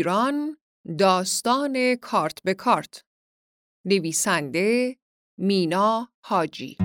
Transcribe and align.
ایران 0.00 0.56
داستان 0.98 1.96
کارت 1.96 2.38
به 2.44 2.54
کارت. 2.54 3.04
نویسنده 3.84 4.96
مینا 5.38 6.08
حاجی. 6.24 6.76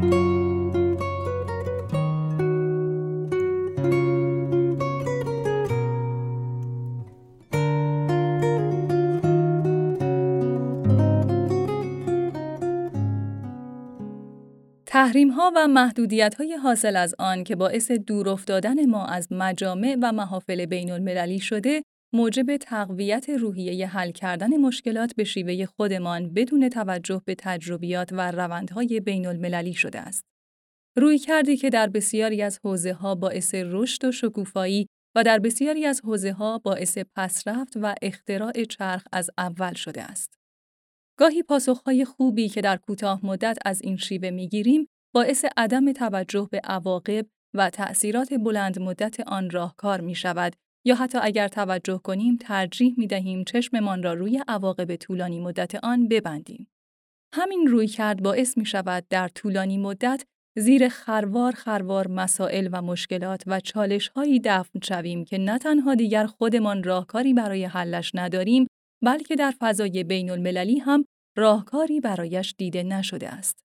تحریم 14.86 15.30
ها 15.30 15.52
و 15.56 15.68
محدودیت 15.68 16.36
های 16.36 16.54
حاصل 16.54 16.96
از 16.96 17.16
آن 17.20 17.44
که 17.44 17.56
باعث 17.56 17.92
دور 17.92 18.30
افتادن 18.30 18.86
ما 18.86 19.06
از 19.06 19.28
مجامع 19.32 19.98
و 20.02 20.12
محافل 20.12 20.66
بین 20.66 20.92
المللی 20.92 21.40
شده، 21.40 21.84
موجب 22.14 22.58
تقویت 22.58 23.30
روحیه 23.30 23.88
حل 23.88 24.12
کردن 24.12 24.58
مشکلات 24.58 25.16
به 25.16 25.24
شیوه 25.24 25.66
خودمان 25.66 26.34
بدون 26.34 26.70
توجه 26.70 27.22
به 27.26 27.36
تجربیات 27.36 28.10
و 28.14 28.32
روندهای 28.32 29.00
بین 29.00 29.26
المللی 29.26 29.74
شده 29.74 30.00
است. 30.00 30.24
روی 30.98 31.20
کردی 31.20 31.58
که 31.58 31.70
در 31.70 31.88
بسیاری 31.88 32.42
از 32.42 32.60
حوزه 32.64 32.94
ها 32.94 33.16
باعث 33.16 33.56
رشد 33.56 34.06
و 34.06 34.12
شکوفایی 34.12 34.88
و 35.16 35.24
در 35.24 35.40
بسیاری 35.40 35.86
از 35.86 36.02
حوزه 36.04 36.32
ها 36.32 36.58
باعث 36.58 36.98
پسرفت 37.16 37.74
و 37.82 37.96
اختراع 38.02 38.64
چرخ 38.64 39.04
از 39.12 39.30
اول 39.38 39.74
شده 39.74 40.04
است. 40.04 40.34
گاهی 41.20 41.44
پاسخهای 41.44 42.06
خوبی 42.06 42.50
که 42.50 42.62
در 42.62 42.78
کوتاه 42.78 43.26
مدت 43.26 43.58
از 43.66 43.82
این 43.82 43.98
شیوه 43.98 44.30
می‌گیریم 44.30 44.88
باعث 45.14 45.46
عدم 45.58 45.92
توجه 45.92 46.48
به 46.52 46.62
عواقب 46.64 47.26
و 47.54 47.70
تأثیرات 47.70 48.34
بلند 48.34 48.80
مدت 48.80 49.20
آن 49.20 49.50
راهکار 49.50 50.02
می 50.02 50.16
شود 50.16 50.56
یا 50.86 50.96
حتی 50.96 51.18
اگر 51.22 51.48
توجه 51.48 51.98
کنیم 51.98 52.38
ترجیح 52.38 52.96
می 52.98 53.08
دهیم 53.08 53.44
چشممان 53.44 54.04
را 54.04 54.14
روی 54.14 54.44
عواقب 54.48 54.96
طولانی 54.96 55.40
مدت 55.40 55.76
آن 55.76 56.08
ببندیم. 56.08 56.68
همین 57.34 57.68
روی 57.68 57.88
کرد 57.88 58.24
باعث 58.24 58.58
می 58.58 58.66
شود 58.66 59.06
در 59.10 59.28
طولانی 59.28 59.78
مدت 59.78 60.24
زیر 60.58 60.90
خروار 60.90 61.52
خروار 61.52 62.08
مسائل 62.08 62.70
و 62.72 62.82
مشکلات 62.82 63.44
و 63.48 63.60
چالش 63.60 64.08
هایی 64.08 64.42
دفن 64.44 64.80
شویم 64.84 65.26
که 65.26 65.38
نه 65.38 65.58
تنها 65.58 65.96
دیگر 65.96 66.26
خودمان 66.26 66.84
راهکاری 66.84 67.34
برای 67.34 67.66
حلش 67.66 68.12
نداریم 68.14 68.68
بلکه 69.04 69.36
در 69.36 69.54
فضای 69.60 70.04
بین 70.04 70.30
المللی 70.30 70.80
هم 70.80 71.06
راهکاری 71.38 72.00
برایش 72.00 72.56
دیده 72.58 72.84
نشده 72.84 73.30
است. 73.30 73.65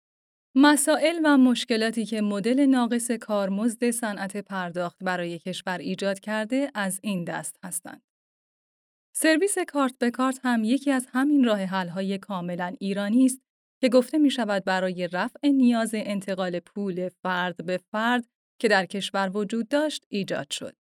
مسائل 0.56 1.20
و 1.24 1.38
مشکلاتی 1.38 2.06
که 2.06 2.22
مدل 2.22 2.66
ناقص 2.66 3.12
کارمزد 3.12 3.92
صنعت 3.92 4.38
پرداخت 4.38 5.04
برای 5.04 5.40
کشور 5.40 5.78
ایجاد 5.78 6.20
کرده 6.20 6.72
از 6.74 7.00
این 7.04 7.24
دست 7.24 7.60
هستند. 7.64 8.02
سرویس 9.16 9.58
کارت 9.68 9.98
به 10.00 10.12
کارت 10.12 10.40
هم 10.44 10.64
یکی 10.64 10.92
از 10.92 11.08
همین 11.14 11.44
راه 11.44 11.64
حل‌های 11.64 12.18
کاملا 12.18 12.76
ایرانی 12.80 13.26
است 13.26 13.42
که 13.82 13.90
گفته 13.90 14.18
می 14.18 14.32
شود 14.32 14.64
برای 14.66 15.08
رفع 15.08 15.48
نیاز 15.48 15.92
انتقال 15.94 16.60
پول 16.60 17.10
فرد 17.10 17.66
به 17.66 17.78
فرد 17.92 18.26
که 18.62 18.68
در 18.68 18.86
کشور 18.86 19.32
وجود 19.38 19.68
داشت 19.68 20.06
ایجاد 20.10 20.52
شد. 20.52 20.76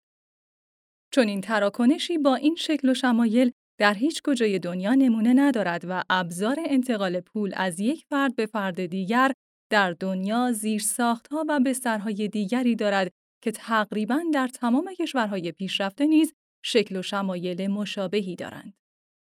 چون 1.12 1.28
این 1.28 1.41
تراکنشی 1.41 2.19
با 2.19 2.34
این 2.34 2.56
شکل 2.56 2.88
و 2.88 2.94
شمایل 2.94 3.53
در 3.78 3.94
هیچ 3.94 4.22
کجای 4.22 4.58
دنیا 4.58 4.94
نمونه 4.94 5.32
ندارد 5.32 5.84
و 5.88 6.05
ابزار 6.10 6.56
انتقال 6.66 7.20
پول 7.20 7.53
از 7.56 7.80
یک 7.80 8.05
فرد 8.10 8.36
به 8.36 8.47
فرد 8.47 8.86
دیگر 8.86 9.32
در 9.70 9.92
دنیا 9.92 10.52
زیر 10.52 10.83
ها 11.30 11.44
و 11.48 11.61
بسترهای 11.61 12.28
دیگری 12.28 12.77
دارد 12.77 13.12
که 13.42 13.50
تقریباً 13.50 14.20
در 14.34 14.48
تمام 14.48 14.94
کشورهای 14.98 15.52
پیشرفته 15.52 16.06
نیز 16.06 16.33
شکل 16.64 16.97
و 16.97 17.02
شمایل 17.02 17.66
مشابهی 17.66 18.36
دارند. 18.36 18.75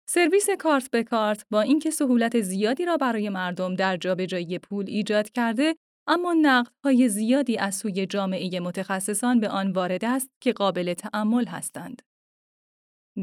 سرویس 0.09 0.49
کارت 0.59 0.91
به 0.91 1.03
کارت 1.03 1.45
با 1.51 1.61
اینکه 1.61 1.91
سهولت 1.91 2.41
زیادی 2.41 2.85
را 2.85 2.97
برای 2.97 3.29
مردم 3.29 3.75
در 3.75 3.97
جابجایی 3.97 4.59
پول 4.59 4.85
ایجاد 4.87 5.29
کرده، 5.29 5.75
اما 6.07 6.33
نقدهای 6.41 7.09
زیادی 7.09 7.57
از 7.57 7.75
سوی 7.75 8.05
جامعه 8.05 8.59
متخصصان 8.59 9.39
به 9.39 9.49
آن 9.49 9.71
وارد 9.71 10.05
است 10.05 10.29
که 10.41 10.53
قابل 10.53 10.93
تأمل 10.93 11.45
هستند. 11.45 12.01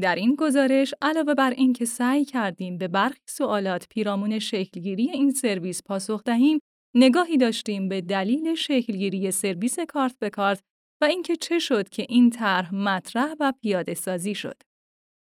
در 0.01 0.15
این 0.15 0.35
گزارش 0.35 0.93
علاوه 1.01 1.33
بر 1.33 1.49
اینکه 1.49 1.85
سعی 1.85 2.25
کردیم 2.25 2.77
به 2.77 2.87
برخی 2.87 3.19
سوالات 3.29 3.87
پیرامون 3.89 4.39
شکلگیری 4.39 5.11
این 5.11 5.31
سرویس 5.31 5.83
پاسخ 5.83 6.23
دهیم، 6.23 6.59
نگاهی 6.95 7.37
داشتیم 7.37 7.89
به 7.89 8.01
دلیل 8.01 8.55
شکلگیری 8.55 9.31
سرویس 9.31 9.79
کارت 9.79 10.19
به 10.19 10.29
کارت 10.29 10.63
و 11.01 11.05
اینکه 11.05 11.35
چه 11.35 11.59
شد 11.59 11.89
که 11.89 12.05
این 12.09 12.29
طرح 12.29 12.75
مطرح 12.75 13.35
و 13.39 13.53
پیاده 13.61 13.93
سازی 13.93 14.35
شد. 14.35 14.61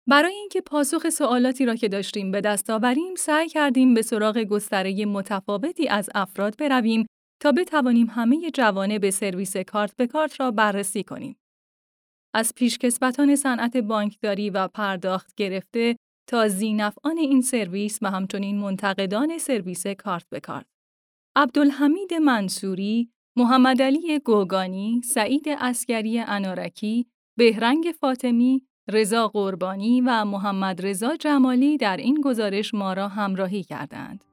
برای 0.09 0.34
اینکه 0.34 0.62
پاسخ 0.62 1.09
سوالاتی 1.09 1.66
را 1.66 1.75
که 1.75 1.88
داشتیم 1.88 2.31
به 2.31 2.41
دست 2.41 2.69
آوریم، 2.69 3.16
سعی 3.16 3.50
کردیم 3.50 3.94
به 3.94 4.02
سراغ 4.02 4.38
گستره 4.38 5.06
متفاوتی 5.06 5.88
از 5.88 6.09
افراد 6.16 6.57
برویم 6.57 7.06
تا 7.41 7.52
بتوانیم 7.52 8.07
همه 8.09 9.00
به 9.00 9.12
سرویس 9.12 9.57
کارت 9.57 9.96
به 9.96 10.07
کارت 10.07 10.40
را 10.40 10.52
بررسی 10.52 11.03
کنیم. 11.03 11.35
از 12.35 12.53
پیشکسوتان 12.56 13.35
صنعت 13.35 13.78
بانکداری 13.78 14.50
و 14.50 14.68
پرداخت 14.68 15.35
گرفته 15.35 15.96
تا 16.29 16.47
زینفعان 16.47 17.18
این 17.18 17.41
سرویس 17.41 18.00
و 18.02 18.12
همچنین 18.12 18.59
منتقدان 18.59 19.38
سرویس 19.38 19.88
کارت 19.88 20.29
به 20.29 20.40
کارت. 20.40 20.72
عبدالحمید 21.36 22.14
منصوری، 22.14 23.10
محمد 23.36 23.82
علی 23.82 24.20
گوگانی، 24.20 25.02
سعید 25.04 25.46
اسکری 25.48 26.20
انارکی، 26.20 27.06
بهرنگ 27.38 27.94
فاطمی، 28.00 28.62
رضا 28.88 29.28
قربانی 29.28 30.02
و 30.02 30.26
محمد 30.26 30.86
رضا 30.86 31.16
جمالی 31.16 31.78
در 31.78 31.98
این 31.98 32.22
گزارش 32.22 32.74
ما 32.74 32.94
را 32.94 33.08
همراهی 33.08 33.64
کردند. 33.64 34.24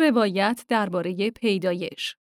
روایت 0.00 0.64
درباره 0.68 1.30
پیدایش 1.30 2.16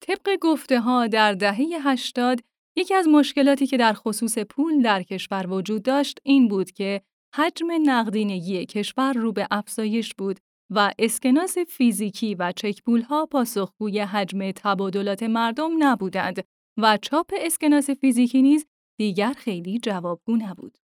طبق 0.00 0.36
گفته 0.40 0.80
ها 0.80 1.06
در 1.06 1.32
دهه 1.32 1.66
80 1.82 2.40
یکی 2.76 2.94
از 2.94 3.08
مشکلاتی 3.08 3.66
که 3.66 3.76
در 3.76 3.92
خصوص 3.92 4.38
پول 4.38 4.82
در 4.82 5.02
کشور 5.02 5.46
وجود 5.52 5.82
داشت 5.82 6.18
این 6.22 6.48
بود 6.48 6.70
که 6.70 7.02
حجم 7.34 7.66
نقدینگی 7.82 8.66
کشور 8.66 9.12
رو 9.12 9.32
به 9.32 9.46
افزایش 9.50 10.14
بود 10.14 10.40
و 10.70 10.92
اسکناس 10.98 11.58
فیزیکی 11.58 12.34
و 12.34 12.52
چک 12.52 12.82
ها 13.08 13.26
پاسخگوی 13.26 14.00
حجم 14.00 14.50
تبادلات 14.50 15.22
مردم 15.22 15.70
نبودند 15.78 16.44
و 16.78 16.98
چاپ 17.02 17.32
اسکناس 17.36 17.90
فیزیکی 17.90 18.42
نیز 18.42 18.66
دیگر 18.98 19.32
خیلی 19.32 19.78
جوابگو 19.78 20.36
نبود. 20.36 20.78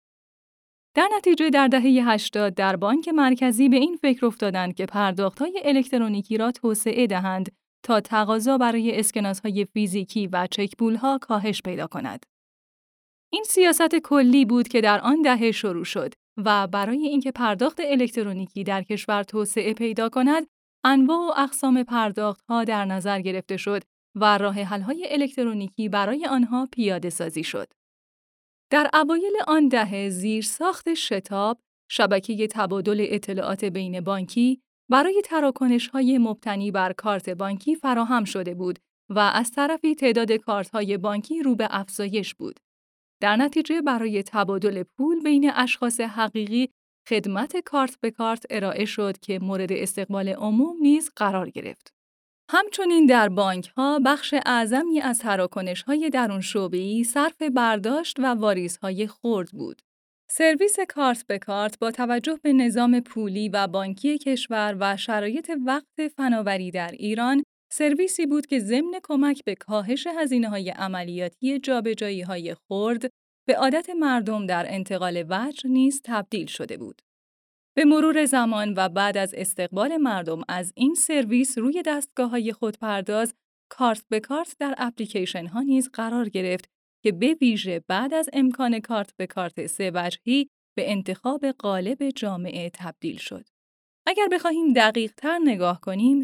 در 0.95 1.09
نتیجه 1.17 1.49
در 1.49 1.67
دهه 1.67 1.81
80 1.81 2.53
در 2.53 2.75
بانک 2.75 3.07
مرکزی 3.07 3.69
به 3.69 3.77
این 3.77 3.95
فکر 3.95 4.25
افتادند 4.25 4.75
که 4.75 4.85
پرداخت‌های 4.85 5.61
الکترونیکی 5.65 6.37
را 6.37 6.51
توسعه 6.51 7.07
دهند 7.07 7.51
تا 7.83 8.01
تقاضا 8.01 8.57
برای 8.57 8.99
اسکناس‌های 8.99 9.65
فیزیکی 9.65 10.27
و 10.27 10.47
چکپول‌ها 10.51 11.17
کاهش 11.17 11.61
پیدا 11.61 11.87
کند. 11.87 12.25
این 13.33 13.43
سیاست 13.43 13.95
کلی 13.95 14.45
بود 14.45 14.67
که 14.67 14.81
در 14.81 14.99
آن 15.01 15.21
دهه 15.21 15.51
شروع 15.51 15.83
شد 15.83 16.13
و 16.37 16.67
برای 16.67 17.07
اینکه 17.07 17.31
پرداخت 17.31 17.79
الکترونیکی 17.83 18.63
در 18.63 18.83
کشور 18.83 19.23
توسعه 19.23 19.73
پیدا 19.73 20.09
کند، 20.09 20.47
انواع 20.83 21.19
و 21.19 21.41
اقسام 21.41 21.83
پرداخت‌ها 21.83 22.63
در 22.63 22.85
نظر 22.85 23.21
گرفته 23.21 23.57
شد 23.57 23.81
و 24.15 24.37
راه 24.37 24.55
حل‌های 24.61 25.07
الکترونیکی 25.09 25.89
برای 25.89 26.25
آنها 26.25 26.67
پیاده 26.71 27.09
سازی 27.09 27.43
شد. 27.43 27.67
در 28.69 28.89
اوایل 28.93 29.33
آن 29.47 29.67
دهه 29.67 30.09
زیر 30.09 30.43
ساخت 30.43 30.93
شتاب، 30.93 31.59
شبکه 31.91 32.47
تبادل 32.47 33.05
اطلاعات 33.09 33.65
بین 33.65 34.01
بانکی 34.01 34.61
برای 34.89 35.21
های 35.93 36.17
مبتنی 36.17 36.71
بر 36.71 36.93
کارت 36.93 37.29
بانکی 37.29 37.75
فراهم 37.75 38.23
شده 38.23 38.53
بود 38.53 38.79
و 39.09 39.19
از 39.19 39.51
طرفی 39.51 39.95
تعداد 39.95 40.31
های 40.73 40.97
بانکی 40.97 41.43
رو 41.43 41.55
به 41.55 41.67
افزایش 41.71 42.35
بود. 42.35 42.59
در 43.21 43.35
نتیجه 43.35 43.81
برای 43.81 44.23
تبادل 44.23 44.83
پول 44.83 45.23
بین 45.23 45.51
اشخاص 45.55 45.99
حقیقی 46.01 46.69
خدمت 47.09 47.57
کارت 47.57 47.99
به 47.99 48.11
کارت 48.11 48.45
ارائه 48.49 48.85
شد 48.85 49.19
که 49.19 49.39
مورد 49.39 49.71
استقبال 49.71 50.29
عموم 50.29 50.77
نیز 50.81 51.11
قرار 51.15 51.49
گرفت. 51.49 51.94
همچنین 52.49 53.05
در 53.05 53.29
بانک 53.29 53.67
ها 53.77 53.99
بخش 54.05 54.33
اعظمی 54.45 55.01
از 55.01 55.19
تراکنش 55.19 55.83
های 55.83 56.09
درون 56.09 56.41
شعبه‌ای 56.41 57.03
صرف 57.03 57.41
برداشت 57.41 58.19
و 58.19 58.25
واریز 58.25 58.77
های 58.77 59.07
خرد 59.07 59.49
بود. 59.51 59.81
سرویس 60.29 60.79
کارت 60.89 61.27
به 61.27 61.39
کارت 61.39 61.79
با 61.79 61.91
توجه 61.91 62.39
به 62.43 62.53
نظام 62.53 62.99
پولی 62.99 63.49
و 63.49 63.67
بانکی 63.67 64.17
کشور 64.17 64.77
و 64.79 64.97
شرایط 64.97 65.51
وقت 65.65 66.07
فناوری 66.17 66.71
در 66.71 66.91
ایران 66.91 67.43
سرویسی 67.71 68.25
بود 68.25 68.45
که 68.45 68.59
ضمن 68.59 68.99
کمک 69.03 69.43
به 69.45 69.55
کاهش 69.55 70.07
هزینه 70.07 70.49
های 70.49 70.69
عملیاتی 70.69 71.59
جابجایی 71.59 72.21
های 72.21 72.55
خرد 72.55 73.09
به 73.47 73.57
عادت 73.57 73.89
مردم 73.89 74.45
در 74.45 74.65
انتقال 74.69 75.25
وجه 75.29 75.69
نیز 75.69 76.01
تبدیل 76.05 76.47
شده 76.47 76.77
بود. 76.77 77.01
به 77.77 77.85
مرور 77.85 78.25
زمان 78.25 78.73
و 78.77 78.89
بعد 78.89 79.17
از 79.17 79.33
استقبال 79.37 79.97
مردم 79.97 80.41
از 80.47 80.73
این 80.75 80.93
سرویس 80.93 81.57
روی 81.57 81.83
دستگاه 81.85 82.29
های 82.29 82.53
خودپرداز 82.53 83.33
کارت 83.71 84.03
به 84.09 84.19
کارت 84.19 84.55
در 84.59 84.75
اپلیکیشن 84.77 85.45
ها 85.45 85.61
نیز 85.61 85.89
قرار 85.93 86.29
گرفت 86.29 86.69
که 87.03 87.11
به 87.11 87.33
ویژه 87.41 87.83
بعد 87.87 88.13
از 88.13 88.29
امکان 88.33 88.79
کارت 88.79 89.13
به 89.17 89.27
کارت 89.27 89.65
سه 89.65 89.91
وجهی 89.93 90.49
به 90.77 90.91
انتخاب 90.91 91.45
قالب 91.45 92.09
جامعه 92.09 92.69
تبدیل 92.73 93.17
شد. 93.17 93.45
اگر 94.07 94.27
بخواهیم 94.31 94.73
دقیق 94.73 95.13
تر 95.17 95.39
نگاه 95.43 95.81
کنیم، 95.81 96.21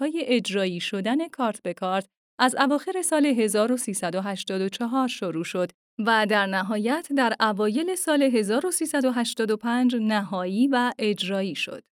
های 0.00 0.22
اجرایی 0.26 0.80
شدن 0.80 1.28
کارت 1.28 1.62
به 1.62 1.74
کارت 1.74 2.06
از 2.38 2.54
اواخر 2.54 3.02
سال 3.02 3.26
1384 3.26 5.08
شروع 5.08 5.44
شد 5.44 5.72
و 5.98 6.26
در 6.26 6.46
نهایت 6.46 7.08
در 7.16 7.36
اوایل 7.40 7.94
سال 7.94 8.22
1385 8.22 9.96
نهایی 9.96 10.68
و 10.68 10.92
اجرایی 10.98 11.54
شد. 11.54 11.82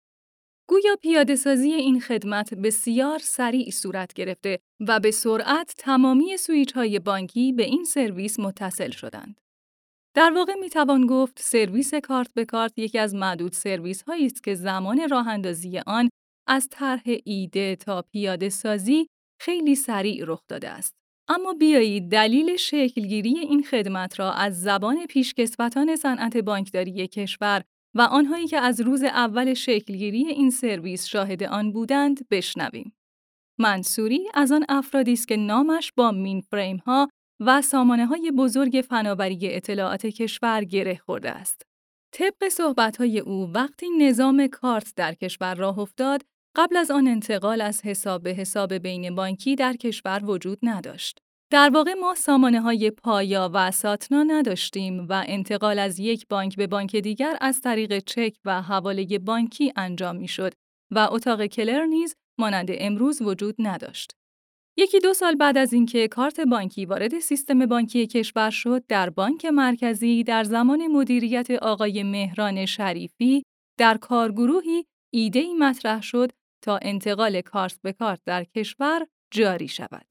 گویا 0.69 0.97
پیاده 1.03 1.37
سازی 1.37 1.73
این 1.73 2.01
خدمت 2.01 2.55
بسیار 2.55 3.19
سریع 3.19 3.71
صورت 3.71 4.13
گرفته 4.13 4.59
و 4.81 5.01
به 5.01 5.11
سرعت 5.11 5.75
تمامی 5.79 6.37
سویچ 6.37 6.73
های 6.73 6.99
بانکی 6.99 7.53
به 7.53 7.63
این 7.63 7.85
سرویس 7.85 8.41
متصل 8.41 8.91
شدند. 8.91 9.41
در 10.15 10.33
واقع 10.35 10.55
می 10.55 10.71
توان 10.71 11.07
گفت 11.07 11.39
سرویس 11.43 11.95
کارت 11.95 12.35
به 12.35 12.45
کارت 12.45 12.79
یکی 12.79 12.99
از 12.99 13.15
معدود 13.15 13.53
سرویس 13.53 14.03
هایی 14.03 14.27
است 14.27 14.43
که 14.43 14.55
زمان 14.55 15.09
راه 15.09 15.29
اندازی 15.29 15.79
آن 15.79 16.09
از 16.49 16.69
طرح 16.71 17.03
ایده 17.25 17.77
تا 17.77 18.03
پیاده 18.03 18.49
سازی 18.49 19.09
خیلی 19.41 19.75
سریع 19.75 20.25
رخ 20.27 20.43
داده 20.49 20.69
است. 20.69 20.95
اما 21.29 21.53
بیایید 21.53 22.09
دلیل 22.09 22.57
شکلگیری 22.57 23.39
این 23.39 23.63
خدمت 23.63 24.21
را 24.21 24.33
از 24.33 24.63
زبان 24.63 25.07
پیشکسوتان 25.07 25.97
صنعت 25.97 26.37
بانکداری 26.37 27.09
کشور 27.09 27.63
و 27.95 28.01
آنهایی 28.01 28.47
که 28.47 28.59
از 28.59 28.81
روز 28.81 29.03
اول 29.03 29.55
شکلگیری 29.55 30.27
این 30.27 30.51
سرویس 30.51 31.07
شاهد 31.07 31.43
آن 31.43 31.73
بودند 31.73 32.29
بشنویم. 32.31 32.93
منصوری 33.59 34.29
از 34.35 34.53
آن 34.53 34.65
افرادی 34.69 35.13
است 35.13 35.29
که 35.29 35.37
نامش 35.37 35.93
با 35.97 36.11
مین 36.11 36.41
فریم 36.41 36.77
ها 36.77 37.09
و 37.41 37.63
سامانه 37.63 38.07
های 38.07 38.31
بزرگ 38.31 38.85
فناوری 38.89 39.39
اطلاعات 39.43 40.07
کشور 40.07 40.65
گره 40.65 40.97
خورده 40.97 41.31
است. 41.31 41.63
طبق 42.13 42.49
صحبت 42.49 42.97
های 42.97 43.19
او 43.19 43.53
وقتی 43.53 43.87
نظام 43.99 44.47
کارت 44.47 44.93
در 44.97 45.15
کشور 45.15 45.55
راه 45.55 45.79
افتاد، 45.79 46.23
قبل 46.59 46.77
از 46.77 46.91
آن 46.91 47.09
انتقال 47.09 47.61
از 47.61 47.83
حساب 47.85 48.23
به 48.23 48.31
حساب 48.31 48.75
بین 48.75 49.15
بانکی 49.15 49.57
در 49.57 49.73
کشور 49.73 50.21
وجود 50.25 50.59
نداشت. 50.63 51.19
در 51.53 51.71
واقع 51.75 51.95
ما 51.95 52.15
سامانه 52.15 52.61
های 52.61 52.91
پایا 52.91 53.51
و 53.55 53.71
ساتنا 53.71 54.23
نداشتیم 54.23 55.07
و 55.09 55.25
انتقال 55.27 55.79
از 55.79 55.99
یک 55.99 56.27
بانک 56.29 56.57
به 56.57 56.67
بانک 56.67 56.97
دیگر 56.97 57.37
از 57.41 57.61
طریق 57.61 57.99
چک 57.99 58.37
و 58.45 58.63
حواله 58.63 59.19
بانکی 59.19 59.73
انجام 59.77 60.17
می 60.17 60.29
شد 60.29 60.53
و 60.91 61.09
اتاق 61.11 61.47
کلر 61.47 61.85
نیز 61.85 62.15
مانند 62.39 62.69
امروز 62.71 63.23
وجود 63.23 63.55
نداشت. 63.59 64.13
یکی 64.77 65.01
دو 65.01 65.15
سال 65.15 65.35
بعد 65.35 65.59
از 65.59 65.73
اینکه 65.73 66.09
کارت 66.09 66.41
بانکی 66.41 66.87
وارد 66.87 67.19
سیستم 67.19 67.67
بانکی 67.67 68.07
کشور 68.07 68.51
شد، 68.51 68.87
در 68.87 69.11
بانک 69.11 69.45
مرکزی 69.45 70.23
در 70.23 70.45
زمان 70.45 70.87
مدیریت 70.87 71.51
آقای 71.51 72.03
مهران 72.03 72.67
شریفی 72.67 73.43
در 73.79 73.97
کارگروهی 73.97 74.85
ایده 75.15 75.41
ای 75.41 75.55
مطرح 75.55 76.03
شد 76.03 76.31
تا 76.63 76.79
انتقال 76.83 77.41
کارت 77.41 77.79
به 77.83 77.93
کارت 77.93 78.21
در 78.27 78.45
کشور 78.45 79.07
جاری 79.31 79.69
شود. 79.69 80.07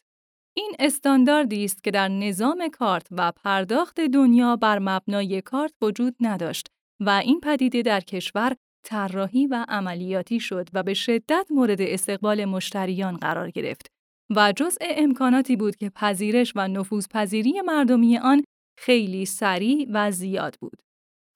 این 0.58 0.72
استانداردی 0.80 1.66
است 1.66 1.84
که 1.84 1.92
در 1.92 2.08
نظام 2.08 2.70
کارت 2.70 3.08
و 3.12 3.32
پرداخت 3.32 4.00
دنیا 4.00 4.56
بر 4.56 4.80
مبنای 4.80 5.42
کارت 5.42 5.74
وجود 5.82 6.16
نداشت 6.20 6.68
و 7.00 7.10
این 7.10 7.40
پدیده 7.40 7.82
در 7.82 8.02
کشور 8.02 8.56
طراحی 8.86 9.48
و 9.48 9.66
عملیاتی 9.70 10.40
شد 10.40 10.70
و 10.74 10.84
به 10.84 10.94
شدت 10.94 11.48
مورد 11.50 11.82
استقبال 11.82 12.46
مشتریان 12.46 13.18
قرار 13.18 13.52
گرفت 13.52 13.88
و 14.36 14.54
جزء 14.56 14.86
امکاناتی 14.90 15.56
بود 15.56 15.76
که 15.76 15.90
پذیرش 15.90 16.54
و 16.56 16.68
نفوذپذیری 16.68 17.62
مردمی 17.62 18.18
آن 18.18 18.44
خیلی 18.80 19.26
سریع 19.26 19.88
و 19.94 20.12
زیاد 20.12 20.56
بود. 20.62 20.82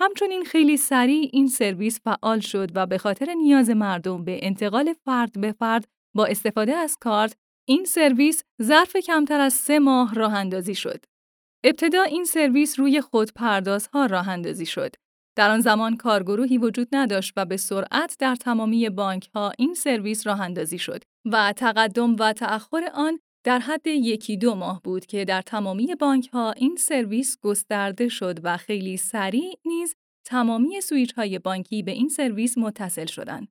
همچنین 0.02 0.44
خیلی 0.44 0.78
سریع 0.78 1.30
این 1.34 1.48
سرویس 1.48 2.00
فعال 2.04 2.40
شد 2.40 2.72
و 2.76 2.86
به 2.86 2.98
خاطر 2.98 3.34
نیاز 3.34 3.70
مردم 3.70 4.24
به 4.24 4.40
انتقال 4.42 4.94
فرد 5.06 5.42
به 5.42 5.52
فرد 5.52 5.88
با 6.16 6.26
استفاده 6.26 6.74
از 6.74 6.98
کارت 7.02 7.36
این 7.68 7.86
سرویس 7.86 8.44
ظرف 8.62 8.98
کمتر 8.98 9.40
از 9.40 9.54
سه 9.54 9.80
ماه 9.80 10.14
راه 10.16 10.34
اندازی 10.34 10.76
شد. 10.76 11.06
ابتدا 11.64 12.02
این 12.04 12.24
سرویس 12.24 12.80
روی 12.80 13.02
خودپردازها 13.02 14.06
راه 14.06 14.30
اندازی 14.30 14.66
شد. 14.66 14.96
در 15.38 15.52
آن 15.52 15.60
زمان 15.60 15.98
کارگروهی 15.98 16.58
وجود 16.58 16.88
نداشت 16.92 17.34
و 17.38 17.46
به 17.46 17.58
سرعت 17.58 18.16
در 18.20 18.36
تمامی 18.36 18.90
بانک 18.90 19.30
ها 19.36 19.52
این 19.58 19.74
سرویس 19.74 20.28
راه 20.28 20.42
اندازی 20.42 20.78
شد 20.78 21.04
و 21.32 21.54
تقدم 21.54 22.16
و 22.20 22.34
تأخر 22.34 22.90
آن 22.94 23.20
در 23.44 23.60
حد 23.60 23.88
یکی 23.88 24.38
دو 24.38 24.56
ماه 24.56 24.82
بود 24.84 25.06
که 25.06 25.26
در 25.26 25.42
تمامی 25.42 25.96
بانک 25.96 26.28
ها 26.28 26.52
این 26.52 26.76
سرویس 26.76 27.38
گسترده 27.42 28.08
شد 28.08 28.40
و 28.44 28.58
خیلی 28.58 28.98
سریع 28.98 29.54
نیز 29.66 29.96
تمامی 30.26 30.82
سویچ 30.82 31.14
های 31.14 31.40
بانکی 31.40 31.84
به 31.84 31.92
این 31.92 32.10
سرویس 32.10 32.58
متصل 32.58 33.06
شدند. 33.06 33.48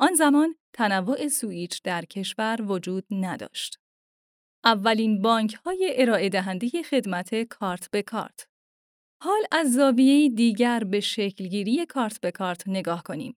آن 0.00 0.14
زمان 0.14 0.54
تنوع 0.72 1.28
سویچ 1.28 1.82
در 1.82 2.04
کشور 2.04 2.62
وجود 2.62 3.04
نداشت. 3.10 3.78
اولین 4.64 5.22
بانک 5.22 5.54
های 5.54 5.92
ارائه 5.96 6.28
دهنده 6.28 6.82
خدمت 6.82 7.42
کارت 7.42 7.90
به 7.90 8.02
کارت. 8.02 8.46
حال 9.22 9.42
از 9.52 9.72
زاویه 9.72 10.28
دیگر 10.28 10.84
به 10.84 11.00
شکلگیری 11.00 11.86
کارت 11.86 12.20
به 12.20 12.30
کارت 12.30 12.68
نگاه 12.68 13.02
کنیم. 13.02 13.36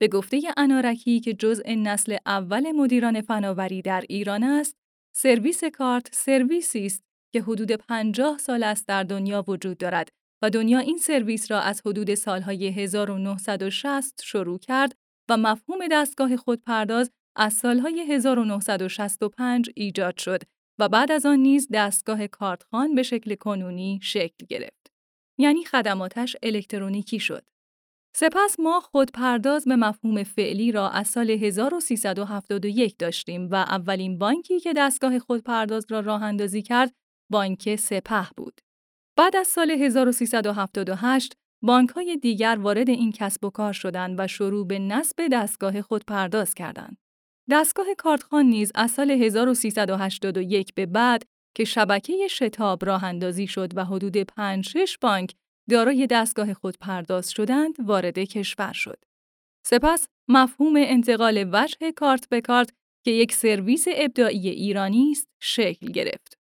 به 0.00 0.08
گفته 0.08 0.40
انارکی 0.56 1.20
که 1.20 1.34
جزء 1.34 1.74
نسل 1.74 2.16
اول 2.26 2.72
مدیران 2.72 3.20
فناوری 3.20 3.82
در 3.82 4.04
ایران 4.08 4.44
است، 4.44 4.76
سرویس 5.16 5.64
کارت 5.64 6.14
سرویسی 6.14 6.86
است 6.86 7.02
که 7.32 7.42
حدود 7.42 7.72
50 7.72 8.38
سال 8.38 8.62
است 8.62 8.88
در 8.88 9.02
دنیا 9.02 9.44
وجود 9.48 9.78
دارد 9.78 10.08
و 10.42 10.50
دنیا 10.50 10.78
این 10.78 10.96
سرویس 10.96 11.50
را 11.50 11.60
از 11.60 11.82
حدود 11.86 12.14
سالهای 12.14 12.68
1960 12.68 14.22
شروع 14.24 14.58
کرد 14.58 14.96
و 15.28 15.36
مفهوم 15.36 15.78
دستگاه 15.92 16.36
خودپرداز 16.36 17.10
از 17.36 17.52
سالهای 17.52 18.00
1965 18.00 19.70
ایجاد 19.74 20.18
شد 20.18 20.42
و 20.78 20.88
بعد 20.88 21.12
از 21.12 21.26
آن 21.26 21.38
نیز 21.38 21.68
دستگاه 21.72 22.26
کارتخان 22.26 22.94
به 22.94 23.02
شکل 23.02 23.34
کنونی 23.34 24.00
شکل 24.02 24.46
گرفت. 24.48 24.92
یعنی 25.38 25.64
خدماتش 25.64 26.36
الکترونیکی 26.42 27.20
شد. 27.20 27.44
سپس 28.16 28.60
ما 28.60 28.80
خودپرداز 28.80 29.64
به 29.64 29.76
مفهوم 29.76 30.22
فعلی 30.22 30.72
را 30.72 30.90
از 30.90 31.08
سال 31.08 31.30
1371 31.30 32.96
داشتیم 32.98 33.48
و 33.50 33.54
اولین 33.54 34.18
بانکی 34.18 34.60
که 34.60 34.72
دستگاه 34.72 35.18
خودپرداز 35.18 35.86
را 35.90 36.00
راه 36.00 36.22
اندازی 36.22 36.62
کرد 36.62 36.92
بانک 37.30 37.76
سپه 37.76 38.26
بود. 38.36 38.60
بعد 39.18 39.36
از 39.36 39.46
سال 39.46 39.70
1378 39.70 41.32
های 41.94 42.16
دیگر 42.16 42.58
وارد 42.60 42.88
این 42.88 43.12
کسب 43.12 43.44
و 43.44 43.50
کار 43.50 43.72
شدند 43.72 44.14
و 44.18 44.26
شروع 44.26 44.66
به 44.66 44.78
نصب 44.78 45.28
دستگاه 45.32 45.82
خودپرداز 45.82 46.54
کردند. 46.54 46.96
دستگاه 47.50 47.86
کارتخان 47.98 48.46
نیز 48.46 48.72
از 48.74 48.90
سال 48.90 49.10
1381 49.10 50.74
به 50.74 50.86
بعد 50.86 51.22
که 51.56 51.64
شبکه 51.64 52.28
شتاب 52.28 52.84
راه 52.84 53.04
اندازی 53.04 53.46
شد 53.46 53.76
و 53.76 53.84
حدود 53.84 54.22
5-6 54.22 54.26
بانک 55.00 55.34
دارای 55.70 56.06
دستگاه 56.06 56.54
خودپرداز 56.54 57.30
شدند 57.30 57.74
وارد 57.78 58.18
کشور 58.18 58.72
شد. 58.72 59.04
سپس 59.66 60.08
مفهوم 60.28 60.74
انتقال 60.76 61.50
وجه 61.52 61.92
کارت 61.92 62.28
به 62.28 62.40
کارت 62.40 62.72
که 63.04 63.10
یک 63.10 63.32
سرویس 63.32 63.84
ابداعی 63.94 64.48
ایرانی 64.48 65.10
است 65.10 65.28
شکل 65.42 65.86
گرفت. 65.86 66.38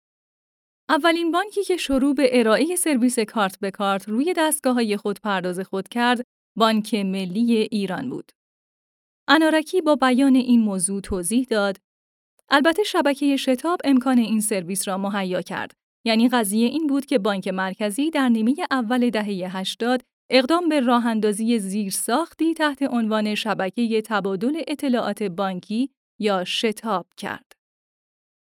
اولین 0.88 1.30
بانکی 1.30 1.64
که 1.64 1.76
شروع 1.76 2.14
به 2.14 2.38
ارائه 2.40 2.76
سرویس 2.76 3.18
کارت 3.18 3.58
به 3.60 3.70
کارت 3.70 4.08
روی 4.08 4.34
دستگاه 4.36 4.74
های 4.74 4.96
خودپرداز 4.96 5.60
خود 5.60 5.88
کرد، 5.88 6.26
بانک 6.56 6.94
ملی 6.94 7.56
ایران 7.56 8.10
بود. 8.10 8.32
انارکی 9.28 9.80
با 9.80 9.96
بیان 9.96 10.34
این 10.34 10.60
موضوع 10.60 11.00
توضیح 11.00 11.46
داد 11.50 11.76
البته 12.50 12.82
شبکه 12.82 13.36
شتاب 13.36 13.80
امکان 13.84 14.18
این 14.18 14.40
سرویس 14.40 14.88
را 14.88 14.98
مهیا 14.98 15.42
کرد. 15.42 15.81
یعنی 16.04 16.28
قضیه 16.28 16.66
این 16.66 16.86
بود 16.86 17.06
که 17.06 17.18
بانک 17.18 17.48
مرکزی 17.48 18.10
در 18.10 18.28
نیمه 18.28 18.54
اول 18.70 19.10
دهه 19.10 19.56
80 19.56 20.02
اقدام 20.30 20.68
به 20.68 20.80
راه 20.80 21.06
اندازی 21.06 21.58
زیرساختی 21.58 22.54
تحت 22.54 22.82
عنوان 22.82 23.34
شبکه 23.34 24.02
تبادل 24.02 24.62
اطلاعات 24.68 25.22
بانکی 25.22 25.90
یا 26.20 26.44
شتاب 26.44 27.06
کرد. 27.16 27.52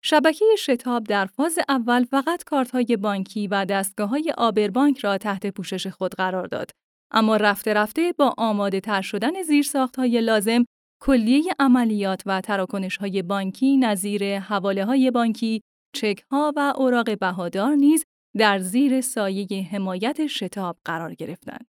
شبکه 0.04 0.44
شتاب 0.58 1.04
در 1.04 1.26
فاز 1.26 1.58
اول 1.68 2.04
فقط 2.04 2.44
کارت‌های 2.44 2.96
بانکی 2.96 3.48
و 3.48 3.64
دستگاه‌های 3.64 4.32
آبربانک 4.38 4.98
را 4.98 5.18
تحت 5.18 5.46
پوشش 5.46 5.86
خود 5.86 6.14
قرار 6.14 6.46
داد 6.46 6.70
اما 7.10 7.36
رفته 7.36 7.74
رفته 7.74 8.12
با 8.18 8.34
آماده 8.38 8.80
تر 8.80 9.02
شدن 9.02 9.42
زیرساختهای 9.42 10.20
لازم 10.20 10.64
کلیه 11.02 11.42
عملیات 11.58 12.22
و 12.26 12.40
تراکنش 12.40 12.96
های 12.96 13.22
بانکی 13.22 13.76
نظیر 13.76 14.38
حواله 14.38 14.84
های 14.84 15.10
بانکی، 15.10 15.60
چک 15.96 16.24
ها 16.30 16.52
و 16.56 16.72
اوراق 16.76 17.18
بهادار 17.18 17.74
نیز 17.74 18.04
در 18.36 18.58
زیر 18.58 19.00
سایه 19.00 19.62
حمایت 19.72 20.26
شتاب 20.26 20.76
قرار 20.84 21.14
گرفتند. 21.14 21.66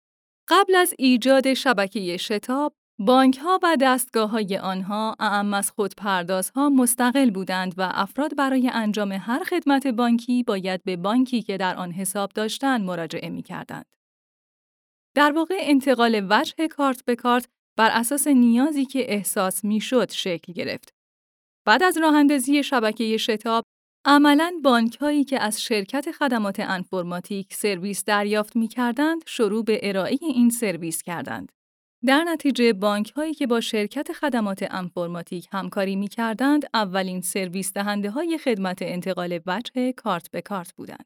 قبل 0.48 0.74
از 0.74 0.94
ایجاد 0.98 1.54
شبکه 1.54 2.16
شتاب، 2.16 2.74
بانک 2.98 3.38
ها 3.38 3.60
و 3.62 3.76
دستگاه 3.80 4.30
های 4.30 4.58
آنها 4.58 5.16
اعم 5.20 5.54
از 5.54 5.70
خودپردازها 5.70 6.70
مستقل 6.70 7.30
بودند 7.30 7.74
و 7.78 7.90
افراد 7.94 8.36
برای 8.36 8.70
انجام 8.72 9.12
هر 9.12 9.44
خدمت 9.44 9.86
بانکی 9.86 10.42
باید 10.42 10.84
به 10.84 10.96
بانکی 10.96 11.42
که 11.42 11.56
در 11.56 11.76
آن 11.76 11.92
حساب 11.92 12.30
داشتند 12.34 12.80
مراجعه 12.80 13.28
می 13.28 13.42
کردند. 13.42 13.96
در 15.16 15.32
واقع 15.32 15.54
انتقال 15.58 16.26
وجه 16.30 16.68
کارت 16.68 17.04
به 17.04 17.16
کارت 17.16 17.48
بر 17.76 17.90
اساس 17.92 18.26
نیازی 18.26 18.84
که 18.84 19.12
احساس 19.12 19.64
می‌شد 19.64 20.10
شکل 20.10 20.52
گرفت. 20.52 20.94
بعد 21.66 21.82
از 21.82 21.98
راهندازی 21.98 22.62
شبکه 22.62 23.16
شتاب، 23.16 23.64
عملاً 24.04 24.52
بانک 24.64 24.96
هایی 24.96 25.24
که 25.24 25.42
از 25.42 25.62
شرکت 25.62 26.12
خدمات 26.12 26.60
انفرماتیک 26.60 27.54
سرویس 27.54 28.04
دریافت 28.04 28.56
می 28.56 28.68
کردند، 28.68 29.22
شروع 29.26 29.64
به 29.64 29.80
ارائه 29.82 30.18
این 30.20 30.50
سرویس 30.50 31.02
کردند. 31.02 31.52
در 32.06 32.24
نتیجه 32.24 32.72
بانک 32.72 33.10
هایی 33.10 33.34
که 33.34 33.46
با 33.46 33.60
شرکت 33.60 34.12
خدمات 34.12 34.66
انفرماتیک 34.70 35.48
همکاری 35.52 35.96
می 35.96 36.08
کردند، 36.08 36.62
اولین 36.74 37.20
سرویس 37.20 37.72
دهنده 37.72 38.10
های 38.10 38.38
خدمت 38.38 38.78
انتقال 38.82 39.40
وجه 39.46 39.92
کارت 39.92 40.30
به 40.30 40.40
کارت 40.40 40.72
بودند. 40.72 41.04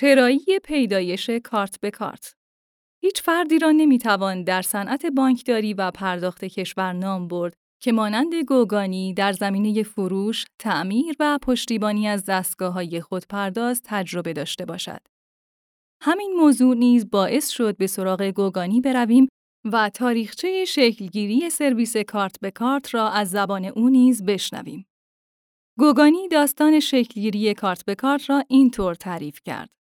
چرایی 0.00 0.44
پیدایش 0.64 1.30
کارت 1.30 1.80
به 1.80 1.90
کارت 1.90 2.34
هیچ 3.02 3.22
فردی 3.22 3.58
را 3.58 3.70
نمی‌توان 3.70 4.44
در 4.44 4.62
صنعت 4.62 5.06
بانکداری 5.06 5.74
و 5.74 5.90
پرداخت 5.90 6.44
کشور 6.44 6.92
نام 6.92 7.28
برد 7.28 7.54
که 7.82 7.92
مانند 7.92 8.34
گوگانی 8.34 9.14
در 9.14 9.32
زمینه 9.32 9.82
فروش، 9.82 10.46
تعمیر 10.58 11.16
و 11.20 11.38
پشتیبانی 11.42 12.08
از 12.08 12.24
دستگاه 12.24 12.72
های 12.72 13.00
خودپرداز 13.00 13.82
تجربه 13.84 14.32
داشته 14.32 14.64
باشد. 14.64 15.00
همین 16.02 16.32
موضوع 16.36 16.76
نیز 16.76 17.10
باعث 17.10 17.48
شد 17.48 17.76
به 17.76 17.86
سراغ 17.86 18.22
گوگانی 18.22 18.80
برویم 18.80 19.28
و 19.72 19.90
تاریخچه 19.90 20.64
شکلگیری 20.64 21.50
سرویس 21.50 21.96
کارت 21.96 22.40
به 22.40 22.50
کارت 22.50 22.94
را 22.94 23.08
از 23.10 23.30
زبان 23.30 23.64
او 23.64 23.88
نیز 23.88 24.24
بشنویم. 24.24 24.86
گوگانی 25.78 26.28
داستان 26.28 26.80
شکلگیری 26.80 27.54
کارت 27.54 27.84
به 27.84 27.94
کارت 27.94 28.30
را 28.30 28.44
اینطور 28.48 28.94
تعریف 28.94 29.40
کرد. 29.44 29.77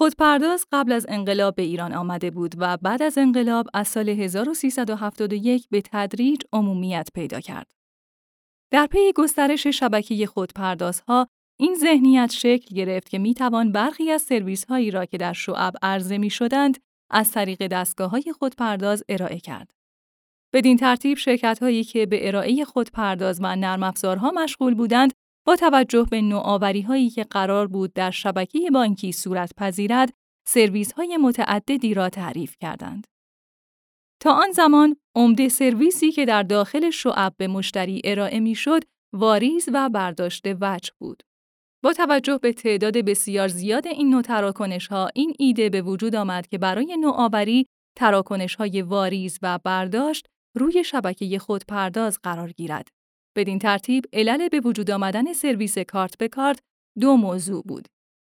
خودپرداز 0.00 0.66
قبل 0.72 0.92
از 0.92 1.06
انقلاب 1.08 1.54
به 1.54 1.62
ایران 1.62 1.92
آمده 1.92 2.30
بود 2.30 2.54
و 2.58 2.76
بعد 2.76 3.02
از 3.02 3.18
انقلاب 3.18 3.66
از 3.74 3.88
سال 3.88 4.08
1371 4.08 5.68
به 5.70 5.82
تدریج 5.84 6.42
عمومیت 6.52 7.08
پیدا 7.14 7.40
کرد. 7.40 7.70
در 8.72 8.86
پی 8.86 9.12
گسترش 9.16 9.66
شبکه 9.66 10.26
خودپردازها، 10.26 11.28
این 11.60 11.74
ذهنیت 11.74 12.30
شکل 12.32 12.74
گرفت 12.74 13.08
که 13.08 13.18
می 13.18 13.34
توان 13.34 13.72
برخی 13.72 14.10
از 14.10 14.22
سرویس 14.22 14.64
هایی 14.64 14.90
را 14.90 15.04
که 15.04 15.18
در 15.18 15.32
شعب 15.32 15.74
عرضه 15.82 16.18
می 16.18 16.30
شدند 16.30 16.78
از 17.10 17.30
طریق 17.30 17.66
دستگاه 17.66 18.10
های 18.10 18.34
خودپرداز 18.38 19.04
ارائه 19.08 19.40
کرد. 19.40 19.70
بدین 20.54 20.76
ترتیب 20.76 21.18
شرکت 21.18 21.58
هایی 21.62 21.84
که 21.84 22.06
به 22.06 22.28
ارائه 22.28 22.64
خودپرداز 22.64 23.40
و 23.42 23.56
نرم 23.56 23.82
افزارها 23.82 24.30
مشغول 24.30 24.74
بودند 24.74 25.12
با 25.48 25.56
توجه 25.56 26.06
به 26.10 26.22
نوآوری 26.22 26.82
هایی 26.82 27.10
که 27.10 27.24
قرار 27.24 27.66
بود 27.66 27.92
در 27.92 28.10
شبکه 28.10 28.70
بانکی 28.70 29.12
صورت 29.12 29.52
پذیرد، 29.56 30.12
سرویس 30.48 30.92
های 30.92 31.16
متعددی 31.16 31.94
را 31.94 32.08
تعریف 32.08 32.56
کردند. 32.60 33.06
تا 34.20 34.32
آن 34.32 34.50
زمان، 34.50 34.96
عمده 35.16 35.48
سرویسی 35.48 36.12
که 36.12 36.24
در 36.24 36.42
داخل 36.42 36.90
شعب 36.90 37.34
به 37.36 37.48
مشتری 37.48 38.00
ارائه 38.04 38.40
می‌شد، 38.40 38.82
واریز 39.12 39.68
و 39.72 39.88
برداشت 39.88 40.46
وجه 40.60 40.92
بود. 40.98 41.22
با 41.84 41.92
توجه 41.92 42.38
به 42.38 42.52
تعداد 42.52 42.98
بسیار 42.98 43.48
زیاد 43.48 43.86
این 43.86 44.10
نوع 44.10 44.22
تراکنش 44.22 44.86
ها، 44.86 45.08
این 45.14 45.34
ایده 45.38 45.70
به 45.70 45.82
وجود 45.82 46.14
آمد 46.14 46.46
که 46.46 46.58
برای 46.58 46.96
نوآوری 46.96 47.66
تراکنش 47.96 48.54
های 48.54 48.82
واریز 48.82 49.38
و 49.42 49.58
برداشت 49.64 50.26
روی 50.56 50.84
شبکه 50.84 51.38
خودپرداز 51.38 52.18
قرار 52.22 52.52
گیرد. 52.52 52.97
بدین 53.38 53.58
ترتیب 53.58 54.04
علل 54.12 54.48
به 54.48 54.60
وجود 54.60 54.90
آمدن 54.90 55.32
سرویس 55.32 55.78
کارت 55.78 56.18
به 56.18 56.28
کارت 56.28 56.60
دو 57.00 57.16
موضوع 57.16 57.62
بود. 57.62 57.88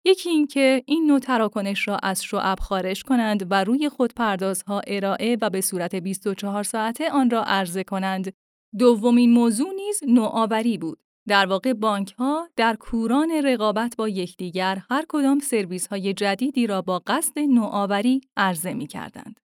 یکی 0.06 0.30
اینکه 0.30 0.84
این 0.86 1.08
نوع 1.08 1.20
تراکنش 1.20 1.88
را 1.88 1.98
از 1.98 2.24
شعب 2.24 2.60
خارج 2.60 3.04
کنند 3.04 3.48
و 3.52 3.64
روی 3.64 3.90
خودپردازها 3.90 4.82
ارائه 4.88 5.38
و 5.42 5.50
به 5.50 5.62
صورت 5.62 5.96
24 5.96 6.64
ساعته 6.64 7.12
آن 7.12 7.30
را 7.30 7.44
عرضه 7.44 7.84
کنند. 7.84 8.34
دومین 8.78 9.34
موضوع 9.34 9.74
نیز 9.76 10.00
نوآوری 10.08 10.78
بود. 10.78 11.00
در 11.28 11.46
واقع 11.46 11.74
بانک 11.74 12.12
ها 12.12 12.50
در 12.56 12.76
کوران 12.76 13.32
رقابت 13.32 13.96
با 13.98 14.10
یکدیگر 14.10 14.82
هر 14.90 15.06
کدام 15.10 15.40
سرویس 15.40 15.88
های 15.88 16.14
جدیدی 16.14 16.68
را 16.68 16.82
با 16.82 17.02
قصد 17.08 17.40
نوآوری 17.40 18.22
عرضه 18.38 18.74
می 18.74 18.88
کردند. 18.88 19.40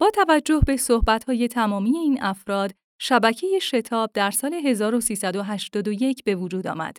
با 0.00 0.10
توجه 0.10 0.60
به 0.66 0.76
صحبت 0.76 1.24
های 1.24 1.48
تمامی 1.48 1.98
این 1.98 2.22
افراد 2.22 2.74
شبکه 3.02 3.58
شتاب 3.58 4.10
در 4.14 4.30
سال 4.30 4.54
1381 4.54 6.24
به 6.24 6.34
وجود 6.34 6.66
آمد. 6.66 6.96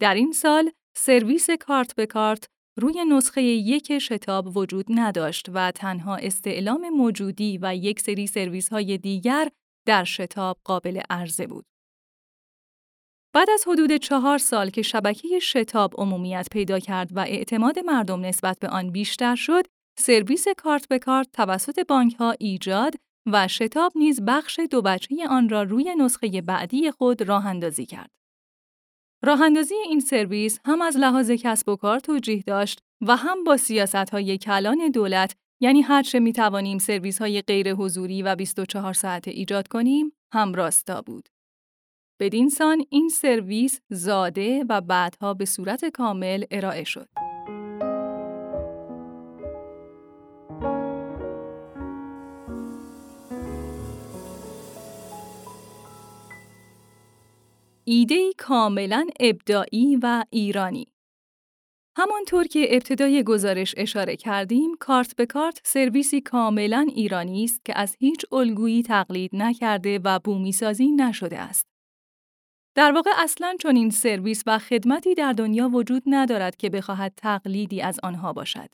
در 0.00 0.14
این 0.14 0.32
سال 0.32 0.70
سرویس 0.96 1.50
کارت 1.50 1.94
به 1.94 2.06
کارت 2.06 2.46
روی 2.78 3.04
نسخه 3.04 3.42
یک 3.42 3.98
شتاب 3.98 4.56
وجود 4.56 4.86
نداشت 4.88 5.46
و 5.54 5.70
تنها 5.70 6.16
استعلام 6.16 6.88
موجودی 6.88 7.58
و 7.62 7.76
یک 7.76 8.00
سری 8.00 8.26
سرویس 8.26 8.68
های 8.68 8.98
دیگر 8.98 9.48
در 9.86 10.04
شتاب 10.04 10.58
قابل 10.64 11.00
عرضه 11.10 11.46
بود. 11.46 11.64
بعد 13.34 13.50
از 13.50 13.64
حدود 13.66 13.96
چهار 13.96 14.38
سال 14.38 14.70
که 14.70 14.82
شبکه 14.82 15.38
شتاب 15.38 15.94
عمومیت 15.98 16.48
پیدا 16.50 16.78
کرد 16.78 17.16
و 17.16 17.20
اعتماد 17.20 17.78
مردم 17.78 18.26
نسبت 18.26 18.58
به 18.58 18.68
آن 18.68 18.90
بیشتر 18.90 19.34
شد، 19.34 19.66
سرویس 19.98 20.44
کارت 20.56 20.88
به 20.88 20.98
کارت 20.98 21.32
توسط 21.32 21.86
بانک 21.88 22.14
ها 22.14 22.34
ایجاد 22.38 22.94
و 23.32 23.48
شتاب 23.48 23.92
نیز 23.96 24.20
بخش 24.26 24.60
دو 24.70 24.82
بچه 24.82 25.28
آن 25.28 25.48
را 25.48 25.62
روی 25.62 25.94
نسخه 25.94 26.42
بعدی 26.42 26.90
خود 26.90 27.22
راه 27.22 27.46
اندازی 27.46 27.86
کرد. 27.86 28.10
راه 29.22 29.42
اندازی 29.42 29.74
این 29.74 30.00
سرویس 30.00 30.60
هم 30.64 30.82
از 30.82 30.96
لحاظ 30.96 31.30
کسب 31.30 31.68
و 31.68 31.76
کار 31.76 31.98
توجیه 31.98 32.42
داشت 32.42 32.80
و 33.00 33.16
هم 33.16 33.44
با 33.44 33.56
سیاست 33.56 34.10
های 34.10 34.38
کلان 34.38 34.90
دولت 34.94 35.36
یعنی 35.60 35.82
هرچه 35.82 36.20
می 36.20 36.32
توانیم 36.32 36.78
سرویس 36.78 37.18
های 37.18 37.42
غیر 37.42 37.74
حضوری 37.74 38.22
و 38.22 38.36
24 38.36 38.92
ساعته 38.92 39.30
ایجاد 39.30 39.68
کنیم 39.68 40.12
هم 40.32 40.54
راستا 40.54 41.02
بود. 41.02 41.28
بدین 42.20 42.48
سان 42.48 42.84
این 42.90 43.08
سرویس 43.08 43.80
زاده 43.90 44.64
و 44.68 44.80
بعدها 44.80 45.34
به 45.34 45.44
صورت 45.44 45.84
کامل 45.84 46.44
ارائه 46.50 46.84
شد. 46.84 47.29
ایده 57.92 58.32
کاملا 58.38 59.06
ابداعی 59.20 59.96
و 60.02 60.24
ایرانی 60.30 60.86
همانطور 61.96 62.44
که 62.44 62.66
ابتدای 62.70 63.22
گزارش 63.22 63.74
اشاره 63.76 64.16
کردیم، 64.16 64.74
کارت 64.80 65.16
به 65.16 65.26
کارت 65.26 65.60
سرویسی 65.64 66.20
کاملا 66.20 66.86
ایرانی 66.94 67.44
است 67.44 67.64
که 67.64 67.78
از 67.78 67.96
هیچ 67.98 68.24
الگویی 68.32 68.82
تقلید 68.82 69.30
نکرده 69.34 70.00
و 70.04 70.18
بومی 70.18 70.52
سازی 70.52 70.90
نشده 70.90 71.38
است. 71.38 71.66
در 72.74 72.92
واقع 72.92 73.10
اصلا 73.16 73.56
چون 73.60 73.76
این 73.76 73.90
سرویس 73.90 74.42
و 74.46 74.58
خدمتی 74.58 75.14
در 75.14 75.32
دنیا 75.32 75.68
وجود 75.68 76.02
ندارد 76.06 76.56
که 76.56 76.70
بخواهد 76.70 77.12
تقلیدی 77.16 77.82
از 77.82 78.00
آنها 78.02 78.32
باشد. 78.32 78.68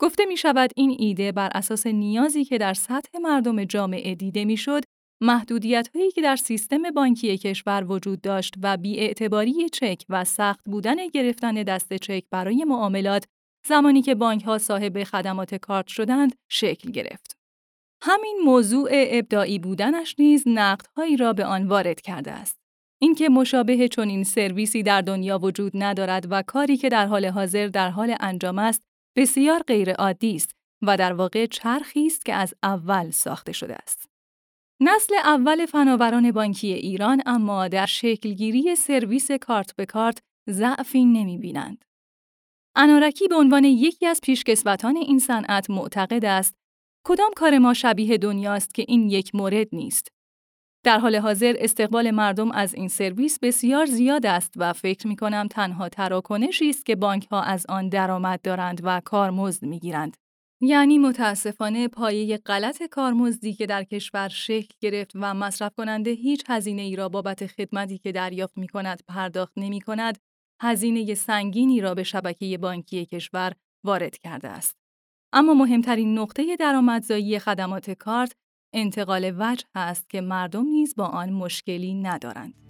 گفته 0.00 0.24
می 0.24 0.36
شود 0.36 0.70
این 0.76 0.96
ایده 0.98 1.32
بر 1.32 1.50
اساس 1.54 1.86
نیازی 1.86 2.44
که 2.44 2.58
در 2.58 2.74
سطح 2.74 3.18
مردم 3.18 3.64
جامعه 3.64 4.14
دیده 4.14 4.44
می 4.44 4.56
شد 4.56 4.82
محدودیت 5.20 5.88
هایی 5.94 6.10
که 6.10 6.22
در 6.22 6.36
سیستم 6.36 6.90
بانکی 6.90 7.38
کشور 7.38 7.84
وجود 7.88 8.20
داشت 8.20 8.54
و 8.62 8.76
بیاعتباری 8.76 9.68
چک 9.68 10.04
و 10.08 10.24
سخت 10.24 10.64
بودن 10.64 11.08
گرفتن 11.08 11.54
دست 11.54 11.94
چک 11.94 12.24
برای 12.30 12.64
معاملات 12.64 13.24
زمانی 13.66 14.02
که 14.02 14.14
بانک 14.14 14.42
ها 14.42 14.58
صاحب 14.58 15.04
خدمات 15.04 15.54
کارت 15.54 15.86
شدند 15.86 16.34
شکل 16.48 16.90
گرفت. 16.90 17.36
همین 18.02 18.40
موضوع 18.44 18.88
ابداعی 18.92 19.58
بودنش 19.58 20.14
نیز 20.18 20.42
نقدهایی 20.46 21.16
را 21.16 21.32
به 21.32 21.44
آن 21.44 21.66
وارد 21.68 22.00
کرده 22.00 22.32
است. 22.32 22.58
اینکه 23.02 23.28
مشابه 23.28 23.88
چنین 23.88 24.24
سرویسی 24.24 24.82
در 24.82 25.00
دنیا 25.00 25.38
وجود 25.38 25.72
ندارد 25.74 26.26
و 26.30 26.42
کاری 26.42 26.76
که 26.76 26.88
در 26.88 27.06
حال 27.06 27.26
حاضر 27.26 27.66
در 27.66 27.90
حال 27.90 28.16
انجام 28.20 28.58
است 28.58 28.82
بسیار 29.16 29.62
غیرعادی 29.62 30.36
است 30.36 30.54
و 30.82 30.96
در 30.96 31.12
واقع 31.12 31.46
چرخی 31.46 32.06
است 32.06 32.24
که 32.24 32.34
از 32.34 32.54
اول 32.62 33.10
ساخته 33.10 33.52
شده 33.52 33.74
است. 33.74 34.13
نسل 34.80 35.14
اول 35.14 35.66
فناوران 35.66 36.32
بانکی 36.32 36.72
ایران 36.72 37.22
اما 37.26 37.68
در 37.68 37.86
شکلگیری 37.86 38.76
سرویس 38.76 39.30
کارت 39.30 39.76
به 39.76 39.86
کارت 39.86 40.18
ضعفی 40.50 41.04
نمی 41.04 41.38
بینند. 41.38 41.84
انارکی 42.76 43.28
به 43.28 43.34
عنوان 43.34 43.64
یکی 43.64 44.06
از 44.06 44.20
پیشکسوتان 44.22 44.96
این 44.96 45.18
صنعت 45.18 45.70
معتقد 45.70 46.24
است 46.24 46.54
کدام 47.06 47.30
کار 47.36 47.58
ما 47.58 47.74
شبیه 47.74 48.18
دنیاست 48.18 48.74
که 48.74 48.84
این 48.88 49.10
یک 49.10 49.34
مورد 49.34 49.68
نیست. 49.72 50.08
در 50.84 50.98
حال 50.98 51.16
حاضر 51.16 51.56
استقبال 51.58 52.10
مردم 52.10 52.50
از 52.50 52.74
این 52.74 52.88
سرویس 52.88 53.38
بسیار 53.38 53.86
زیاد 53.86 54.26
است 54.26 54.54
و 54.56 54.72
فکر 54.72 55.06
می 55.06 55.16
کنم 55.16 55.48
تنها 55.48 55.88
تراکنشی 55.88 56.70
است 56.70 56.86
که 56.86 56.96
بانک 56.96 57.26
ها 57.26 57.42
از 57.42 57.66
آن 57.68 57.88
درآمد 57.88 58.42
دارند 58.42 58.80
و 58.84 59.00
کارمزد 59.04 59.64
می 59.64 59.78
گیرند. 59.78 60.16
یعنی 60.66 60.98
متاسفانه 60.98 61.88
پایه 61.88 62.36
غلط 62.36 62.82
کارمزدی 62.82 63.54
که 63.54 63.66
در 63.66 63.84
کشور 63.84 64.28
شکل 64.28 64.74
گرفت 64.80 65.12
و 65.14 65.34
مصرف 65.34 65.74
کننده 65.76 66.10
هیچ 66.10 66.44
هزینه 66.48 66.82
ای 66.82 66.96
را 66.96 67.08
بابت 67.08 67.46
خدمتی 67.46 67.98
که 67.98 68.12
دریافت 68.12 68.58
می 68.58 68.68
کند 68.68 69.02
پرداخت 69.08 69.52
نمی 69.56 69.80
کند، 69.80 70.18
هزینه 70.62 71.14
سنگینی 71.14 71.80
را 71.80 71.94
به 71.94 72.02
شبکه 72.02 72.58
بانکی 72.58 73.06
کشور 73.06 73.52
وارد 73.84 74.18
کرده 74.18 74.48
است. 74.48 74.76
اما 75.32 75.54
مهمترین 75.54 76.18
نقطه 76.18 76.56
درآمدزایی 76.56 77.38
خدمات 77.38 77.90
کارت 77.90 78.32
انتقال 78.72 79.34
وجه 79.38 79.66
است 79.74 80.10
که 80.10 80.20
مردم 80.20 80.64
نیز 80.64 80.94
با 80.96 81.04
آن 81.04 81.32
مشکلی 81.32 81.94
ندارند. 81.94 82.63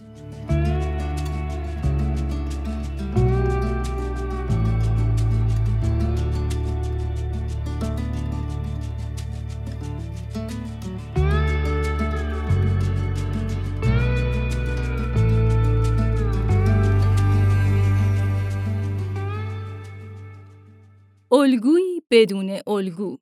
الگویی 21.35 22.03
بدون 22.11 22.61
الگو 22.67 23.19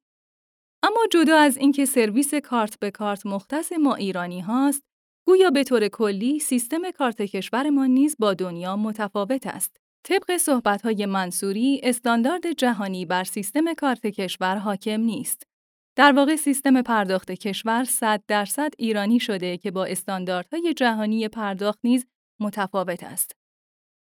اما 0.82 1.00
جدا 1.12 1.36
از 1.36 1.56
اینکه 1.56 1.84
سرویس 1.84 2.34
کارت 2.34 2.78
به 2.78 2.90
کارت 2.90 3.26
مختص 3.26 3.72
ما 3.72 3.94
ایرانی 3.94 4.40
هاست، 4.40 4.82
گویا 5.26 5.50
به 5.50 5.64
طور 5.64 5.88
کلی 5.88 6.38
سیستم 6.38 6.90
کارت 6.90 7.22
کشورمان 7.22 7.90
نیز 7.90 8.16
با 8.18 8.34
دنیا 8.34 8.76
متفاوت 8.76 9.46
است. 9.46 9.76
طبق 10.04 10.36
صحبت‌های 10.36 11.06
منصوری، 11.06 11.80
استاندارد 11.82 12.52
جهانی 12.52 13.06
بر 13.06 13.24
سیستم 13.24 13.74
کارت 13.74 14.06
کشور 14.06 14.56
حاکم 14.56 15.00
نیست. 15.00 15.42
در 15.96 16.12
واقع 16.12 16.36
سیستم 16.36 16.82
پرداخت 16.82 17.30
کشور 17.30 17.84
100 17.84 18.22
درصد 18.28 18.70
ایرانی 18.78 19.20
شده 19.20 19.56
که 19.56 19.70
با 19.70 19.84
استانداردهای 19.84 20.74
جهانی 20.74 21.28
پرداخت 21.28 21.78
نیز 21.84 22.06
متفاوت 22.40 23.02
است. 23.02 23.41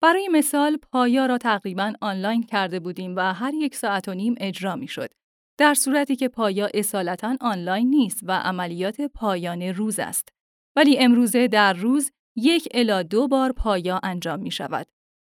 برای 0.02 0.30
مثال 0.32 0.78
پایا 0.78 1.26
را 1.26 1.38
تقریبا 1.38 1.94
آنلاین 2.02 2.44
کرده 2.44 2.80
بودیم 2.80 3.16
و 3.16 3.34
هر 3.34 3.54
یک 3.54 3.76
ساعت 3.76 4.08
و 4.08 4.14
نیم 4.14 4.36
اجرا 4.38 4.76
می 4.76 4.88
شد. 4.88 5.10
در 5.58 5.74
صورتی 5.74 6.16
که 6.16 6.28
پایا 6.28 6.70
اصالتا 6.74 7.36
آنلاین 7.42 7.90
نیست 7.90 8.20
و 8.24 8.32
عملیات 8.32 9.02
پایان 9.02 9.62
روز 9.62 10.00
است. 10.00 10.30
ولی 10.76 11.00
امروزه 11.00 11.48
در 11.48 11.74
روز 11.74 12.12
یک 12.36 12.68
الا 12.72 13.04
دو 13.04 13.28
بار 13.28 13.52
پایا 13.52 14.00
انجام 14.04 14.40
می 14.40 14.52
شود. 14.52 14.88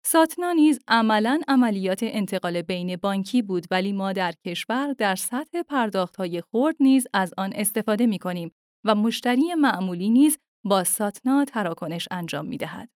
ساتنا 0.06 0.52
نیز 0.52 0.80
عملا 0.88 1.42
عملیات 1.48 2.00
انتقال 2.02 2.62
بین 2.62 2.96
بانکی 2.96 3.42
بود 3.42 3.66
ولی 3.72 3.94
ما 3.94 4.14
در 4.14 4.34
کشور 4.46 4.94
در 4.94 5.16
سطح 5.16 5.62
پرداخت 5.62 6.16
های 6.16 6.42
خورد 6.42 6.76
نیز 6.80 7.08
از 7.14 7.34
آن 7.38 7.54
استفاده 7.56 8.06
می 8.06 8.20
کنیم 8.20 8.52
و 8.86 8.96
مشتری 8.96 9.54
معمولی 9.54 10.10
نیز 10.10 10.38
با 10.64 10.84
ساتنا 10.84 11.46
تراکنش 11.46 12.08
انجام 12.12 12.46
می 12.46 12.58
دهد. 12.58 12.97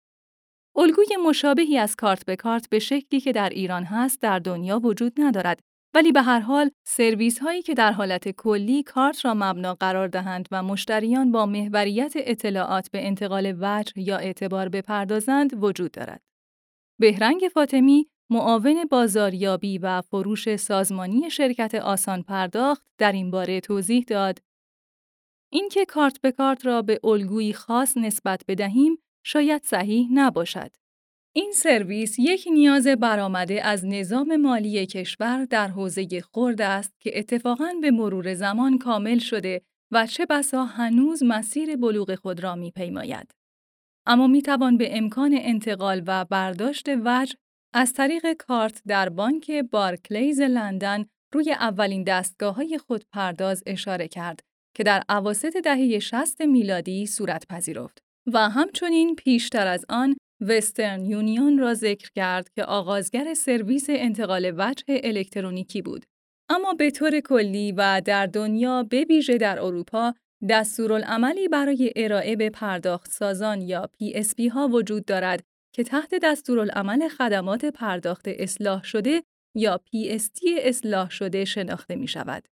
الگوی 0.76 1.16
مشابهی 1.26 1.78
از 1.78 1.96
کارت 1.96 2.24
به 2.24 2.36
کارت 2.36 2.68
به 2.68 2.78
شکلی 2.78 3.20
که 3.20 3.32
در 3.32 3.48
ایران 3.48 3.84
هست 3.84 4.20
در 4.20 4.38
دنیا 4.38 4.78
وجود 4.78 5.12
ندارد 5.18 5.60
ولی 5.94 6.12
به 6.12 6.22
هر 6.22 6.40
حال 6.40 6.70
سرویس 6.86 7.38
هایی 7.38 7.62
که 7.62 7.74
در 7.74 7.92
حالت 7.92 8.28
کلی 8.28 8.82
کارت 8.82 9.24
را 9.24 9.34
مبنا 9.34 9.74
قرار 9.74 10.08
دهند 10.08 10.48
و 10.50 10.62
مشتریان 10.62 11.32
با 11.32 11.46
محوریت 11.46 12.12
اطلاعات 12.16 12.90
به 12.90 13.06
انتقال 13.06 13.56
وجه 13.60 13.92
یا 13.96 14.16
اعتبار 14.16 14.68
بپردازند 14.68 15.64
وجود 15.64 15.90
دارد. 15.90 16.22
بهرنگ 17.00 17.40
فاطمی 17.54 18.06
معاون 18.30 18.84
بازاریابی 18.84 19.78
و 19.78 20.00
فروش 20.00 20.56
سازمانی 20.56 21.30
شرکت 21.30 21.74
آسان 21.74 22.22
پرداخت 22.22 22.82
در 22.98 23.12
این 23.12 23.30
باره 23.30 23.60
توضیح 23.60 24.04
داد 24.08 24.38
اینکه 25.52 25.84
کارت 25.84 26.20
به 26.20 26.32
کارت 26.32 26.66
را 26.66 26.82
به 26.82 27.00
الگویی 27.04 27.52
خاص 27.52 27.96
نسبت 27.96 28.42
بدهیم 28.48 28.98
شاید 29.22 29.62
صحیح 29.64 30.08
نباشد. 30.12 30.70
این 31.32 31.52
سرویس 31.54 32.18
یک 32.18 32.48
نیاز 32.52 32.86
برآمده 32.86 33.64
از 33.64 33.86
نظام 33.86 34.36
مالی 34.36 34.86
کشور 34.86 35.44
در 35.44 35.68
حوزه 35.68 36.20
خرد 36.34 36.60
است 36.60 36.94
که 37.00 37.18
اتفاقاً 37.18 37.72
به 37.80 37.90
مرور 37.90 38.34
زمان 38.34 38.78
کامل 38.78 39.18
شده 39.18 39.62
و 39.92 40.06
چه 40.06 40.26
بسا 40.26 40.64
هنوز 40.64 41.22
مسیر 41.22 41.76
بلوغ 41.76 42.14
خود 42.14 42.40
را 42.40 42.54
میپیماید. 42.54 43.34
اما 44.06 44.26
می 44.26 44.42
توان 44.42 44.76
به 44.76 44.96
امکان 44.96 45.38
انتقال 45.40 46.02
و 46.06 46.24
برداشت 46.24 46.88
وجه 47.04 47.36
از 47.74 47.92
طریق 47.92 48.32
کارت 48.32 48.82
در 48.86 49.08
بانک 49.08 49.50
بارکلیز 49.50 50.40
لندن 50.40 51.04
روی 51.32 51.52
اولین 51.52 52.04
دستگاه 52.04 52.54
های 52.54 52.78
خودپرداز 52.78 53.62
اشاره 53.66 54.08
کرد 54.08 54.40
که 54.74 54.82
در 54.82 55.02
عواسط 55.08 55.56
دهه 55.56 55.98
60 55.98 56.40
میلادی 56.40 57.06
صورت 57.06 57.46
پذیرفت. 57.46 58.09
و 58.26 58.50
همچنین 58.50 59.14
پیشتر 59.16 59.66
از 59.66 59.84
آن 59.88 60.16
وسترن 60.40 61.04
یونیون 61.04 61.58
را 61.58 61.74
ذکر 61.74 62.10
کرد 62.14 62.50
که 62.54 62.64
آغازگر 62.64 63.34
سرویس 63.34 63.86
انتقال 63.88 64.54
وجه 64.58 64.84
الکترونیکی 64.88 65.82
بود. 65.82 66.04
اما 66.48 66.72
به 66.72 66.90
طور 66.90 67.20
کلی 67.20 67.72
و 67.72 68.02
در 68.04 68.26
دنیا 68.26 68.82
به 68.82 69.04
ویژه 69.08 69.38
در 69.38 69.60
اروپا 69.60 70.14
دستورالعملی 70.48 71.48
برای 71.48 71.92
ارائه 71.96 72.36
به 72.36 72.50
پرداخت 72.50 73.10
سازان 73.10 73.60
یا 73.60 73.90
PSP 74.02 74.52
ها 74.52 74.68
وجود 74.68 75.04
دارد 75.04 75.42
که 75.74 75.84
تحت 75.84 76.14
دستورالعمل 76.22 77.08
خدمات 77.08 77.64
پرداخت 77.64 78.28
اصلاح 78.28 78.84
شده 78.84 79.22
یا 79.56 79.80
PST 79.86 80.40
اصلاح 80.58 81.10
شده 81.10 81.44
شناخته 81.44 81.96
می 81.96 82.08
شود. 82.08 82.48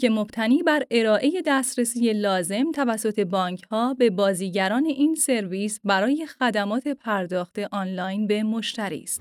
که 0.00 0.10
مبتنی 0.10 0.62
بر 0.62 0.82
ارائه 0.90 1.42
دسترسی 1.46 2.12
لازم 2.12 2.72
توسط 2.72 3.20
بانک 3.20 3.62
ها 3.70 3.94
به 3.94 4.10
بازیگران 4.10 4.84
این 4.84 5.14
سرویس 5.14 5.80
برای 5.84 6.26
خدمات 6.26 6.88
پرداخت 6.88 7.58
آنلاین 7.58 8.26
به 8.26 8.42
مشتری 8.42 9.02
است. 9.02 9.20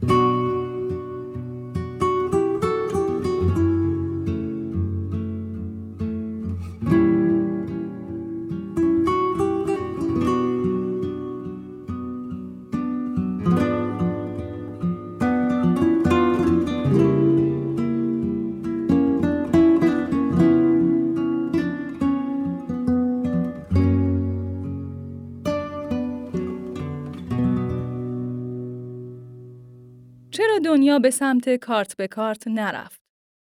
دنیا 30.75 30.99
به 30.99 31.09
سمت 31.09 31.55
کارت 31.55 31.97
به 31.97 32.07
کارت 32.07 32.47
نرفت؟ 32.47 33.01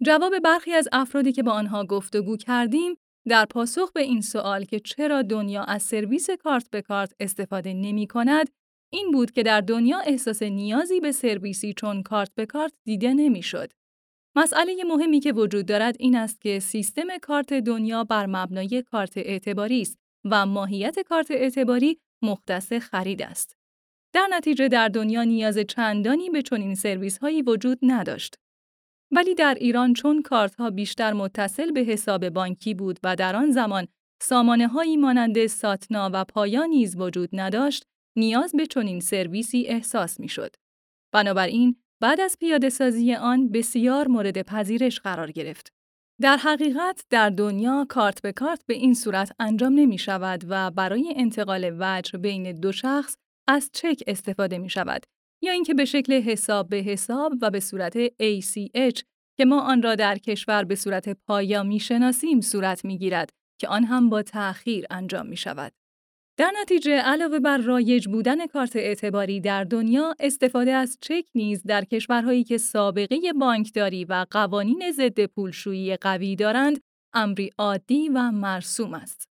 جواب 0.07 0.38
برخی 0.38 0.72
از 0.72 0.88
افرادی 0.92 1.33
که 1.33 1.42
با 1.42 1.52
آنها 1.52 1.85
گفتگو 1.85 2.37
کردیم 2.37 2.94
در 3.29 3.44
پاسخ 3.44 3.92
به 3.92 4.02
این 4.02 4.20
سوال 4.20 4.64
که 4.64 4.81
چرا 4.81 5.22
دنیا 5.22 5.62
از 5.62 5.83
سرویس 5.83 6.31
کارت 6.31 6.70
به 6.70 6.83
کارت 6.83 7.14
استفاده 7.20 7.74
نمی 7.74 8.07
کند، 8.07 8.50
این 8.92 9.11
بود 9.11 9.31
که 9.31 9.42
در 9.42 9.61
دنیا 9.61 9.98
احساس 9.98 10.42
نیازی 10.42 11.00
به 11.00 11.12
سرویسی 11.12 11.74
چون 11.74 12.02
کارت 12.02 12.31
به 12.35 12.46
کارت 12.46 12.72
دیده 12.85 13.14
نمی‌شد. 13.14 13.72
مسئله 14.37 14.85
مهمی 14.85 15.20
که 15.20 15.33
وجود 15.33 15.66
دارد 15.66 15.96
این 15.98 16.16
است 16.16 16.40
که 16.40 16.59
سیستم 16.59 17.18
کارت 17.22 17.52
دنیا 17.52 18.05
بر 18.05 18.26
مبنای 18.26 18.83
کارت 18.83 19.16
اعتباری 19.16 19.83
است 19.83 19.98
و 20.24 20.46
ماهیت 20.46 20.98
کارت 20.98 21.31
اعتباری 21.31 21.98
مختص 22.22 22.72
خرید 22.72 23.22
است. 23.22 23.55
در 24.16 24.29
نتیجه 24.31 24.68
در 24.68 24.88
دنیا 24.88 25.24
نیاز 25.24 25.59
چندانی 25.59 26.31
به 26.31 26.42
چنین 26.42 26.74
سرویس 26.74 27.18
هایی 27.18 27.42
وجود 27.42 27.79
نداشت. 27.83 28.35
ولی 29.11 29.35
در 29.35 29.57
ایران 29.61 29.92
چون 29.92 30.22
کارتها 30.22 30.70
بیشتر 30.70 31.12
متصل 31.12 31.72
به 31.72 31.81
حساب 31.81 32.29
بانکی 32.29 32.74
بود 32.74 32.98
و 33.05 33.16
در 33.16 33.37
آن 33.37 33.50
زمان 33.50 33.88
سامانه 34.22 34.68
هایی 34.68 34.96
مانند 34.96 35.46
ساتنا 35.46 36.11
و 36.12 36.24
پایا 36.24 36.64
نیز 36.64 36.96
وجود 36.96 37.29
نداشت، 37.33 37.85
نیاز 38.16 38.52
به 38.52 38.66
چنین 38.66 39.00
سرویسی 39.00 39.66
احساس 39.66 40.20
می‌شد. 40.20 40.57
بنابراین 41.12 41.76
بعد 42.00 42.20
از 42.20 42.37
پیاده 42.40 42.68
سازی 42.68 43.14
آن 43.14 43.48
بسیار 43.48 44.09
مورد 44.09 44.42
پذیرش 44.42 45.00
قرار 45.00 45.31
گرفت. 45.31 45.72
در 46.20 46.37
حقیقت 46.37 47.05
در 47.11 47.31
دنیا 47.31 47.87
کارت 47.88 48.22
به 48.22 48.33
کارت 48.33 48.66
به 48.66 48.74
این 48.74 48.94
صورت 48.94 49.33
انجام 49.38 49.72
نمی 49.72 49.98
شود 49.98 50.44
و 50.48 50.70
برای 50.70 51.14
انتقال 51.16 51.76
وجه 51.79 52.18
بین 52.18 52.52
دو 52.52 52.72
شخص 52.72 53.16
از 53.48 53.70
چک 53.72 54.02
استفاده 54.06 54.59
می 54.59 54.70
شود 54.70 55.04
یا 55.42 55.52
اینکه 55.52 55.74
به 55.74 55.85
شکل 55.85 56.12
حساب 56.12 56.68
به 56.68 56.76
حساب 56.76 57.32
و 57.42 57.50
به 57.50 57.61
صورت 57.61 58.09
ACH 58.09 59.02
که 59.38 59.44
ما 59.44 59.61
آن 59.61 59.82
را 59.82 59.94
در 59.94 60.18
کشور 60.18 60.64
به 60.64 60.74
صورت 60.74 61.09
پایا 61.09 61.62
می 61.62 61.80
شناسیم 61.80 62.40
صورت 62.40 62.85
می 62.85 62.98
گیرد 62.98 63.30
که 63.61 63.68
آن 63.68 63.85
هم 63.85 64.09
با 64.09 64.22
تأخیر 64.22 64.87
انجام 64.90 65.26
می 65.26 65.37
شود. 65.37 65.72
در 66.38 66.52
نتیجه 66.62 66.92
علاوه 66.92 67.38
بر 67.38 67.59
رایج 67.59 68.09
بودن 68.09 68.46
کارت 68.46 68.76
اعتباری 68.76 69.40
در 69.40 69.64
دنیا 69.64 70.14
استفاده 70.20 70.72
از 70.72 70.98
چک 71.00 71.24
نیز 71.35 71.62
در 71.62 71.85
کشورهایی 71.85 72.44
که 72.44 72.59
سابقه 72.59 73.32
بانکداری 73.40 74.04
و 74.04 74.26
قوانین 74.30 74.90
ضد 74.92 75.24
پولشویی 75.26 75.96
قوی 75.96 76.37
دارند 76.37 76.80
امری 77.14 77.50
عادی 77.59 78.09
و 78.09 78.30
مرسوم 78.30 78.94
است. 78.94 79.28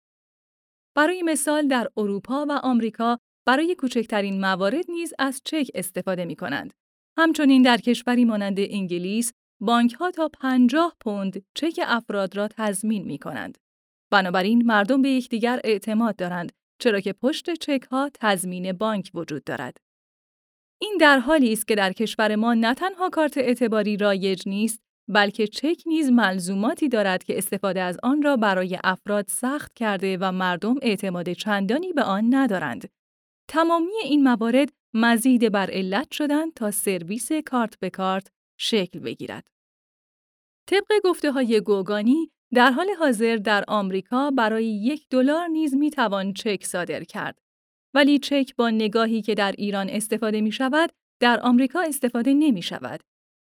برای 0.96 1.22
مثال 1.22 1.68
در 1.68 1.88
اروپا 1.96 2.46
و 2.48 2.52
آمریکا 2.52 3.18
برای 3.46 3.74
کوچکترین 3.74 4.40
موارد 4.40 4.84
نیز 4.88 5.14
از 5.18 5.40
چک 5.44 5.70
استفاده 5.74 6.24
می 6.24 6.36
کنند. 6.36 6.74
همچنین 7.18 7.62
در 7.62 7.76
کشوری 7.76 8.24
مانند 8.24 8.56
انگلیس 8.58 9.32
بانک 9.60 9.92
ها 9.92 10.10
تا 10.10 10.28
50 10.28 10.96
پوند 11.00 11.44
چک 11.54 11.80
افراد 11.86 12.36
را 12.36 12.48
تضمین 12.48 13.04
می 13.04 13.18
کنند. 13.18 13.58
بنابراین 14.10 14.66
مردم 14.66 15.02
به 15.02 15.10
یکدیگر 15.10 15.60
اعتماد 15.64 16.16
دارند 16.16 16.52
چرا 16.78 17.00
که 17.00 17.12
پشت 17.12 17.54
چک 17.54 17.82
ها 17.90 18.10
تضمین 18.14 18.72
بانک 18.72 19.10
وجود 19.14 19.44
دارد. 19.44 19.76
این 20.80 20.96
در 21.00 21.18
حالی 21.18 21.52
است 21.52 21.68
که 21.68 21.74
در 21.74 21.92
کشور 21.92 22.36
ما 22.36 22.54
نه 22.54 22.74
تنها 22.74 23.10
کارت 23.10 23.38
اعتباری 23.38 23.96
رایج 23.96 24.42
نیست 24.46 24.80
بلکه 25.08 25.46
چک 25.46 25.82
نیز 25.86 26.10
ملزوماتی 26.10 26.88
دارد 26.88 27.24
که 27.24 27.38
استفاده 27.38 27.80
از 27.80 27.98
آن 28.02 28.22
را 28.22 28.36
برای 28.36 28.78
افراد 28.84 29.26
سخت 29.28 29.74
کرده 29.74 30.18
و 30.20 30.32
مردم 30.32 30.74
اعتماد 30.82 31.32
چندانی 31.32 31.92
به 31.92 32.02
آن 32.02 32.34
ندارند. 32.34 32.95
تمامی 33.48 33.92
این 34.04 34.22
موارد 34.22 34.72
مزید 34.94 35.52
بر 35.52 35.70
علت 35.70 36.12
شدند 36.12 36.54
تا 36.54 36.70
سرویس 36.70 37.32
کارت 37.32 37.78
به 37.78 37.90
کارت 37.90 38.30
شکل 38.58 38.98
بگیرد. 38.98 39.48
طبق 40.66 40.92
گفته 41.04 41.32
های 41.32 41.60
گوگانی 41.60 42.30
در 42.54 42.70
حال 42.70 42.88
حاضر 42.98 43.36
در 43.36 43.64
آمریکا 43.68 44.30
برای 44.30 44.66
یک 44.66 45.06
دلار 45.10 45.46
نیز 45.46 45.74
می 45.74 45.90
توان 45.90 46.32
چک 46.32 46.64
صادر 46.64 47.04
کرد. 47.04 47.38
ولی 47.94 48.18
چک 48.18 48.56
با 48.56 48.70
نگاهی 48.70 49.22
که 49.22 49.34
در 49.34 49.52
ایران 49.58 49.90
استفاده 49.90 50.40
می 50.40 50.52
شود، 50.52 50.92
در 51.20 51.40
آمریکا 51.40 51.80
استفاده 51.80 52.34
نمی 52.34 52.62
شود. 52.62 53.00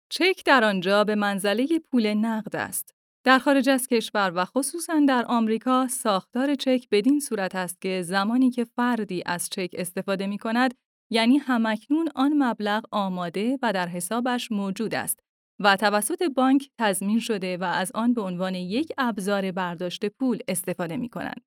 چک 0.10 0.44
در 0.46 0.64
آنجا 0.64 1.04
به 1.04 1.16
منزله 1.16 1.80
پول 1.80 2.14
نقد 2.14 2.56
است. 2.56 2.95
در 3.26 3.40
خارج 3.40 3.70
از 3.70 3.88
کشور 3.88 4.32
و 4.36 4.46
خصوصا 4.46 5.02
در 5.08 5.26
آمریکا 5.28 5.88
ساختار 5.88 6.56
چک 6.56 6.88
بدین 6.92 7.20
صورت 7.20 7.56
است 7.56 7.82
که 7.82 8.02
زمانی 8.02 8.52
که 8.52 8.64
فردی 8.64 9.24
از 9.26 9.50
چک 9.50 9.70
استفاده 9.74 10.28
می 10.28 10.38
کند 10.38 10.74
یعنی 11.12 11.38
همکنون 11.38 12.10
آن 12.16 12.44
مبلغ 12.44 12.86
آماده 12.92 13.60
و 13.62 13.74
در 13.74 13.88
حسابش 13.88 14.52
موجود 14.52 14.96
است 14.96 15.20
و 15.60 15.76
توسط 15.76 16.24
بانک 16.24 16.70
تضمین 16.80 17.20
شده 17.20 17.58
و 17.58 17.64
از 17.64 17.92
آن 17.96 18.14
به 18.14 18.22
عنوان 18.22 18.56
یک 18.56 18.92
ابزار 18.98 19.52
برداشت 19.52 20.06
پول 20.06 20.40
استفاده 20.48 20.98
می 20.98 21.10
کنند. 21.10 21.42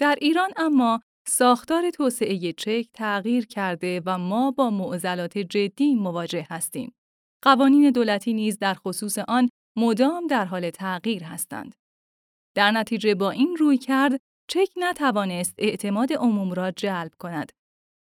در 0.00 0.18
ایران 0.20 0.50
اما 0.56 1.00
ساختار 1.28 1.90
توسعه 1.90 2.52
چک 2.52 2.86
تغییر 2.94 3.46
کرده 3.46 4.02
و 4.06 4.18
ما 4.18 4.50
با 4.50 4.70
معضلات 4.70 5.38
جدی 5.38 5.94
مواجه 5.94 6.46
هستیم. 6.50 6.94
قوانین 7.42 7.90
دولتی 7.90 8.32
نیز 8.32 8.58
در 8.58 8.74
خصوص 8.74 9.18
آن 9.18 9.48
مدام 9.76 10.26
در 10.26 10.44
حال 10.44 10.70
تغییر 10.70 11.24
هستند. 11.24 11.74
در 12.54 12.70
نتیجه 12.70 13.14
با 13.14 13.30
این 13.30 13.56
روی 13.56 13.78
کرد، 13.78 14.20
چک 14.48 14.68
نتوانست 14.76 15.54
اعتماد 15.58 16.12
عموم 16.12 16.52
را 16.52 16.70
جلب 16.70 17.12
کند 17.18 17.52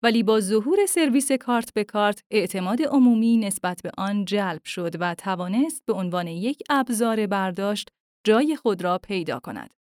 ولی 0.02 0.22
با 0.22 0.40
ظهور 0.40 0.86
سرویس 0.86 1.32
کارت 1.32 1.72
به 1.74 1.84
کارت 1.84 2.24
اعتماد 2.30 2.82
عمومی 2.82 3.36
نسبت 3.36 3.82
به 3.82 3.90
آن 3.98 4.24
جلب 4.24 4.64
شد 4.64 4.96
و 5.00 5.14
توانست 5.14 5.82
به 5.86 5.92
عنوان 5.92 6.26
یک 6.26 6.62
ابزار 6.70 7.26
برداشت 7.26 7.90
جای 8.26 8.56
خود 8.56 8.84
را 8.84 8.98
پیدا 8.98 9.40
کند. 9.40 9.74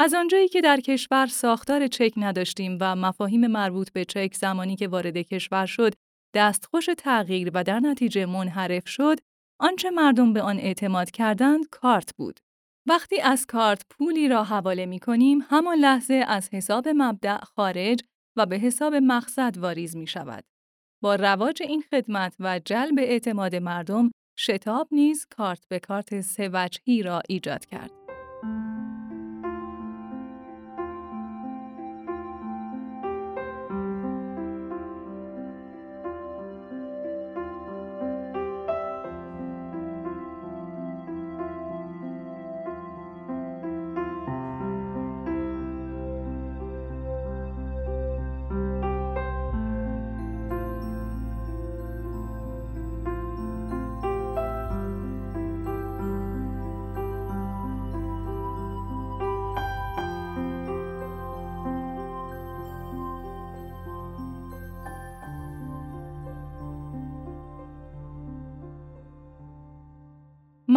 از 0.00 0.14
آنجایی 0.14 0.48
که 0.48 0.60
در 0.60 0.80
کشور 0.80 1.26
ساختار 1.26 1.86
چک 1.86 2.12
نداشتیم 2.16 2.78
و 2.80 2.96
مفاهیم 2.96 3.46
مربوط 3.46 3.92
به 3.92 4.04
چک 4.04 4.34
زمانی 4.34 4.76
که 4.76 4.88
وارد 4.88 5.16
کشور 5.16 5.66
شد 5.66 5.94
دستخوش 6.34 6.88
تغییر 6.98 7.50
و 7.54 7.64
در 7.64 7.80
نتیجه 7.80 8.26
منحرف 8.26 8.88
شد، 8.88 9.18
آنچه 9.60 9.90
مردم 9.90 10.32
به 10.32 10.42
آن 10.42 10.58
اعتماد 10.58 11.10
کردند 11.10 11.68
کارت 11.70 12.16
بود. 12.16 12.40
وقتی 12.86 13.20
از 13.20 13.46
کارت 13.46 13.86
پولی 13.90 14.28
را 14.28 14.44
حواله 14.44 14.86
می 14.86 14.98
کنیم، 14.98 15.44
همان 15.50 15.78
لحظه 15.78 16.24
از 16.28 16.48
حساب 16.52 16.88
مبدع 16.88 17.38
خارج 17.38 18.02
و 18.36 18.46
به 18.46 18.56
حساب 18.56 18.94
مقصد 18.94 19.58
واریز 19.58 19.96
می 19.96 20.06
شود. 20.06 20.44
با 21.02 21.14
رواج 21.14 21.62
این 21.62 21.82
خدمت 21.90 22.36
و 22.38 22.60
جلب 22.64 22.98
اعتماد 22.98 23.56
مردم، 23.56 24.10
شتاب 24.38 24.88
نیز 24.92 25.26
کارت 25.36 25.64
به 25.68 25.78
کارت 25.78 26.20
سه 26.20 26.48
را 27.02 27.22
ایجاد 27.28 27.66
کرد. 27.66 27.97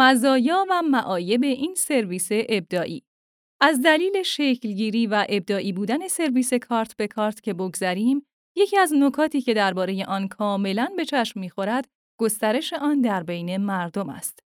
مزایا 0.02 0.66
و 0.70 0.82
معایب 0.82 1.42
این 1.42 1.74
سرویس 1.74 2.28
ابداعی 2.30 3.02
از 3.60 3.82
دلیل 3.82 4.22
شکلگیری 4.22 5.06
و 5.06 5.26
ابداعی 5.28 5.72
بودن 5.72 6.08
سرویس 6.08 6.54
کارت 6.54 6.96
به 6.96 7.06
کارت 7.08 7.40
که 7.40 7.54
بگذریم، 7.54 8.26
یکی 8.56 8.78
از 8.78 8.92
نکاتی 8.94 9.40
که 9.40 9.54
درباره 9.54 10.04
آن 10.04 10.28
کاملا 10.28 10.88
به 10.96 11.04
چشم 11.04 11.40
می‌خورد، 11.40 11.88
گسترش 12.20 12.72
آن 12.72 13.00
در 13.00 13.22
بین 13.22 13.56
مردم 13.56 14.08
است. 14.08 14.38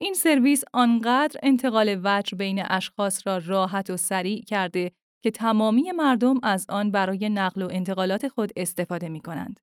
این 0.00 0.14
سرویس 0.14 0.64
آنقدر 0.72 1.40
انتقال 1.42 2.00
وجه 2.04 2.36
بین 2.36 2.62
اشخاص 2.68 3.26
را 3.26 3.40
راحت 3.46 3.90
و 3.90 3.96
سریع 3.96 4.42
کرده 4.42 4.92
که 5.24 5.30
تمامی 5.30 5.92
مردم 5.92 6.40
از 6.42 6.66
آن 6.68 6.90
برای 6.90 7.28
نقل 7.28 7.62
و 7.62 7.68
انتقالات 7.70 8.28
خود 8.28 8.52
استفاده 8.56 9.08
می 9.08 9.20
کنند. 9.20 9.60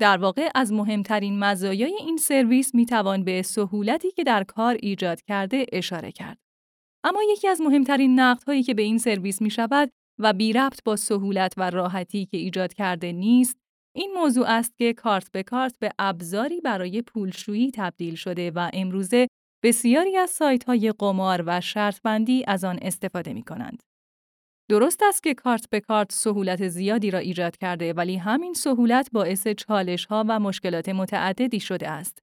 در 0.00 0.16
واقع 0.16 0.48
از 0.54 0.72
مهمترین 0.72 1.38
مزایای 1.38 1.94
این 1.94 2.16
سرویس 2.16 2.74
می 2.74 2.86
توان 2.86 3.24
به 3.24 3.42
سهولتی 3.42 4.10
که 4.10 4.24
در 4.24 4.44
کار 4.44 4.76
ایجاد 4.82 5.22
کرده 5.22 5.66
اشاره 5.72 6.12
کرد. 6.12 6.38
اما 7.04 7.20
یکی 7.32 7.48
از 7.48 7.60
مهمترین 7.60 8.20
نقدهایی 8.20 8.62
که 8.62 8.74
به 8.74 8.82
این 8.82 8.98
سرویس 8.98 9.42
می 9.42 9.50
شود 9.50 9.90
و 10.18 10.32
بی 10.32 10.52
ربط 10.52 10.84
با 10.84 10.96
سهولت 10.96 11.54
و 11.56 11.70
راحتی 11.70 12.26
که 12.26 12.36
ایجاد 12.36 12.74
کرده 12.74 13.12
نیست، 13.12 13.56
این 13.96 14.12
موضوع 14.14 14.46
است 14.48 14.78
که 14.78 14.92
کارت 14.92 15.32
به 15.32 15.42
کارت 15.42 15.74
به 15.78 15.90
ابزاری 15.98 16.60
برای 16.60 17.02
پولشویی 17.02 17.70
تبدیل 17.74 18.14
شده 18.14 18.50
و 18.50 18.70
امروزه 18.72 19.26
بسیاری 19.64 20.16
از 20.16 20.30
سایت 20.30 20.64
های 20.64 20.92
قمار 20.98 21.42
و 21.46 21.60
شرط 21.60 22.02
بندی 22.02 22.44
از 22.46 22.64
آن 22.64 22.78
استفاده 22.82 23.32
می 23.32 23.42
کنند. 23.42 23.82
درست 24.70 25.02
است 25.02 25.22
که 25.22 25.34
کارت 25.34 25.70
به 25.70 25.80
کارت 25.80 26.12
سهولت 26.12 26.68
زیادی 26.68 27.10
را 27.10 27.18
ایجاد 27.18 27.56
کرده 27.56 27.92
ولی 27.92 28.16
همین 28.16 28.54
سهولت 28.54 29.08
باعث 29.12 29.48
چالش 29.48 30.06
ها 30.06 30.24
و 30.28 30.40
مشکلات 30.40 30.88
متعددی 30.88 31.60
شده 31.60 31.90
است. 31.90 32.18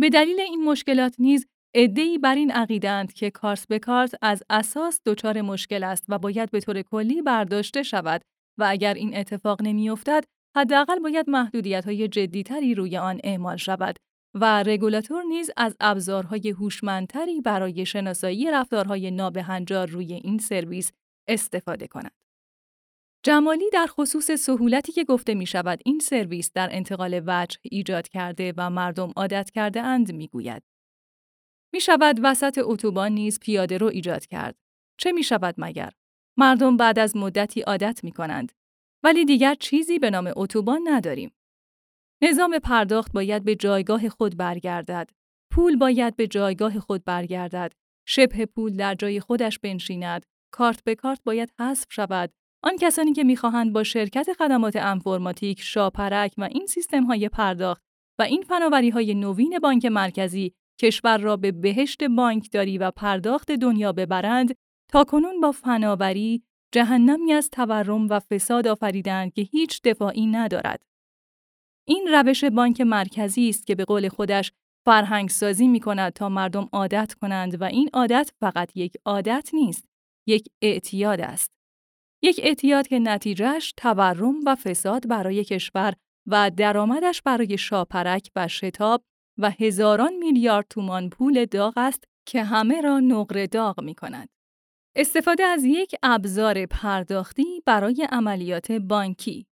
به 0.00 0.08
دلیل 0.08 0.40
این 0.40 0.64
مشکلات 0.64 1.14
نیز 1.18 1.46
عده‌ای 1.74 2.18
بر 2.18 2.34
این 2.34 2.50
عقیدند 2.50 3.12
که 3.12 3.30
کارت 3.30 3.68
به 3.68 3.78
کارت 3.78 4.14
از 4.22 4.42
اساس 4.50 5.00
دچار 5.06 5.40
مشکل 5.40 5.84
است 5.84 6.04
و 6.08 6.18
باید 6.18 6.50
به 6.50 6.60
طور 6.60 6.82
کلی 6.82 7.22
برداشته 7.22 7.82
شود 7.82 8.22
و 8.58 8.66
اگر 8.68 8.94
این 8.94 9.16
اتفاق 9.16 9.62
نمیافتد 9.62 10.24
حداقل 10.56 10.98
باید 10.98 11.30
محدودیت 11.30 11.84
های 11.84 12.08
جدیتری 12.08 12.74
روی 12.74 12.96
آن 12.96 13.20
اعمال 13.24 13.56
شود 13.56 13.96
و 14.34 14.62
رگولاتور 14.62 15.22
نیز 15.22 15.50
از 15.56 15.76
ابزارهای 15.80 16.50
هوشمندتری 16.50 17.40
برای 17.40 17.86
شناسایی 17.86 18.50
رفتارهای 18.50 19.10
نابهنجار 19.10 19.86
روی 19.86 20.12
این 20.12 20.38
سرویس 20.38 20.92
استفاده 21.28 21.86
کند. 21.86 22.12
جمالی 23.22 23.70
در 23.70 23.86
خصوص 23.86 24.30
سهولتی 24.30 24.92
که 24.92 25.04
گفته 25.04 25.34
می 25.34 25.46
شود 25.46 25.80
این 25.84 25.98
سرویس 25.98 26.52
در 26.54 26.68
انتقال 26.72 27.22
وجه 27.26 27.58
ایجاد 27.62 28.08
کرده 28.08 28.54
و 28.56 28.70
مردم 28.70 29.12
عادت 29.16 29.50
کرده 29.50 29.82
اند 29.82 30.12
می 30.12 30.28
گوید. 30.28 30.62
می 31.72 31.80
شود 31.80 32.20
وسط 32.22 32.60
اتوبان 32.62 33.12
نیز 33.12 33.40
پیاده 33.40 33.78
رو 33.78 33.86
ایجاد 33.86 34.26
کرد. 34.26 34.56
چه 34.98 35.12
می 35.12 35.22
شود 35.22 35.54
مگر؟ 35.58 35.92
مردم 36.36 36.76
بعد 36.76 36.98
از 36.98 37.16
مدتی 37.16 37.60
عادت 37.60 38.04
می 38.04 38.12
کنند. 38.12 38.52
ولی 39.02 39.24
دیگر 39.24 39.54
چیزی 39.54 39.98
به 39.98 40.10
نام 40.10 40.32
اتوبان 40.36 40.80
نداریم. 40.84 41.32
نظام 42.22 42.58
پرداخت 42.58 43.12
باید 43.12 43.44
به 43.44 43.54
جایگاه 43.54 44.08
خود 44.08 44.36
برگردد. 44.36 45.10
پول 45.50 45.76
باید 45.76 46.16
به 46.16 46.26
جایگاه 46.26 46.80
خود 46.80 47.04
برگردد. 47.04 47.72
شبه 48.06 48.46
پول 48.46 48.76
در 48.76 48.94
جای 48.94 49.20
خودش 49.20 49.58
بنشیند. 49.58 50.26
کارت 50.50 50.84
به 50.84 50.94
کارت 50.94 51.20
باید 51.24 51.52
حذف 51.60 51.86
شود. 51.90 52.32
آن 52.62 52.76
کسانی 52.80 53.12
که 53.12 53.24
می‌خواهند 53.24 53.72
با 53.72 53.82
شرکت 53.82 54.32
خدمات 54.32 54.76
انفرماتیک، 54.76 55.60
شاپرک 55.60 56.34
و 56.38 56.44
این 56.44 56.66
سیستم 56.66 57.04
های 57.04 57.28
پرداخت 57.28 57.82
و 58.18 58.22
این 58.22 58.42
فناوری 58.42 58.90
های 58.90 59.14
نوین 59.14 59.58
بانک 59.58 59.84
مرکزی 59.84 60.52
کشور 60.80 61.18
را 61.18 61.36
به 61.36 61.52
بهشت 61.52 62.04
بانکداری 62.04 62.78
و 62.78 62.90
پرداخت 62.90 63.52
دنیا 63.52 63.92
ببرند، 63.92 64.54
تا 64.92 65.04
کنون 65.04 65.40
با 65.40 65.52
فناوری 65.52 66.42
جهنمی 66.72 67.32
از 67.32 67.50
تورم 67.50 68.08
و 68.08 68.20
فساد 68.20 68.66
آفریدند 68.66 69.32
که 69.32 69.42
هیچ 69.42 69.82
دفاعی 69.82 70.26
ندارد. 70.26 70.82
این 71.88 72.08
روش 72.12 72.44
بانک 72.44 72.80
مرکزی 72.80 73.48
است 73.48 73.66
که 73.66 73.74
به 73.74 73.84
قول 73.84 74.08
خودش 74.08 74.52
فرهنگ 74.86 75.28
سازی 75.28 75.68
می 75.68 75.80
کند 75.80 76.12
تا 76.12 76.28
مردم 76.28 76.68
عادت 76.72 77.14
کنند 77.14 77.60
و 77.60 77.64
این 77.64 77.90
عادت 77.92 78.32
فقط 78.40 78.76
یک 78.76 78.96
عادت 79.04 79.50
نیست، 79.52 79.88
یک 80.28 80.48
اعتیاد 80.62 81.20
است. 81.20 81.50
یک 82.22 82.40
اعتیاد 82.42 82.86
که 82.86 82.98
نتیجهش 82.98 83.74
تورم 83.76 84.34
و 84.46 84.54
فساد 84.54 85.08
برای 85.08 85.44
کشور 85.44 85.94
و 86.26 86.50
درآمدش 86.56 87.22
برای 87.22 87.58
شاپرک 87.58 88.30
و 88.36 88.48
شتاب 88.48 89.02
و 89.38 89.50
هزاران 89.50 90.12
میلیارد 90.14 90.66
تومان 90.70 91.10
پول 91.10 91.44
داغ 91.44 91.74
است 91.76 92.04
که 92.26 92.44
همه 92.44 92.80
را 92.80 93.00
نقره 93.00 93.46
داغ 93.46 93.80
می 93.80 93.94
کند. 93.94 94.28
استفاده 94.96 95.44
از 95.44 95.64
یک 95.64 95.94
ابزار 96.02 96.66
پرداختی 96.66 97.62
برای 97.66 98.08
عملیات 98.10 98.72
بانکی 98.72 99.46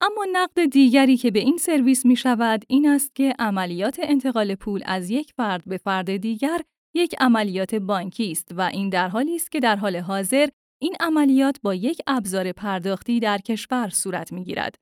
اما 0.00 0.26
نقد 0.32 0.64
دیگری 0.64 1.16
که 1.16 1.30
به 1.30 1.38
این 1.38 1.56
سرویس 1.56 2.06
می 2.06 2.16
شود 2.16 2.64
این 2.68 2.88
است 2.88 3.14
که 3.14 3.34
عملیات 3.38 4.00
انتقال 4.02 4.54
پول 4.54 4.82
از 4.86 5.10
یک 5.10 5.32
فرد 5.36 5.62
به 5.66 5.76
فرد 5.76 6.16
دیگر 6.16 6.60
یک 6.96 7.14
عملیات 7.20 7.74
بانکی 7.74 8.30
است 8.30 8.48
و 8.56 8.60
این 8.60 8.88
در 8.88 9.08
حالی 9.08 9.36
است 9.36 9.52
که 9.52 9.60
در 9.60 9.76
حال 9.76 9.96
حاضر 9.96 10.48
این 10.82 10.96
عملیات 11.00 11.56
با 11.62 11.74
یک 11.74 11.98
ابزار 12.06 12.52
پرداختی 12.52 13.20
در 13.20 13.38
کشور 13.38 13.88
صورت 13.88 14.32
می 14.32 14.44
گیرد. 14.44 14.74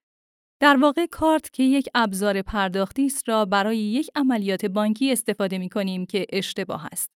در 0.60 0.76
واقع 0.76 1.06
کارت 1.06 1.50
که 1.52 1.62
یک 1.62 1.88
ابزار 1.94 2.42
پرداختی 2.42 3.06
است 3.06 3.28
را 3.28 3.44
برای 3.44 3.78
یک 3.78 4.10
عملیات 4.14 4.66
بانکی 4.66 5.12
استفاده 5.12 5.58
می 5.58 5.68
کنیم 5.68 6.06
که 6.06 6.26
اشتباه 6.32 6.88
است. 6.92 7.10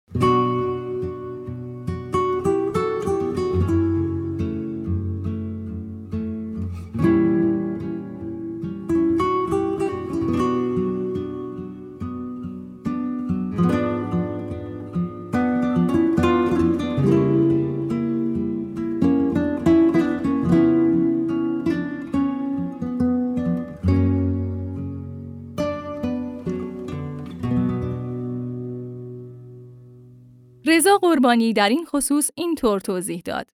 قربانی 30.99 31.53
در 31.53 31.69
این 31.69 31.85
خصوص 31.85 32.31
اینطور 32.35 32.81
توضیح 32.81 33.23
داد. 33.25 33.51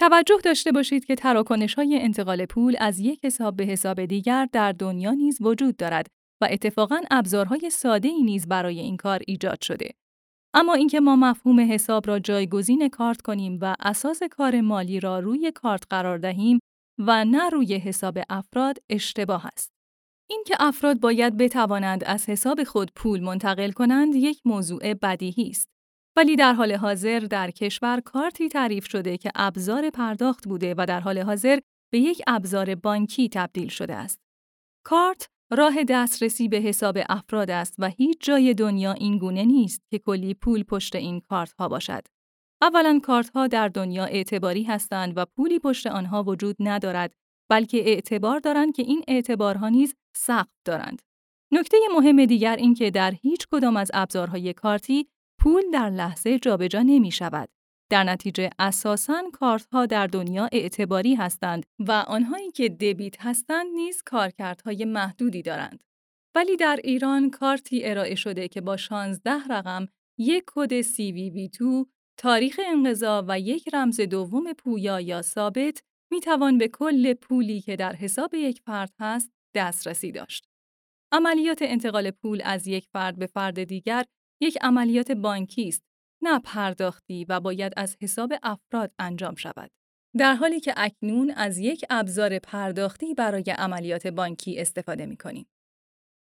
توجه 0.00 0.38
داشته 0.44 0.72
باشید 0.72 1.04
که 1.04 1.14
تراکنش 1.14 1.74
های 1.74 1.98
انتقال 2.02 2.46
پول 2.46 2.76
از 2.80 2.98
یک 2.98 3.24
حساب 3.24 3.56
به 3.56 3.64
حساب 3.64 4.04
دیگر 4.04 4.48
در 4.52 4.72
دنیا 4.72 5.10
نیز 5.10 5.42
وجود 5.42 5.76
دارد 5.76 6.06
و 6.42 6.48
اتفاقاً 6.50 7.00
ابزارهای 7.10 7.70
ساده 7.70 8.08
ای 8.08 8.22
نیز 8.22 8.48
برای 8.48 8.80
این 8.80 8.96
کار 8.96 9.20
ایجاد 9.26 9.62
شده. 9.62 9.90
اما 10.54 10.74
اینکه 10.74 11.00
ما 11.00 11.16
مفهوم 11.16 11.60
حساب 11.60 12.08
را 12.08 12.18
جایگزین 12.18 12.88
کارت 12.88 13.22
کنیم 13.22 13.58
و 13.60 13.76
اساس 13.80 14.22
کار 14.22 14.60
مالی 14.60 15.00
را 15.00 15.18
روی 15.18 15.52
کارت 15.54 15.82
قرار 15.90 16.18
دهیم 16.18 16.58
و 16.98 17.24
نه 17.24 17.48
روی 17.48 17.74
حساب 17.74 18.18
افراد 18.30 18.78
اشتباه 18.90 19.46
است. 19.46 19.72
اینکه 20.30 20.56
افراد 20.60 21.00
باید 21.00 21.36
بتوانند 21.36 22.04
از 22.04 22.28
حساب 22.28 22.64
خود 22.64 22.90
پول 22.96 23.20
منتقل 23.20 23.72
کنند 23.72 24.14
یک 24.14 24.40
موضوع 24.44 24.94
بدیهی 24.94 25.50
است. 25.50 25.68
ولی 26.16 26.36
در 26.36 26.52
حال 26.52 26.72
حاضر 26.72 27.20
در 27.20 27.50
کشور 27.50 28.00
کارتی 28.00 28.48
تعریف 28.48 28.88
شده 28.88 29.16
که 29.16 29.30
ابزار 29.34 29.90
پرداخت 29.90 30.48
بوده 30.48 30.74
و 30.78 30.86
در 30.88 31.00
حال 31.00 31.18
حاضر 31.18 31.58
به 31.92 31.98
یک 31.98 32.22
ابزار 32.26 32.74
بانکی 32.74 33.28
تبدیل 33.28 33.68
شده 33.68 33.94
است. 33.94 34.20
کارت 34.84 35.28
راه 35.50 35.84
دسترسی 35.84 36.48
به 36.48 36.56
حساب 36.56 36.98
افراد 37.08 37.50
است 37.50 37.74
و 37.78 37.88
هیچ 37.88 38.16
جای 38.20 38.54
دنیا 38.54 38.92
این 38.92 39.18
گونه 39.18 39.44
نیست 39.44 39.82
که 39.90 39.98
کلی 39.98 40.34
پول 40.34 40.62
پشت 40.62 40.96
این 40.96 41.20
کارت 41.20 41.52
ها 41.52 41.68
باشد. 41.68 42.02
اولا 42.62 43.00
کارت 43.02 43.30
ها 43.30 43.46
در 43.46 43.68
دنیا 43.68 44.04
اعتباری 44.04 44.62
هستند 44.62 45.12
و 45.16 45.24
پولی 45.36 45.58
پشت 45.58 45.86
آنها 45.86 46.22
وجود 46.22 46.56
ندارد 46.60 47.14
بلکه 47.50 47.78
اعتبار 47.78 48.38
دارند 48.38 48.74
که 48.76 48.82
این 48.82 49.04
اعتبارها 49.08 49.68
نیز 49.68 49.94
سقف 50.16 50.52
دارند. 50.64 51.02
نکته 51.52 51.76
مهم 51.94 52.24
دیگر 52.24 52.56
این 52.56 52.74
که 52.74 52.90
در 52.90 53.14
هیچ 53.22 53.46
کدام 53.50 53.76
از 53.76 53.90
ابزارهای 53.94 54.52
کارتی 54.52 55.08
پول 55.42 55.62
در 55.72 55.90
لحظه 55.90 56.38
جابجا 56.38 56.82
نمی 56.82 57.10
شود. 57.10 57.48
در 57.90 58.04
نتیجه 58.04 58.50
اساساً 58.58 59.22
کارت 59.32 59.66
ها 59.72 59.86
در 59.86 60.06
دنیا 60.06 60.48
اعتباری 60.52 61.14
هستند 61.14 61.66
و 61.78 61.92
آنهایی 61.92 62.50
که 62.50 62.68
دبیت 62.68 63.16
هستند 63.20 63.66
نیز 63.74 64.02
کارکردهای 64.02 64.84
محدودی 64.84 65.42
دارند. 65.42 65.84
ولی 66.34 66.56
در 66.56 66.80
ایران 66.84 67.30
کارتی 67.30 67.84
ارائه 67.84 68.14
شده 68.14 68.48
که 68.48 68.60
با 68.60 68.76
16 68.76 69.30
رقم، 69.50 69.86
یک 70.18 70.44
کد 70.46 70.82
CVV2، 70.82 71.86
تاریخ 72.16 72.60
انقضا 72.66 73.24
و 73.28 73.40
یک 73.40 73.74
رمز 73.74 74.00
دوم 74.00 74.52
پویا 74.52 75.00
یا 75.00 75.22
ثابت 75.22 75.82
می 76.12 76.20
توان 76.20 76.58
به 76.58 76.68
کل 76.68 77.14
پولی 77.14 77.60
که 77.60 77.76
در 77.76 77.92
حساب 77.92 78.34
یک 78.34 78.60
فرد 78.66 78.92
هست 79.00 79.32
دسترسی 79.54 80.12
داشت. 80.12 80.48
عملیات 81.12 81.58
انتقال 81.62 82.10
پول 82.10 82.40
از 82.44 82.66
یک 82.66 82.88
فرد 82.92 83.18
به 83.18 83.26
فرد 83.26 83.64
دیگر 83.64 84.04
یک 84.42 84.58
عملیات 84.60 85.12
بانکی 85.12 85.68
است 85.68 85.82
نه 86.22 86.38
پرداختی 86.38 87.26
و 87.28 87.40
باید 87.40 87.72
از 87.76 87.96
حساب 88.00 88.32
افراد 88.42 88.92
انجام 88.98 89.34
شود. 89.34 89.70
در 90.18 90.34
حالی 90.34 90.60
که 90.60 90.74
اکنون 90.76 91.30
از 91.30 91.58
یک 91.58 91.84
ابزار 91.90 92.38
پرداختی 92.38 93.14
برای 93.14 93.44
عملیات 93.58 94.06
بانکی 94.06 94.58
استفاده 94.58 95.06
می 95.06 95.16
کنیم. 95.16 95.46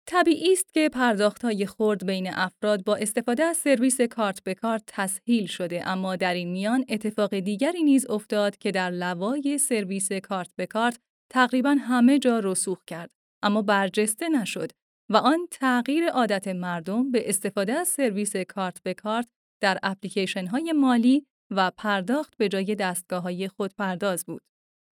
طبیعی 0.07 0.53
است 0.53 0.73
که 0.73 0.89
پرداختهای 0.89 1.65
خرد 1.65 2.05
بین 2.05 2.29
افراد 2.33 2.83
با 2.83 2.95
استفاده 2.95 3.43
از 3.43 3.57
سرویس 3.57 4.01
کارت 4.01 4.43
به 4.43 4.53
کارت 4.53 4.83
تسهیل 4.87 5.45
شده 5.45 5.87
اما 5.87 6.15
در 6.15 6.33
این 6.33 6.51
میان 6.51 6.85
اتفاق 6.89 7.39
دیگری 7.39 7.83
نیز 7.83 8.09
افتاد 8.09 8.57
که 8.57 8.71
در 8.71 8.89
لوای 8.89 9.57
سرویس 9.57 10.11
کارت 10.11 10.49
به 10.55 10.65
کارت 10.65 10.99
تقریبا 11.29 11.75
همه 11.79 12.19
جا 12.19 12.39
رسوخ 12.39 12.83
کرد 12.87 13.11
اما 13.43 13.61
برجسته 13.61 14.29
نشد 14.29 14.71
و 15.09 15.17
آن 15.17 15.47
تغییر 15.51 16.07
عادت 16.09 16.47
مردم 16.47 17.11
به 17.11 17.29
استفاده 17.29 17.73
از 17.73 17.87
سرویس 17.87 18.35
کارت 18.35 18.83
به 18.83 18.93
کارت 18.93 19.27
در 19.61 19.77
اپلیکیشن 19.83 20.47
های 20.47 20.71
مالی 20.71 21.25
و 21.51 21.71
پرداخت 21.77 22.37
به 22.37 22.49
جای 22.49 22.75
دستگاه 22.75 23.23
های 23.23 23.47
خودپرداز 23.47 24.25
بود. 24.25 24.41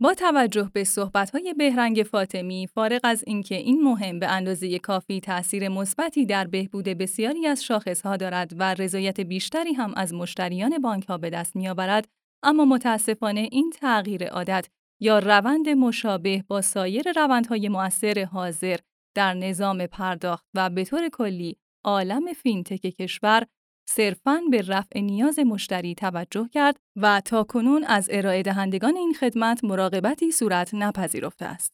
با 0.01 0.13
توجه 0.13 0.71
به 0.73 0.85
های 1.33 1.53
بهرنگ 1.57 2.05
فاطمی 2.11 2.67
فارغ 2.67 2.99
از 3.03 3.23
اینکه 3.27 3.55
این 3.55 3.83
مهم 3.83 4.19
به 4.19 4.27
اندازه 4.27 4.79
کافی 4.79 5.19
تأثیر 5.19 5.69
مثبتی 5.69 6.25
در 6.25 6.47
بهبود 6.47 6.85
بسیاری 6.85 7.47
از 7.47 7.63
شاخصها 7.63 8.17
دارد 8.17 8.51
و 8.57 8.73
رضایت 8.73 9.19
بیشتری 9.19 9.73
هم 9.73 9.93
از 9.95 10.13
مشتریان 10.13 10.79
بانک 10.79 11.05
ها 11.05 11.17
به 11.17 11.29
دست 11.29 11.55
میآورد 11.55 12.07
اما 12.43 12.65
متاسفانه 12.65 13.49
این 13.51 13.69
تغییر 13.69 14.27
عادت 14.27 14.67
یا 14.99 15.19
روند 15.19 15.69
مشابه 15.69 16.43
با 16.47 16.61
سایر 16.61 17.11
روندهای 17.15 17.69
مؤثر 17.69 18.27
حاضر 18.31 18.77
در 19.15 19.33
نظام 19.33 19.87
پرداخت 19.87 20.45
و 20.53 20.69
به 20.69 20.85
طور 20.85 21.09
کلی 21.09 21.57
عالم 21.83 22.33
فینتک 22.33 22.81
کشور 22.81 23.47
صرفاً 23.89 24.41
به 24.51 24.61
رفع 24.61 24.99
نیاز 24.99 25.39
مشتری 25.39 25.95
توجه 25.95 26.49
کرد 26.53 26.77
و 26.95 27.21
تا 27.25 27.43
کنون 27.43 27.83
از 27.83 28.09
ارائه 28.11 28.43
دهندگان 28.43 28.95
این 28.95 29.13
خدمت 29.13 29.63
مراقبتی 29.63 30.31
صورت 30.31 30.73
نپذیرفته 30.73 31.45
است. 31.45 31.73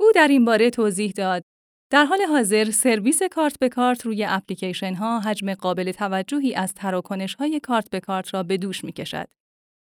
او 0.00 0.06
در 0.14 0.28
این 0.28 0.44
باره 0.44 0.70
توضیح 0.70 1.10
داد 1.10 1.44
در 1.90 2.04
حال 2.04 2.22
حاضر 2.22 2.70
سرویس 2.70 3.22
کارت 3.22 3.58
به 3.58 3.68
کارت 3.68 4.06
روی 4.06 4.24
اپلیکیشن 4.24 4.94
ها 4.94 5.20
حجم 5.20 5.54
قابل 5.54 5.92
توجهی 5.92 6.54
از 6.54 6.74
تراکنش 6.74 7.34
های 7.34 7.60
کارت 7.60 7.90
به 7.90 8.00
کارت 8.00 8.34
را 8.34 8.42
به 8.42 8.56
دوش 8.56 8.84
می 8.84 8.92
کشد. 8.92 9.28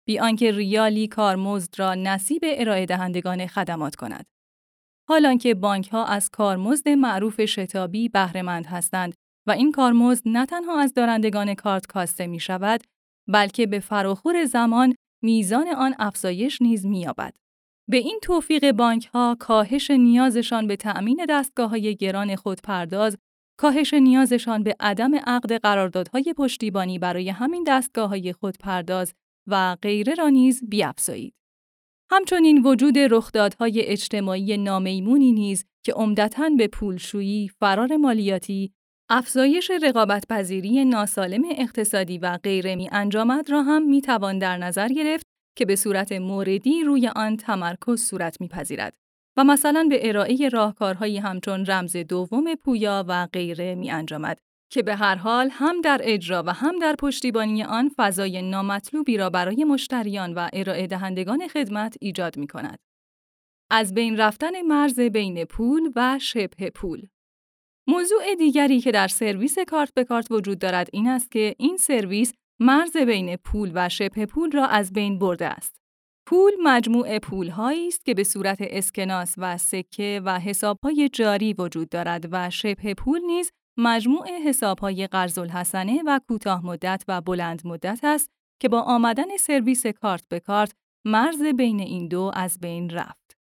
بی 0.06 0.18
آنکه 0.18 0.50
ریالی 0.50 1.08
کارمزد 1.08 1.78
را 1.78 1.94
نصیب 1.94 2.42
ارائه 2.44 2.86
دهندگان 2.86 3.46
خدمات 3.46 3.94
کند. 3.94 4.26
حالانکه 5.08 5.54
بانک 5.54 5.88
ها 5.88 6.04
از 6.04 6.30
کارمزد 6.30 6.88
معروف 6.88 7.44
شتابی 7.44 8.08
بهرهمند 8.08 8.66
هستند 8.66 9.14
و 9.46 9.50
این 9.50 9.72
کارمزد 9.72 10.22
نه 10.26 10.46
تنها 10.46 10.80
از 10.80 10.94
دارندگان 10.94 11.54
کارت 11.54 11.86
کاسته 11.86 12.26
می 12.26 12.40
شود 12.40 12.80
بلکه 13.28 13.66
به 13.66 13.80
فراخور 13.80 14.44
زمان 14.44 14.94
میزان 15.22 15.68
آن 15.68 15.94
افزایش 15.98 16.62
نیز 16.62 16.86
می‌یابد. 16.86 17.36
به 17.90 17.96
این 17.96 18.18
توفیق 18.22 18.72
بانک 18.72 19.06
ها 19.06 19.36
کاهش 19.40 19.90
نیازشان 19.90 20.66
به 20.66 20.76
تأمین 20.76 21.26
دستگاه 21.28 21.70
های 21.70 21.96
گران 21.96 22.36
خودپرداز، 22.36 23.16
کاهش 23.58 23.94
نیازشان 23.94 24.62
به 24.62 24.76
عدم 24.80 25.14
عقد 25.14 25.52
قراردادهای 25.52 26.34
پشتیبانی 26.36 26.98
برای 26.98 27.28
همین 27.28 27.64
دستگاه 27.66 28.08
های 28.08 28.32
خودپرداز 28.32 29.14
و 29.46 29.76
غیره 29.82 30.14
را 30.14 30.28
نیز 30.28 30.62
بیافزایید. 30.68 31.34
همچنین 32.16 32.62
وجود 32.62 32.98
رخدادهای 32.98 33.82
اجتماعی 33.82 34.56
نامیمونی 34.56 35.32
نیز 35.32 35.64
که 35.84 35.92
عمدتاً 35.92 36.48
به 36.58 36.68
پولشویی، 36.68 37.50
فرار 37.60 37.96
مالیاتی، 37.96 38.72
افزایش 39.08 39.70
رقابتپذیری 39.82 40.84
ناسالم 40.84 41.42
اقتصادی 41.50 42.18
و 42.18 42.38
غیره 42.42 42.76
می 42.76 42.88
انجامد 42.92 43.50
را 43.50 43.62
هم 43.62 43.82
می 43.82 44.00
توان 44.00 44.38
در 44.38 44.56
نظر 44.56 44.88
گرفت 44.88 45.26
که 45.56 45.64
به 45.64 45.76
صورت 45.76 46.12
موردی 46.12 46.84
روی 46.84 47.08
آن 47.08 47.36
تمرکز 47.36 48.02
صورت 48.02 48.40
میپذیرد 48.40 48.96
و 49.36 49.44
مثلا 49.44 49.86
به 49.90 50.08
ارائه 50.08 50.48
راهکارهایی 50.48 51.18
همچون 51.18 51.66
رمز 51.66 51.96
دوم 51.96 52.54
پویا 52.54 53.04
و 53.08 53.26
غیره 53.32 53.74
می 53.74 53.90
انجامد 53.90 54.38
که 54.74 54.82
به 54.82 54.96
هر 54.96 55.14
حال 55.14 55.48
هم 55.52 55.80
در 55.80 56.00
اجرا 56.04 56.42
و 56.46 56.52
هم 56.52 56.78
در 56.78 56.94
پشتیبانی 56.98 57.62
آن 57.62 57.90
فضای 57.96 58.42
نامطلوبی 58.42 59.16
را 59.16 59.30
برای 59.30 59.64
مشتریان 59.64 60.34
و 60.34 60.48
ارائه 60.52 60.86
دهندگان 60.86 61.48
خدمت 61.48 61.96
ایجاد 62.00 62.36
می 62.36 62.46
کند. 62.46 62.78
از 63.70 63.94
بین 63.94 64.16
رفتن 64.16 64.62
مرز 64.62 65.00
بین 65.00 65.44
پول 65.44 65.92
و 65.96 66.18
شبه 66.18 66.70
پول 66.70 67.06
موضوع 67.88 68.34
دیگری 68.38 68.80
که 68.80 68.92
در 68.92 69.08
سرویس 69.08 69.58
کارت 69.58 69.94
به 69.94 70.04
کارت 70.04 70.30
وجود 70.30 70.58
دارد 70.58 70.88
این 70.92 71.08
است 71.08 71.30
که 71.30 71.54
این 71.58 71.76
سرویس 71.76 72.32
مرز 72.60 72.96
بین 72.96 73.36
پول 73.36 73.72
و 73.74 73.88
شبه 73.88 74.26
پول 74.26 74.50
را 74.50 74.66
از 74.66 74.92
بین 74.92 75.18
برده 75.18 75.46
است. 75.46 75.76
پول 76.26 76.52
مجموع 76.62 77.18
پول 77.18 77.52
است 77.58 78.04
که 78.04 78.14
به 78.14 78.24
صورت 78.24 78.58
اسکناس 78.60 79.34
و 79.38 79.58
سکه 79.58 80.20
و 80.24 80.40
حسابهای 80.40 81.08
جاری 81.08 81.54
وجود 81.58 81.88
دارد 81.88 82.28
و 82.32 82.50
شبه 82.50 82.94
پول 82.94 83.20
نیز 83.20 83.50
مجموع 83.76 84.28
حسابهای 84.28 85.06
قرض 85.06 85.38
الحسنه 85.38 86.02
و 86.06 86.20
کوتاه 86.28 86.66
مدت 86.66 87.04
و 87.08 87.20
بلند 87.20 87.62
مدت 87.64 88.00
است 88.02 88.30
که 88.60 88.68
با 88.68 88.80
آمدن 88.80 89.36
سرویس 89.36 89.86
کارت 89.86 90.28
به 90.28 90.40
کارت 90.40 90.72
مرز 91.04 91.42
بین 91.42 91.80
این 91.80 92.08
دو 92.08 92.30
از 92.34 92.58
بین 92.60 92.90
رفت. 92.90 93.36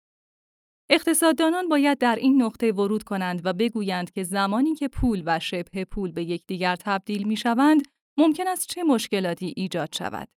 اقتصاددانان 0.90 1.68
باید 1.68 1.98
در 1.98 2.16
این 2.16 2.42
نقطه 2.42 2.72
ورود 2.72 3.02
کنند 3.02 3.40
و 3.44 3.52
بگویند 3.52 4.10
که 4.10 4.22
زمانی 4.22 4.74
که 4.74 4.88
پول 4.88 5.22
و 5.26 5.38
شبه 5.38 5.84
پول 5.84 6.12
به 6.12 6.24
یکدیگر 6.24 6.76
تبدیل 6.76 7.22
می 7.22 7.36
شوند، 7.36 7.82
ممکن 8.16 8.48
است 8.48 8.68
چه 8.68 8.82
مشکلاتی 8.82 9.54
ایجاد 9.56 9.88
شود. 9.92 10.28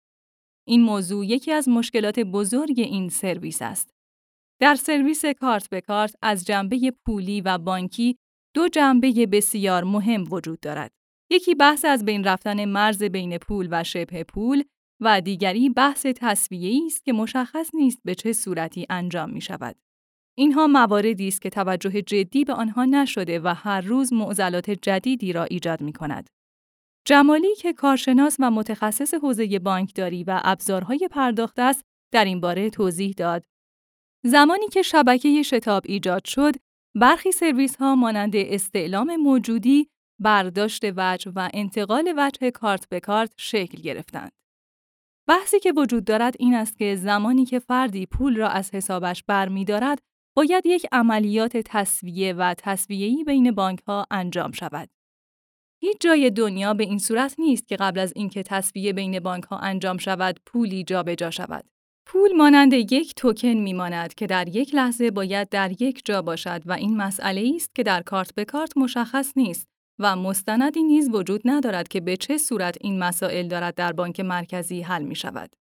این 0.67 0.83
موضوع 0.83 1.27
یکی 1.27 1.53
از 1.53 1.69
مشکلات 1.69 2.19
بزرگ 2.19 2.81
این 2.81 3.09
سرویس 3.09 3.63
است. 3.63 3.95
در 4.61 4.75
سرویس 4.75 5.25
کارت 5.25 5.69
به 5.69 5.81
کارت 5.81 6.17
از 6.23 6.45
جنبه 6.45 6.93
پولی 7.07 7.41
و 7.41 7.59
بانکی 7.59 8.19
دو 8.55 8.69
جنبه 8.69 9.27
بسیار 9.33 9.85
مهم 9.85 10.25
وجود 10.31 10.61
دارد. 10.61 10.93
یکی 11.31 11.55
بحث 11.55 11.85
از 11.85 12.05
بین 12.05 12.25
رفتن 12.25 12.65
مرز 12.65 13.03
بین 13.03 13.39
پول 13.39 13.69
و 13.71 13.85
شبه 13.85 14.25
پول 14.25 14.65
و 15.01 15.21
دیگری 15.21 15.69
بحث 15.69 16.07
تصویه 16.07 16.87
است 16.87 17.05
که 17.05 17.13
مشخص 17.13 17.71
نیست 17.75 18.01
به 18.05 18.15
چه 18.15 18.33
صورتی 18.33 18.87
انجام 18.91 19.31
می 19.31 19.41
شود. 19.41 19.77
اینها 20.39 20.67
مواردی 20.67 21.29
است 21.29 21.43
که 21.43 21.51
توجه 21.51 22.03
جدی 22.03 22.45
به 22.45 22.53
آنها 22.53 22.85
نشده 22.85 23.41
و 23.41 23.55
هر 23.57 23.81
روز 23.81 24.13
معضلات 24.13 24.71
جدیدی 24.71 25.33
را 25.33 25.45
ایجاد 25.45 25.81
می 25.81 25.93
کند. 25.93 26.31
جمالی 27.07 27.55
که 27.55 27.73
کارشناس 27.73 28.37
و 28.41 28.51
متخصص 28.51 29.15
حوزه 29.15 29.59
بانکداری 29.59 30.25
و 30.25 30.41
ابزارهای 30.45 31.09
پرداخت 31.11 31.59
است، 31.59 31.85
در 32.13 32.25
این 32.25 32.41
باره 32.41 32.71
توضیح 32.71 33.15
داد. 33.17 33.45
زمانی 34.25 34.69
که 34.69 34.83
شبکه 34.83 35.43
شتاب 35.43 35.83
ایجاد 35.87 36.25
شد، 36.25 36.55
برخی 36.97 37.33
سرویس 37.33 37.77
ها 37.77 37.95
مانند 37.95 38.33
استعلام 38.37 39.17
موجودی، 39.17 39.89
برداشت 40.21 40.83
وجه 40.97 41.33
و 41.37 41.51
انتقال 41.55 42.15
وجه 42.17 42.51
کارت 42.51 42.89
به 42.89 43.01
کارت 43.01 43.33
شکل 43.37 43.83
گرفتند. 43.83 44.33
بحثی 45.29 45.61
که 45.61 45.73
وجود 45.73 46.05
دارد 46.05 46.35
این 46.39 46.55
است 46.55 46.79
که 46.79 46.97
زمانی 46.97 47.45
که 47.45 47.59
فردی 47.59 48.07
پول 48.07 48.37
را 48.37 48.49
از 48.49 48.75
حسابش 48.75 49.25
برمیدارد، 49.27 49.99
باید 50.37 50.67
یک 50.67 50.87
عملیات 50.93 51.57
تصویه 51.57 52.33
و 52.33 52.55
تصویه‌ای 52.59 53.25
بین 53.25 53.51
بانک 53.51 53.81
ها 53.81 54.07
انجام 54.11 54.53
شود. 54.53 54.89
هیچ 55.83 55.97
جای 56.01 56.31
دنیا 56.31 56.75
به 56.75 56.85
این 56.85 56.99
صورت 56.99 57.35
نیست 57.39 57.69
که 57.69 57.77
قبل 57.77 58.01
از 58.01 58.13
اینکه 58.17 58.43
تصویه 58.43 58.93
بین 58.93 59.21
بانک 59.21 59.45
ها 59.45 59.59
انجام 59.59 59.99
شود 59.99 60.41
پولی 60.47 60.85
جابجا 60.85 61.31
شود. 61.31 61.65
پول 62.15 62.33
مانند 62.37 62.73
یک 62.73 63.15
توکن 63.15 63.49
میماند 63.49 64.15
که 64.15 64.27
در 64.27 64.49
یک 64.49 64.75
لحظه 64.75 65.11
باید 65.11 65.49
در 65.49 65.83
یک 65.83 66.03
جا 66.05 66.23
باشد 66.23 66.63
و 66.67 66.73
این 66.73 66.97
مسئله 66.97 67.53
است 67.55 67.75
که 67.75 67.83
در 67.83 68.03
کارت 68.03 68.35
به 68.35 68.45
کارت 68.45 68.77
مشخص 68.77 69.33
نیست 69.37 69.69
و 69.99 70.17
مستندی 70.17 70.83
نیز 70.83 71.11
وجود 71.11 71.41
ندارد 71.45 71.89
که 71.89 72.01
به 72.01 72.17
چه 72.17 72.39
صورت 72.39 72.77
این 72.81 72.99
مسائل 72.99 73.49
دارد 73.49 73.75
در 73.75 73.93
بانک 73.93 74.21
مرکزی 74.21 74.83
حل 74.83 75.03
می 75.03 75.15
شود. 75.15 75.57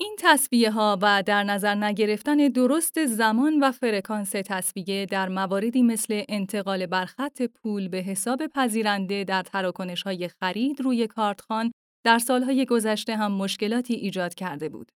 این 0.00 0.16
تصویه 0.18 0.70
ها 0.70 0.98
و 1.02 1.22
در 1.26 1.44
نظر 1.44 1.74
نگرفتن 1.74 2.36
درست 2.36 3.06
زمان 3.06 3.60
و 3.60 3.72
فرکانس 3.72 4.30
تصویه 4.30 5.06
در 5.06 5.28
مواردی 5.28 5.82
مثل 5.82 6.22
انتقال 6.28 6.86
برخط 6.86 7.42
پول 7.42 7.88
به 7.88 7.98
حساب 7.98 8.46
پذیرنده 8.46 9.24
در 9.24 9.42
تراکنش 9.42 10.02
های 10.02 10.28
خرید 10.28 10.80
روی 10.80 11.06
کارتخان 11.06 11.72
در 12.04 12.18
سالهای 12.18 12.66
گذشته 12.66 13.16
هم 13.16 13.32
مشکلاتی 13.32 13.94
ایجاد 13.94 14.34
کرده 14.34 14.68
بود. 14.68 14.92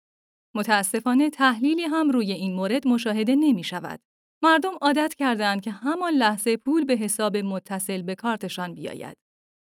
متاسفانه 0.55 1.31
تحلیلی 1.31 1.83
هم 1.83 2.11
روی 2.11 2.33
این 2.33 2.55
مورد 2.55 2.89
مشاهده 2.89 3.37
نمی 3.37 3.65
شود. 3.65 4.01
مردم 4.43 4.73
عادت 4.81 5.15
کردند 5.15 5.61
که 5.61 5.71
همان 5.71 6.13
لحظه 6.13 6.57
پول 6.57 6.85
به 6.85 6.95
حساب 6.95 7.37
متصل 7.37 8.03
به 8.03 8.15
کارتشان 8.15 8.75
بیاید. 8.75 9.17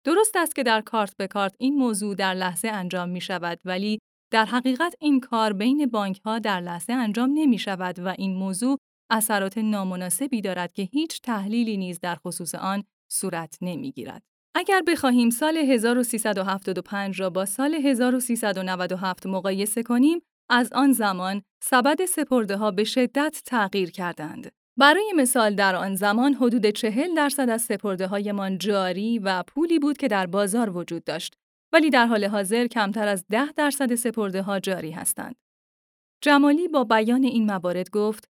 درست 0.04 0.36
است 0.36 0.54
که 0.54 0.62
در 0.62 0.80
کارت 0.80 1.16
به 1.16 1.26
کارت 1.26 1.54
این 1.58 1.74
موضوع 1.74 2.14
در 2.14 2.34
لحظه 2.34 2.68
انجام 2.68 3.08
می 3.08 3.20
شود 3.20 3.60
ولی 3.64 3.98
در 4.32 4.44
حقیقت 4.44 4.94
این 5.00 5.20
کار 5.20 5.52
بین 5.52 5.86
بانک 5.86 6.20
ها 6.24 6.38
در 6.38 6.60
لحظه 6.60 6.92
انجام 6.92 7.30
نمی 7.34 7.58
شود 7.58 7.98
و 7.98 8.14
این 8.18 8.34
موضوع 8.34 8.78
اثرات 9.10 9.58
نامناسبی 9.58 10.40
دارد 10.40 10.72
که 10.72 10.82
هیچ 10.82 11.20
تحلیلی 11.20 11.76
نیز 11.76 12.00
در 12.00 12.14
خصوص 12.14 12.54
آن 12.54 12.84
صورت 13.12 13.58
نمی 13.62 13.92
گیرد. 13.92 14.22
اگر 14.54 14.82
بخواهیم 14.86 15.30
سال 15.30 15.56
1375 15.56 17.20
را 17.20 17.30
با 17.30 17.44
سال 17.44 17.74
1397 17.74 19.26
مقایسه 19.26 19.82
کنیم، 19.82 20.20
از 20.50 20.72
آن 20.72 20.92
زمان 20.92 21.42
سبد 21.62 22.04
سپرده 22.04 22.56
ها 22.56 22.70
به 22.70 22.84
شدت 22.84 23.42
تغییر 23.46 23.90
کردند. 23.90 24.52
برای 24.78 25.12
مثال 25.16 25.54
در 25.54 25.76
آن 25.76 25.94
زمان 25.94 26.34
حدود 26.34 26.66
چهل 26.66 27.14
درصد 27.14 27.50
از 27.50 27.62
سپرده 27.62 28.06
هایمان 28.06 28.58
جاری 28.58 29.18
و 29.18 29.42
پولی 29.42 29.78
بود 29.78 29.96
که 29.96 30.08
در 30.08 30.26
بازار 30.26 30.76
وجود 30.76 31.04
داشت 31.04 31.34
ولی 31.72 31.90
در 31.90 32.06
حال 32.06 32.24
حاضر 32.24 32.66
کمتر 32.66 33.08
از 33.08 33.24
ده 33.30 33.52
درصد 33.52 33.94
سپرده 33.94 34.42
ها 34.42 34.60
جاری 34.60 34.90
هستند. 34.90 35.34
جمالی 36.22 36.68
با 36.68 36.84
بیان 36.84 37.24
این 37.24 37.46
موارد 37.46 37.90
گفت 37.90 38.28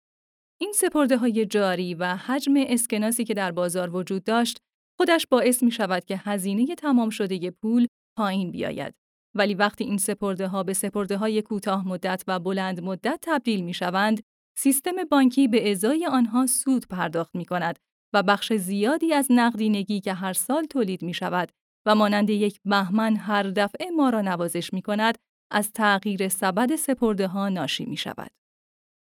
این 0.61 0.73
سپرده 0.73 1.17
های 1.17 1.47
جاری 1.47 1.95
و 1.95 2.17
حجم 2.17 2.55
اسکناسی 2.57 3.25
که 3.25 3.35
در 3.35 3.53
بازار 3.53 3.97
وجود 3.97 4.25
داشت 4.25 4.59
خودش 4.97 5.27
باعث 5.27 5.63
می 5.63 5.71
شود 5.71 6.05
که 6.05 6.17
هزینه 6.17 6.75
تمام 6.75 7.11
شده 7.11 7.51
پول 7.51 7.87
پایین 8.19 8.51
بیاید. 8.51 8.95
ولی 9.35 9.55
وقتی 9.55 9.85
این 9.85 9.99
سپرده 9.99 10.49
ها 10.49 10.63
به 10.63 10.73
سپرده 10.73 11.17
های 11.17 11.43
کوتاه 11.43 11.89
مدت 11.89 12.25
و 12.29 12.39
بلند 12.39 12.81
مدت 12.81 13.19
تبدیل 13.23 13.65
می 13.65 13.75
شوند، 13.75 14.23
سیستم 14.59 15.05
بانکی 15.11 15.49
به 15.49 15.71
ازای 15.71 16.07
آنها 16.07 16.47
سود 16.47 16.89
پرداخت 16.89 17.35
می 17.35 17.45
کند 17.45 17.79
و 18.15 18.23
بخش 18.23 18.53
زیادی 18.53 19.15
از 19.15 19.27
نقدینگی 19.31 20.01
که 20.01 20.15
هر 20.15 20.33
سال 20.33 20.65
تولید 20.65 21.03
می 21.03 21.15
شود 21.15 21.53
و 21.87 21.95
مانند 21.95 22.31
یک 22.31 22.61
بهمن 22.65 23.17
هر 23.17 23.43
دفعه 23.43 23.91
ما 23.91 24.11
را 24.11 24.21
نوازش 24.21 24.73
می 24.73 24.83
کند 24.83 25.19
از 25.51 25.73
تغییر 25.73 26.29
سبد 26.29 26.77
سپرده 26.77 27.27
ها 27.27 27.49
ناشی 27.49 27.85
می 27.85 27.97
شود. 27.97 28.31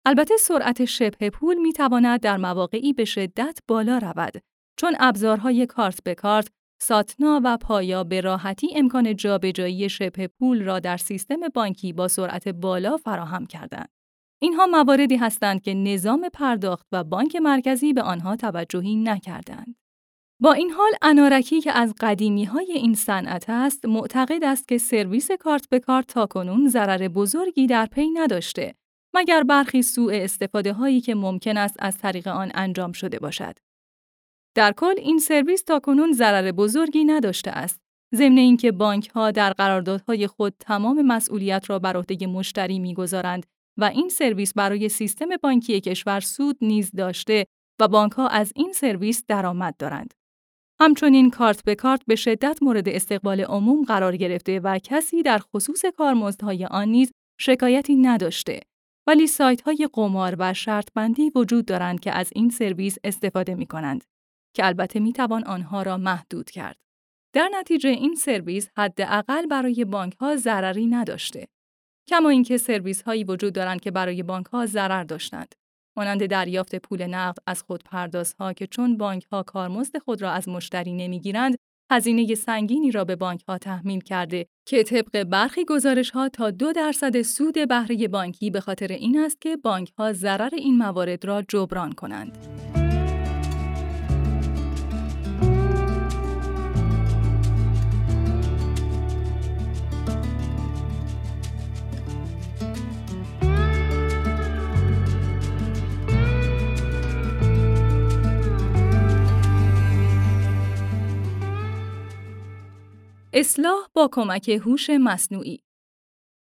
البته 0.06 0.38
سرعت 0.38 0.86
شبه 0.86 1.30
پول 1.30 1.58
می 1.58 1.74
تواند 1.74 2.20
در 2.20 2.38
مواقعی 2.38 2.94
به 2.94 3.06
شدت 3.06 3.60
بالا 3.68 3.98
رود 3.98 4.34
چون 4.80 4.96
ابزارهای 5.00 5.66
کارت 5.66 6.04
به 6.04 6.16
کارت 6.16 6.48
ساتنا 6.82 7.42
و 7.44 7.58
پایا 7.58 8.04
به 8.04 8.22
راحتی 8.22 8.70
امکان 8.76 9.16
جابجایی 9.16 9.90
شبه 9.90 10.28
پول 10.28 10.64
را 10.64 10.80
در 10.80 10.98
سیستم 10.98 11.40
بانکی 11.54 11.94
با 11.94 12.08
سرعت 12.08 12.48
بالا 12.48 12.98
فراهم 12.98 13.46
کردند. 13.46 13.90
اینها 14.42 14.68
مواردی 14.68 15.16
هستند 15.16 15.62
که 15.62 15.74
نظام 15.74 16.30
پرداخت 16.34 16.88
و 16.92 17.04
بانک 17.04 17.36
مرکزی 17.36 17.94
به 17.94 18.02
آنها 18.02 18.36
توجهی 18.36 18.96
نکردند. 18.96 19.76
با 20.42 20.54
این 20.54 20.72
حال 20.72 20.92
انارکی 21.02 21.62
که 21.62 21.72
از 21.72 21.94
قدیمی 22.00 22.46
های 22.46 22.72
این 22.72 22.94
صنعت 22.94 23.50
است 23.50 23.86
معتقد 23.86 24.44
است 24.44 24.68
که 24.68 24.78
سرویس 24.78 25.32
کارت 25.32 25.70
به 25.70 25.80
کارت 25.80 26.08
تاکنون 26.08 26.70
ضرر 26.70 27.08
بزرگی 27.08 27.68
در 27.68 27.86
پی 27.86 28.10
نداشته 28.10 28.76
مگر 29.14 29.44
برخی 29.44 29.82
سوء 29.82 30.14
استفاده 30.14 30.74
هایی 30.74 31.02
که 31.02 31.16
ممکن 31.16 31.58
است 31.58 31.76
از 31.80 31.98
طریق 31.98 32.28
آن 32.28 32.52
انجام 32.54 32.92
شده 32.92 33.20
باشد. 33.20 33.60
در 34.60 34.74
کل 34.74 34.94
این 34.98 35.20
سرویس 35.20 35.64
تاکنون 35.64 36.12
ضرر 36.12 36.52
بزرگی 36.52 37.06
نداشته 37.06 37.52
است. 37.52 37.82
ضمن 38.16 38.38
اینکه 38.38 38.72
بانک 38.72 39.10
ها 39.10 39.32
در 39.32 39.54
قراردادهای 39.54 40.28
خود 40.28 40.54
تمام 40.60 41.02
مسئولیت 41.02 41.70
را 41.70 41.80
بر 41.80 41.98
عهده 41.98 42.28
مشتری 42.28 42.80
می‌گذارند 42.80 43.46
و 43.78 43.84
این 43.84 44.10
سرویس 44.10 44.54
برای 44.54 44.90
سیستم 44.90 45.26
بانکی 45.44 45.82
کشور 45.82 46.20
سود 46.20 46.58
نیز 46.62 46.92
داشته 46.92 47.46
و 47.82 47.88
بانک 47.88 48.12
ها 48.12 48.28
از 48.28 48.52
این 48.56 48.74
سرویس 48.74 49.24
درآمد 49.28 49.78
دارند. 49.78 50.14
همچنین 50.80 51.30
کارت 51.30 51.64
به 51.64 51.76
کارت 51.76 52.02
به 52.08 52.16
شدت 52.16 52.64
مورد 52.64 52.90
استقبال 52.90 53.42
عموم 53.42 53.84
قرار 53.84 54.18
گرفته 54.18 54.60
و 54.60 54.80
کسی 54.84 55.24
در 55.24 55.40
خصوص 55.56 55.86
کارمزدهای 55.86 56.66
آن 56.66 56.88
نیز 56.88 57.12
شکایتی 57.40 57.96
نداشته 57.96 58.60
ولی 59.08 59.28
سایت 59.28 59.62
های 59.62 59.90
قمار 59.94 60.36
و 60.40 60.54
شرط 60.54 60.88
بندی 60.96 61.32
وجود 61.36 61.66
دارند 61.66 62.00
که 62.00 62.12
از 62.12 62.30
این 62.36 62.50
سرویس 62.50 62.98
استفاده 63.04 63.56
می 63.56 63.66
کنند 63.66 64.04
که 64.54 64.66
البته 64.66 65.00
می 65.00 65.14
توان 65.14 65.44
آنها 65.44 65.82
را 65.82 65.98
محدود 65.98 66.52
کرد. 66.52 66.78
در 67.34 67.50
نتیجه 67.54 67.90
این 67.90 68.16
سرویس 68.16 68.70
حداقل 68.78 69.46
برای 69.46 69.86
بانک 69.86 70.14
ها 70.14 70.36
ضرری 70.36 70.86
نداشته. 70.86 71.48
کما 72.08 72.30
اینکه 72.30 72.58
سرویس 72.58 73.02
هایی 73.02 73.24
وجود 73.24 73.54
دارند 73.54 73.82
که 73.82 73.92
برای 73.92 74.24
بانک 74.24 74.46
ها 74.46 74.66
ضرر 74.66 75.04
داشتند. 75.04 75.56
مانند 75.98 76.26
دریافت 76.26 76.76
پول 76.76 77.08
نقد 77.08 77.38
از 77.48 77.64
خودپردازها 77.64 78.54
که 78.54 78.68
چون 78.68 78.98
بانک 78.98 79.26
ها 79.32 79.44
کارمزد 79.44 79.98
خود 79.98 80.22
را 80.22 80.32
از 80.32 80.50
مشتری 80.50 80.94
نمی‌گیرند 80.94 81.58
هزینه 81.92 82.36
سنگینی 82.36 82.92
را 82.92 83.06
به 83.06 83.16
بانک 83.16 83.44
ها 83.48 83.58
تحمیل 83.58 84.00
کرده 84.00 84.46
که 84.68 84.84
طبق 84.84 85.24
برخی 85.24 85.66
گزارش 85.66 86.12
ها 86.12 86.30
تا 86.30 86.52
دو 86.52 86.74
درصد 86.74 87.22
سود 87.22 87.68
بهره 87.70 88.08
بانکی 88.08 88.50
به 88.50 88.60
خاطر 88.60 88.88
این 88.88 89.20
است 89.20 89.42
که 89.42 89.58
بانک 89.58 89.92
ها 89.98 90.14
ضرر 90.14 90.56
این 90.56 90.78
موارد 90.78 91.26
را 91.26 91.42
جبران 91.42 91.92
کنند. 91.92 92.38
اصلاح 113.34 113.88
با 113.94 114.10
کمک 114.12 114.50
هوش 114.50 114.90
مصنوعی 114.90 115.60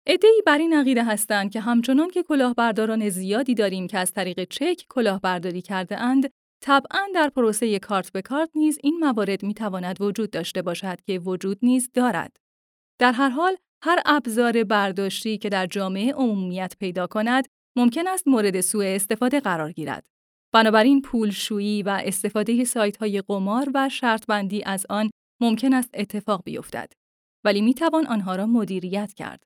ادعی 0.06 0.42
بر 0.46 0.58
این 0.58 0.72
عقیده 0.72 1.04
هستند 1.04 1.52
که 1.52 1.60
همچنان 1.60 2.10
که 2.10 2.22
کلاهبرداران 2.22 3.08
زیادی 3.08 3.54
داریم 3.54 3.86
که 3.86 3.98
از 3.98 4.12
طریق 4.12 4.44
چک 4.44 4.86
کلاهبرداری 4.88 5.62
کرده 5.62 6.00
اند، 6.00 6.30
طبعا 6.62 7.00
در 7.14 7.28
پروسه 7.28 7.78
کارت 7.78 8.12
به 8.12 8.22
کارت 8.22 8.50
نیز 8.54 8.78
این 8.82 8.98
موارد 8.98 9.42
می 9.42 9.54
تواند 9.54 10.00
وجود 10.00 10.30
داشته 10.30 10.62
باشد 10.62 11.00
که 11.00 11.18
وجود 11.18 11.58
نیز 11.62 11.90
دارد. 11.94 12.36
در 12.98 13.12
هر 13.12 13.28
حال، 13.28 13.56
هر 13.82 14.02
ابزار 14.04 14.64
برداشتی 14.64 15.38
که 15.38 15.48
در 15.48 15.66
جامعه 15.66 16.12
عمومیت 16.12 16.74
پیدا 16.80 17.06
کند، 17.06 17.48
ممکن 17.76 18.06
است 18.06 18.28
مورد 18.28 18.60
سوء 18.60 18.94
استفاده 18.94 19.40
قرار 19.40 19.72
گیرد. 19.72 20.06
بنابراین 20.52 21.02
پولشویی 21.02 21.82
و 21.82 22.00
استفاده 22.04 22.64
سایت 22.64 22.96
های 22.96 23.22
قمار 23.28 23.70
و 23.74 23.88
شرط 23.88 24.26
بندی 24.26 24.62
از 24.64 24.86
آن 24.88 25.10
ممکن 25.40 25.74
است 25.74 25.90
اتفاق 25.94 26.42
بیفتد 26.44 26.92
ولی 27.44 27.60
می 27.60 27.74
توان 27.74 28.06
آنها 28.06 28.36
را 28.36 28.46
مدیریت 28.46 29.12
کرد. 29.12 29.42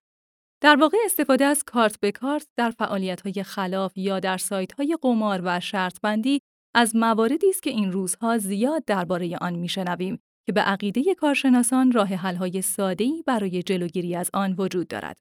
در 0.62 0.76
واقع 0.76 0.99
استفاده 1.05 1.45
از 1.45 1.64
کارت 1.64 2.01
به 2.01 2.12
کارت 2.12 2.47
در 2.57 2.70
فعالیت‌های 2.70 3.43
خلاف 3.43 3.93
یا 3.97 4.20
در 4.20 4.38
سایت‌های 4.38 4.99
قمار 5.03 5.41
و 5.45 5.61
شرط 5.61 6.01
بندی 6.01 6.41
از 6.74 6.97
مواردی 6.97 7.49
است 7.49 7.62
که 7.62 7.70
این 7.70 7.93
روزها 7.93 8.38
زیاد 8.38 8.84
درباره 8.84 9.36
آن 9.36 9.55
میشنویم 9.55 10.18
که 10.47 10.53
به 10.53 10.61
عقیده 10.61 11.14
کارشناسان 11.14 11.93
راه 11.93 12.09
حل‌های 12.09 12.62
ساده‌ای 12.62 13.22
برای 13.26 13.62
جلوگیری 13.62 14.16
از 14.16 14.30
آن 14.34 14.55
وجود 14.59 14.88
دارد. 14.88 15.18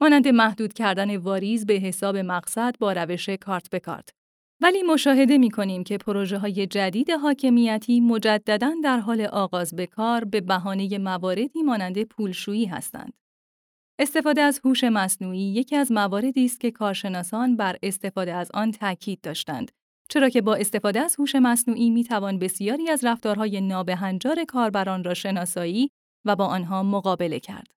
مانند 0.00 0.28
محدود 0.28 0.72
کردن 0.72 1.16
واریز 1.16 1.66
به 1.66 1.74
حساب 1.74 2.16
مقصد 2.16 2.74
با 2.78 2.92
روش 2.92 3.28
کارت 3.28 3.70
به 3.70 3.80
کارت 3.80 4.08
ولی 4.60 4.82
مشاهده 4.82 5.38
می 5.38 5.50
کنیم 5.50 5.84
که 5.84 5.98
پروژه 5.98 6.38
های 6.38 6.66
جدید 6.66 7.10
حاکمیتی 7.10 8.00
مجددا 8.00 8.74
در 8.84 8.98
حال 8.98 9.20
آغاز 9.20 9.74
به 9.74 9.86
کار 9.86 10.24
به 10.24 10.40
بهانه 10.40 10.98
مواردی 10.98 11.62
مانند 11.62 12.02
پولشویی 12.02 12.64
هستند. 12.66 13.12
استفاده 13.98 14.40
از 14.40 14.60
هوش 14.64 14.84
مصنوعی 14.84 15.40
یکی 15.40 15.76
از 15.76 15.92
مواردی 15.92 16.44
است 16.44 16.60
که 16.60 16.70
کارشناسان 16.70 17.56
بر 17.56 17.76
استفاده 17.82 18.34
از 18.34 18.50
آن 18.54 18.72
تاکید 18.72 19.20
داشتند 19.20 19.70
چرا 20.08 20.28
که 20.28 20.42
با 20.42 20.54
استفاده 20.54 21.00
از 21.00 21.16
هوش 21.18 21.34
مصنوعی 21.34 21.90
می 21.90 22.04
توان 22.04 22.38
بسیاری 22.38 22.90
از 22.90 23.04
رفتارهای 23.04 23.60
نابهنجار 23.60 24.44
کاربران 24.44 25.04
را 25.04 25.14
شناسایی 25.14 25.90
و 26.24 26.36
با 26.36 26.46
آنها 26.46 26.82
مقابله 26.82 27.40
کرد. 27.40 27.72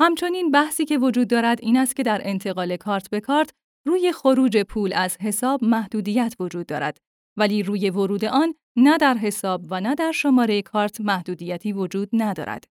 همچنین 0.00 0.50
بحثی 0.50 0.84
که 0.84 0.98
وجود 0.98 1.28
دارد 1.28 1.58
این 1.62 1.76
است 1.76 1.96
که 1.96 2.02
در 2.02 2.20
انتقال 2.24 2.76
کارت 2.76 3.10
به 3.10 3.20
کارت 3.20 3.50
روی 3.86 4.12
خروج 4.12 4.62
پول 4.62 4.92
از 4.92 5.16
حساب 5.20 5.64
محدودیت 5.64 6.34
وجود 6.40 6.66
دارد 6.66 6.96
ولی 7.38 7.62
روی 7.62 7.90
ورود 7.90 8.24
آن 8.24 8.54
نه 8.76 8.98
در 8.98 9.14
حساب 9.14 9.64
و 9.70 9.80
نه 9.80 9.94
در 9.94 10.12
شماره 10.12 10.62
کارت 10.62 11.00
محدودیتی 11.00 11.72
وجود 11.72 12.08
ندارد. 12.12 12.64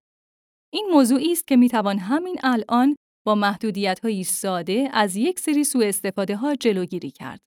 این 0.74 0.89
موضوعی 0.91 1.32
است 1.32 1.47
که 1.47 1.55
می‌توان 1.55 1.97
همین 1.97 2.39
الان 2.43 2.95
با 3.26 3.36
محدودیت 3.36 4.24
ساده 4.24 4.89
از 4.93 5.16
یک 5.16 5.39
سری 5.39 5.64
سوء 5.64 5.88
استفاده 5.88 6.36
ها 6.36 6.55
جلوگیری 6.55 7.11
کرد. 7.11 7.39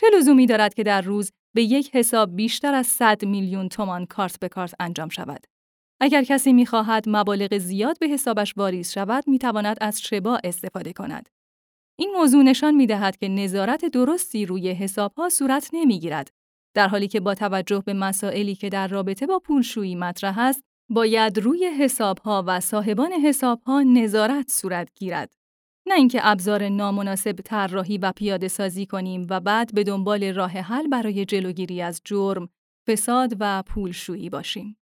چه 0.00 0.06
لزومی 0.16 0.46
دارد 0.46 0.74
که 0.74 0.82
در 0.82 1.00
روز 1.00 1.30
به 1.54 1.62
یک 1.62 1.96
حساب 1.96 2.36
بیشتر 2.36 2.74
از 2.74 2.86
100 2.86 3.24
میلیون 3.24 3.68
تومان 3.68 4.06
کارت 4.06 4.40
به 4.40 4.48
کارت 4.48 4.74
انجام 4.80 5.08
شود؟ 5.08 5.44
اگر 6.00 6.24
کسی 6.24 6.52
می‌خواهد 6.52 7.04
مبالغ 7.08 7.58
زیاد 7.58 7.98
به 7.98 8.08
حسابش 8.08 8.54
واریز 8.56 8.92
شود، 8.92 9.24
می‌تواند 9.26 9.76
از 9.80 10.00
شبا 10.00 10.40
استفاده 10.44 10.92
کند. 10.92 11.28
این 11.96 12.10
موضوع 12.16 12.42
نشان 12.42 12.74
می 12.74 12.86
دهد 12.86 13.16
که 13.16 13.28
نظارت 13.28 13.84
درستی 13.84 14.46
روی 14.46 14.70
حسابها 14.70 15.28
صورت 15.28 15.70
نمی 15.72 15.98
گیرد. 15.98 16.30
در 16.74 16.88
حالی 16.88 17.08
که 17.08 17.20
با 17.20 17.34
توجه 17.34 17.82
به 17.86 17.92
مسائلی 17.92 18.54
که 18.54 18.68
در 18.68 18.88
رابطه 18.88 19.26
با 19.26 19.38
پولشویی 19.38 19.94
مطرح 19.94 20.38
است، 20.38 20.62
باید 20.90 21.38
روی 21.38 21.64
حسابها 21.64 22.44
و 22.46 22.60
صاحبان 22.60 23.12
حسابها 23.12 23.82
نظارت 23.82 24.50
صورت 24.50 24.88
گیرد. 24.94 25.34
نه 25.86 25.94
اینکه 25.94 26.20
ابزار 26.22 26.68
نامناسب 26.68 27.32
طراحی 27.32 27.98
و 27.98 28.12
پیاده 28.12 28.48
سازی 28.48 28.86
کنیم 28.86 29.26
و 29.30 29.40
بعد 29.40 29.74
به 29.74 29.84
دنبال 29.84 30.34
راه 30.34 30.50
حل 30.50 30.88
برای 30.88 31.24
جلوگیری 31.24 31.82
از 31.82 32.00
جرم، 32.04 32.48
فساد 32.86 33.36
و 33.40 33.62
پولشویی 33.66 34.30
باشیم. 34.30 34.76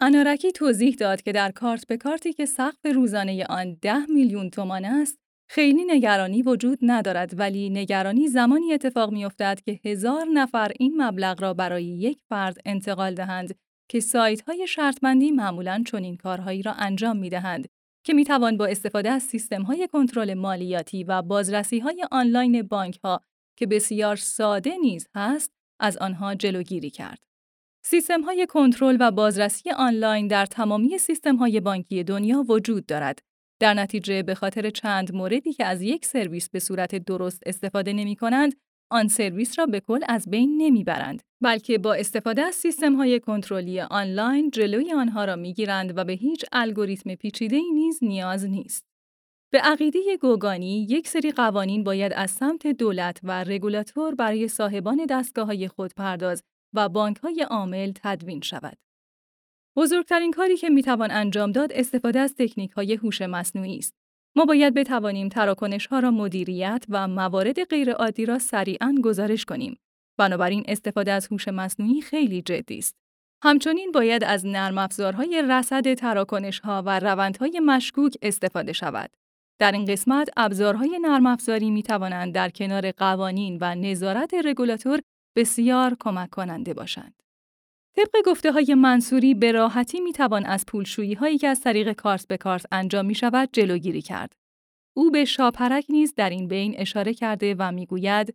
انارکی 0.00 0.52
توضیح 0.52 0.94
داد 0.94 1.22
که 1.22 1.32
در 1.32 1.50
کارت 1.50 1.86
به 1.86 1.96
کارتی 1.96 2.32
که 2.32 2.46
سقف 2.46 2.86
روزانه 2.94 3.46
آن 3.48 3.74
10 3.82 4.06
میلیون 4.06 4.50
تومان 4.50 4.84
است، 4.84 5.19
خیلی 5.52 5.84
نگرانی 5.84 6.42
وجود 6.42 6.78
ندارد 6.82 7.38
ولی 7.38 7.70
نگرانی 7.70 8.28
زمانی 8.28 8.72
اتفاق 8.72 9.12
میافتد 9.12 9.60
که 9.64 9.80
هزار 9.84 10.26
نفر 10.32 10.72
این 10.78 11.02
مبلغ 11.02 11.42
را 11.42 11.54
برای 11.54 11.84
یک 11.84 12.18
فرد 12.28 12.56
انتقال 12.64 13.14
دهند 13.14 13.54
که 13.88 14.00
سایت 14.00 14.40
های 14.40 14.66
شرطبندی 14.66 15.30
معمولا 15.30 15.82
چنین 15.86 16.16
کارهایی 16.16 16.62
را 16.62 16.72
انجام 16.72 17.16
می 17.16 17.30
دهند 17.30 17.68
که 18.04 18.12
می 18.12 18.24
توان 18.24 18.56
با 18.56 18.66
استفاده 18.66 19.10
از 19.10 19.22
سیستم 19.22 19.62
های 19.62 19.88
کنترل 19.92 20.34
مالیاتی 20.34 21.04
و 21.04 21.22
بازرسی 21.22 21.78
های 21.78 22.04
آنلاین 22.10 22.62
بانک 22.62 22.98
ها 23.04 23.20
که 23.56 23.66
بسیار 23.66 24.16
ساده 24.16 24.76
نیز 24.76 25.08
هست 25.14 25.52
از 25.80 25.96
آنها 25.96 26.34
جلوگیری 26.34 26.90
کرد. 26.90 27.18
سیستم 27.84 28.20
های 28.22 28.46
کنترل 28.46 28.96
و 29.00 29.10
بازرسی 29.10 29.70
آنلاین 29.70 30.26
در 30.26 30.46
تمامی 30.46 30.98
سیستم 30.98 31.36
های 31.36 31.60
بانکی 31.60 32.04
دنیا 32.04 32.44
وجود 32.48 32.86
دارد 32.86 33.29
در 33.60 33.74
نتیجه 33.74 34.22
به 34.22 34.34
خاطر 34.34 34.70
چند 34.70 35.14
موردی 35.14 35.52
که 35.52 35.64
از 35.64 35.82
یک 35.82 36.04
سرویس 36.06 36.50
به 36.50 36.58
صورت 36.58 36.94
درست 36.94 37.42
استفاده 37.46 37.92
نمی 37.92 38.16
کنند، 38.16 38.54
آن 38.90 39.08
سرویس 39.08 39.58
را 39.58 39.66
به 39.66 39.80
کل 39.80 40.00
از 40.08 40.30
بین 40.30 40.56
نمی‌برند 40.56 41.22
بلکه 41.40 41.78
با 41.78 41.94
استفاده 41.94 42.42
از 42.42 42.54
سیستم 42.54 42.96
های 42.96 43.20
کنترلی 43.20 43.80
آنلاین 43.80 44.50
جلوی 44.50 44.92
آنها 44.92 45.24
را 45.24 45.36
می‌گیرند 45.36 45.98
و 45.98 46.04
به 46.04 46.12
هیچ 46.12 46.44
الگوریتم 46.52 47.14
پیچیده 47.14 47.60
نیز 47.74 47.98
نیاز 48.02 48.44
نیست. 48.44 48.84
به 49.52 49.58
عقیده 49.58 49.98
گوگانی 50.20 50.86
یک 50.90 51.08
سری 51.08 51.30
قوانین 51.30 51.84
باید 51.84 52.12
از 52.12 52.30
سمت 52.30 52.66
دولت 52.66 53.20
و 53.22 53.44
رگولاتور 53.44 54.14
برای 54.14 54.48
صاحبان 54.48 55.06
دستگاه 55.10 55.46
های 55.46 55.68
خودپرداز 55.68 56.42
و 56.74 56.88
بانک 56.88 57.16
های 57.16 57.46
عامل 57.50 57.92
تدوین 57.94 58.40
شود. 58.40 58.76
بزرگترین 59.76 60.30
کاری 60.30 60.56
که 60.56 60.68
می‌توان 60.68 61.10
انجام 61.10 61.52
داد 61.52 61.72
استفاده 61.72 62.20
از 62.20 62.34
تکنیک 62.34 62.70
های 62.70 62.94
هوش 62.94 63.22
مصنوعی 63.22 63.78
است. 63.78 63.94
ما 64.36 64.44
باید 64.44 64.74
بتوانیم 64.74 65.28
تراکنش 65.28 65.86
ها 65.86 65.98
را 65.98 66.10
مدیریت 66.10 66.84
و 66.88 67.08
موارد 67.08 67.64
غیرعادی 67.64 68.26
را 68.26 68.38
سریعا 68.38 68.94
گزارش 69.04 69.44
کنیم. 69.44 69.76
بنابراین 70.18 70.64
استفاده 70.68 71.12
از 71.12 71.26
هوش 71.26 71.48
مصنوعی 71.48 72.00
خیلی 72.00 72.42
جدی 72.42 72.78
است. 72.78 72.96
همچنین 73.42 73.92
باید 73.92 74.24
از 74.24 74.46
نرم 74.46 74.78
افزارهای 74.78 75.44
رصد 75.48 75.94
تراکنش‌ها 75.94 76.82
و 76.86 77.00
روندهای 77.00 77.60
مشکوک 77.60 78.16
استفاده 78.22 78.72
شود. 78.72 79.10
در 79.60 79.72
این 79.72 79.84
قسمت 79.84 80.28
ابزارهای 80.36 80.98
نرم 81.02 81.26
افزاری 81.26 81.70
می 81.70 81.82
توانند 81.82 82.34
در 82.34 82.48
کنار 82.48 82.92
قوانین 82.92 83.58
و 83.60 83.74
نظارت 83.74 84.34
رگولاتور 84.34 85.00
بسیار 85.36 85.96
کمک 86.00 86.30
کننده 86.30 86.74
باشند. 86.74 87.19
طبق 87.96 88.22
گفته 88.26 88.52
های 88.52 88.74
منصوری 88.74 89.34
به 89.34 89.52
راحتی 89.52 90.00
می 90.00 90.12
توان 90.12 90.46
از 90.46 90.66
پولشویی 90.66 91.14
هایی 91.14 91.38
که 91.38 91.48
از 91.48 91.60
طریق 91.60 91.92
کارت 91.92 92.26
به 92.28 92.36
کارت 92.36 92.66
انجام 92.72 93.06
می 93.06 93.14
شود 93.14 93.48
جلوگیری 93.52 94.02
کرد. 94.02 94.32
او 94.96 95.10
به 95.10 95.24
شاپرک 95.24 95.84
نیز 95.88 96.14
در 96.14 96.30
این 96.30 96.48
بین 96.48 96.74
اشاره 96.78 97.14
کرده 97.14 97.54
و 97.58 97.72
می 97.72 97.86
گوید 97.86 98.34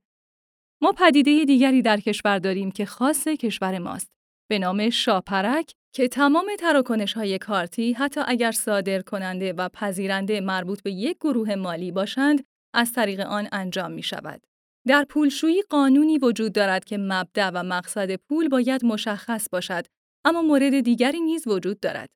ما 0.82 0.92
پدیده 0.92 1.46
دیگری 1.46 1.82
در 1.82 2.00
کشور 2.00 2.40
داریم 2.40 2.72
که 2.72 2.86
خاص 2.86 3.28
کشور 3.28 3.80
ماست. 3.80 4.10
به 4.50 4.60
نام 4.60 4.90
شاپرک 4.90 5.74
که 5.94 6.08
تمام 6.08 6.46
تراکنش 6.60 7.14
های 7.14 7.38
کارتی 7.38 7.94
حتی 7.94 8.22
اگر 8.28 8.52
صادر 8.52 9.02
کننده 9.02 9.54
و 9.54 9.70
پذیرنده 9.70 10.42
مربوط 10.42 10.82
به 10.82 10.92
یک 10.92 11.18
گروه 11.18 11.56
مالی 11.56 11.92
باشند 11.92 12.44
از 12.74 12.94
طریق 12.94 13.20
آن 13.20 13.48
انجام 13.52 13.92
می 13.92 14.04
شود. 14.04 14.42
در 14.88 15.06
پولشویی 15.10 15.62
قانونی 15.62 16.18
وجود 16.18 16.54
دارد 16.54 16.86
که 16.86 16.98
مبدع 16.98 17.50
و 17.50 17.64
مقصد 17.64 18.16
پول 18.16 18.48
باید 18.48 18.86
مشخص 18.86 19.50
باشد 19.52 19.86
اما 20.26 20.42
مورد 20.42 20.80
دیگری 20.80 21.20
نیز 21.20 21.48
وجود 21.48 21.80
دارد. 21.80 22.10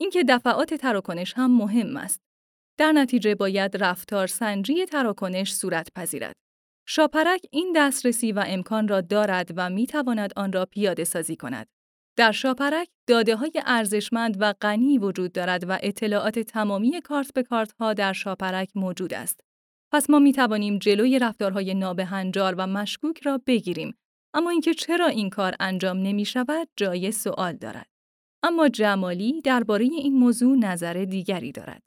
اینکه 0.00 0.24
دفعات 0.28 0.74
تراکنش 0.74 1.34
هم 1.36 1.50
مهم 1.50 1.96
است. 1.96 2.20
در 2.78 2.92
نتیجه 2.92 3.34
باید 3.34 3.76
رفتار 3.84 4.26
سنجی 4.26 4.86
تراکنش 4.86 5.54
صورت 5.54 5.88
پذیرد. 5.94 6.34
شاپرک 6.88 7.40
این 7.50 7.72
دسترسی 7.76 8.32
و 8.32 8.44
امکان 8.46 8.88
را 8.88 9.00
دارد 9.00 9.50
و 9.56 9.70
می 9.70 9.86
تواند 9.86 10.32
آن 10.36 10.52
را 10.52 10.66
پیاده 10.66 11.04
سازی 11.04 11.36
کند. 11.36 11.66
در 12.16 12.32
شاپرک 12.32 12.88
داده 13.06 13.36
های 13.36 13.52
ارزشمند 13.66 14.36
و 14.40 14.54
غنی 14.60 14.98
وجود 14.98 15.32
دارد 15.32 15.70
و 15.70 15.78
اطلاعات 15.82 16.38
تمامی 16.38 17.00
کارت 17.00 17.32
به 17.34 17.42
کارت 17.42 17.72
ها 17.72 17.94
در 17.94 18.12
شاپرک 18.12 18.68
موجود 18.74 19.14
است. 19.14 19.45
پس 19.96 20.10
ما 20.10 20.18
می 20.18 20.32
توانیم 20.32 20.78
جلوی 20.78 21.18
رفتارهای 21.18 21.74
نابهنجار 21.74 22.54
و 22.58 22.66
مشکوک 22.66 23.22
را 23.22 23.40
بگیریم 23.46 23.94
اما 24.34 24.50
اینکه 24.50 24.74
چرا 24.74 25.06
این 25.06 25.30
کار 25.30 25.54
انجام 25.60 25.98
نمی 25.98 26.24
شود 26.24 26.68
جای 26.76 27.12
سوال 27.12 27.52
دارد 27.52 27.88
اما 28.42 28.68
جمالی 28.68 29.40
درباره 29.40 29.84
این 29.84 30.18
موضوع 30.18 30.56
نظر 30.56 30.92
دیگری 30.92 31.52
دارد 31.52 31.82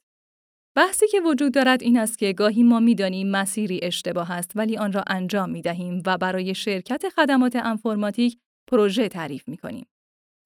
بحثی 0.76 1.08
که 1.08 1.20
وجود 1.20 1.54
دارد 1.54 1.82
این 1.82 1.98
است 1.98 2.18
که 2.18 2.32
گاهی 2.32 2.62
ما 2.62 2.80
می‌دانیم 2.80 3.30
مسیری 3.30 3.80
اشتباه 3.82 4.32
است 4.32 4.52
ولی 4.54 4.76
آن 4.76 4.92
را 4.92 5.04
انجام 5.06 5.50
می 5.50 5.62
دهیم 5.62 6.02
و 6.06 6.18
برای 6.18 6.54
شرکت 6.54 7.08
خدمات 7.08 7.56
انفرماتیک 7.56 8.38
پروژه 8.70 9.08
تعریف 9.08 9.48
می 9.48 9.56
کنیم. 9.56 9.86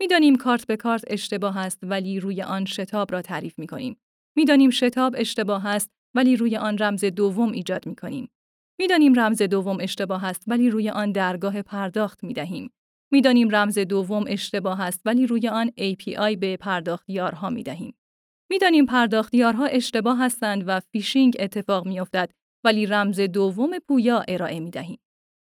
می‌دانیم 0.01 0.37
کارت 0.37 0.67
به 0.67 0.77
کارت 0.77 1.05
اشتباه 1.07 1.59
است 1.59 1.79
ولی 1.83 2.21
روی 2.21 2.43
آن 2.43 2.65
شتاب 2.65 3.13
را 3.13 3.23
تعریف 3.23 3.59
می 3.59 3.67
کنیم. 3.67 3.97
می‌دانیم 4.37 4.71
شتاب 4.71 5.15
اشتباه 5.19 5.67
است 5.67 5.91
ولی 6.15 6.37
روی 6.37 6.57
آن 6.57 6.79
رمز 6.79 7.05
دوم 7.05 7.53
ایجاد 7.53 7.87
می 7.87 7.97
کنیم. 7.97 8.31
می‌دانیم 8.79 9.21
رمز 9.21 9.43
دوم 9.43 9.77
اشتباه 9.81 10.25
است 10.25 10.45
ولی 10.47 10.71
روی 10.71 10.91
آن 10.91 11.13
درگاه 11.13 11.63
پرداخت 11.63 12.25
می 12.25 12.33
دهیم. 12.33 12.71
می‌دانیم 13.13 13.49
رمز 13.57 13.79
دوم 13.79 14.25
اشتباه 14.29 14.81
است 14.81 15.01
ولی 15.05 15.27
روی 15.27 15.49
آن 15.49 15.69
API 15.69 16.37
به 16.37 16.57
پرداختیارها 16.57 17.51
می 17.51 17.63
دهیم. 17.63 17.95
می‌دانیم 18.51 18.87
پرداختیارها 18.87 19.67
اشتباه 19.67 20.19
هستند 20.25 20.65
و 20.67 20.81
فیشینگ 20.81 21.37
اتفاق 21.39 21.87
می 21.87 22.01
افتد 22.01 22.31
ولی 22.65 22.87
رمز 22.87 23.21
دوم 23.21 23.71
پویا 23.89 24.25
ارائه 24.29 24.61
می 24.61 24.71
دهیم. 24.71 24.99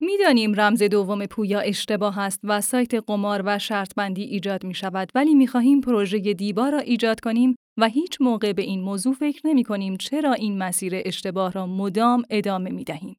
می‌دانیم 0.04 0.54
رمز 0.54 0.82
دوم 0.82 1.26
پویا 1.26 1.60
اشتباه 1.60 2.18
است 2.18 2.40
و 2.44 2.60
سایت 2.60 2.94
قمار 2.94 3.42
و 3.44 3.58
شرط 3.58 3.94
بندی 3.96 4.22
ایجاد 4.22 4.64
می 4.64 4.74
شود 4.74 5.10
ولی 5.14 5.34
می 5.34 5.46
خواهیم 5.46 5.80
پروژه 5.80 6.18
دیبا 6.18 6.68
را 6.68 6.78
ایجاد 6.78 7.20
کنیم 7.20 7.56
و 7.78 7.88
هیچ 7.88 8.16
موقع 8.20 8.52
به 8.52 8.62
این 8.62 8.80
موضوع 8.80 9.14
فکر 9.14 9.46
نمی 9.46 9.64
کنیم 9.64 9.96
چرا 9.96 10.32
این 10.32 10.58
مسیر 10.58 10.92
اشتباه 11.04 11.52
را 11.52 11.66
مدام 11.66 12.22
ادامه 12.30 12.70
می 12.70 12.84
دهیم. 12.84 13.16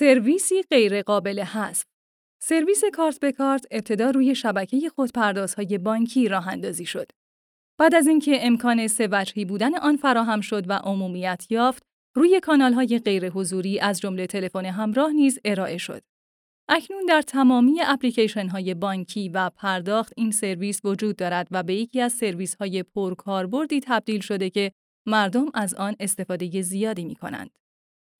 سرویسی 0.00 0.62
غیرقابل 0.70 1.40
حذف 1.40 1.84
سرویس 2.42 2.82
کارت 2.92 3.20
به 3.20 3.32
کارت 3.32 3.66
ابتدا 3.70 4.10
روی 4.10 4.34
شبکه 4.34 4.88
خودپردازهای 4.88 5.78
بانکی 5.78 6.28
راه 6.28 6.48
اندازی 6.48 6.86
شد. 6.86 7.10
بعد 7.78 7.94
از 7.94 8.06
اینکه 8.06 8.46
امکان 8.46 8.86
سه 8.86 9.08
بودن 9.44 9.78
آن 9.78 9.96
فراهم 9.96 10.40
شد 10.40 10.70
و 10.70 10.72
عمومیت 10.72 11.46
یافت، 11.50 11.82
روی 12.16 12.40
کانال‌های 12.40 12.98
غیر 12.98 13.28
حضوری 13.28 13.80
از 13.80 14.00
جمله 14.00 14.26
تلفن 14.26 14.64
همراه 14.66 15.12
نیز 15.12 15.38
ارائه 15.44 15.78
شد. 15.78 16.02
اکنون 16.68 17.06
در 17.06 17.22
تمامی 17.22 17.80
اپلیکیشن 17.86 18.74
بانکی 18.74 19.28
و 19.28 19.50
پرداخت 19.56 20.12
این 20.16 20.30
سرویس 20.30 20.80
وجود 20.84 21.16
دارد 21.16 21.48
و 21.50 21.62
به 21.62 21.74
یکی 21.74 22.00
از 22.00 22.12
سرویس 22.12 22.54
های 22.54 22.82
پرکاربردی 22.82 23.80
تبدیل 23.80 24.20
شده 24.20 24.50
که 24.50 24.72
مردم 25.06 25.46
از 25.54 25.74
آن 25.74 25.96
استفاده 26.00 26.62
زیادی 26.62 27.04
می 27.04 27.14
کنند. 27.14 27.50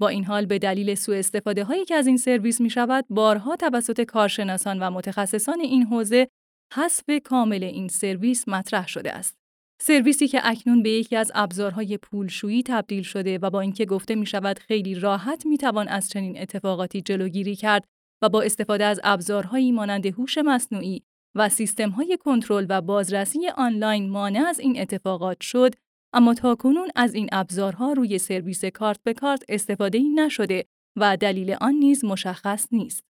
با 0.01 0.09
این 0.09 0.25
حال 0.25 0.47
به 0.47 0.59
دلیل 0.59 0.95
سوء 0.95 1.19
استفاده 1.19 1.65
هایی 1.65 1.85
که 1.85 1.95
از 1.95 2.07
این 2.07 2.17
سرویس 2.17 2.61
می 2.61 2.71
شود 2.71 3.05
بارها 3.11 3.57
توسط 3.57 4.01
کارشناسان 4.01 4.79
و 4.79 4.91
متخصصان 4.91 5.61
این 5.61 5.83
حوزه 5.83 6.29
حذف 6.75 7.05
کامل 7.25 7.65
این 7.65 7.89
سرویس 7.89 8.49
مطرح 8.49 8.89
شده 8.89 9.13
است. 9.13 9.37
سرویسی 9.83 10.29
که 10.29 10.41
اکنون 10.45 10.83
به 10.83 10.91
یکی 10.91 11.17
از 11.17 11.33
ابزارهای 11.35 11.97
پولشویی 11.97 12.63
تبدیل 12.63 13.03
شده 13.03 13.39
و 13.39 13.51
با 13.51 13.61
اینکه 13.61 13.87
گفته 13.87 14.15
می 14.15 14.27
شود 14.27 14.59
خیلی 14.59 14.95
راحت 14.95 15.47
می 15.47 15.59
توان 15.59 15.89
از 15.89 16.09
چنین 16.09 16.39
اتفاقاتی 16.39 17.01
جلوگیری 17.01 17.57
کرد 17.57 17.85
و 18.23 18.29
با 18.29 18.43
استفاده 18.43 18.85
از 18.85 19.01
ابزارهایی 19.05 19.73
مانند 19.73 20.07
هوش 20.07 20.39
مصنوعی 20.39 21.03
و 21.35 21.49
سیستم‌های 21.49 22.19
کنترل 22.21 22.67
و 22.69 22.81
بازرسی 22.81 23.49
آنلاین 23.57 24.11
مانع 24.11 24.45
از 24.47 24.61
این 24.61 24.81
اتفاقات 24.81 25.41
شد 25.41 25.75
اما 26.13 26.35
تاکنون 26.35 26.89
از 26.97 27.15
این 27.15 27.29
ابزارها 27.33 27.93
روی 27.93 28.19
سرویس 28.19 28.65
کارت 28.65 29.01
به 29.03 29.15
کارت 29.15 29.45
استفاده 29.49 29.99
ای 29.99 30.09
نشده 30.09 30.67
و 30.97 31.17
دلیل 31.17 31.57
آن 31.61 31.75
نیز 31.75 32.05
مشخص 32.05 32.67
نیست. 32.73 33.05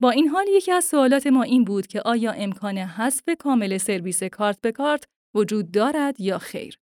با 0.00 0.10
این 0.10 0.28
حال 0.28 0.46
یکی 0.48 0.72
از 0.72 0.84
سوالات 0.84 1.26
ما 1.26 1.42
این 1.42 1.64
بود 1.64 1.86
که 1.86 2.02
آیا 2.02 2.32
امکان 2.32 2.78
حذف 2.78 3.24
کامل 3.38 3.78
سرویس 3.78 4.22
کارت 4.22 4.60
به 4.60 4.72
کارت 4.72 5.04
وجود 5.34 5.70
دارد 5.70 6.20
یا 6.20 6.38
خیر؟ 6.38 6.78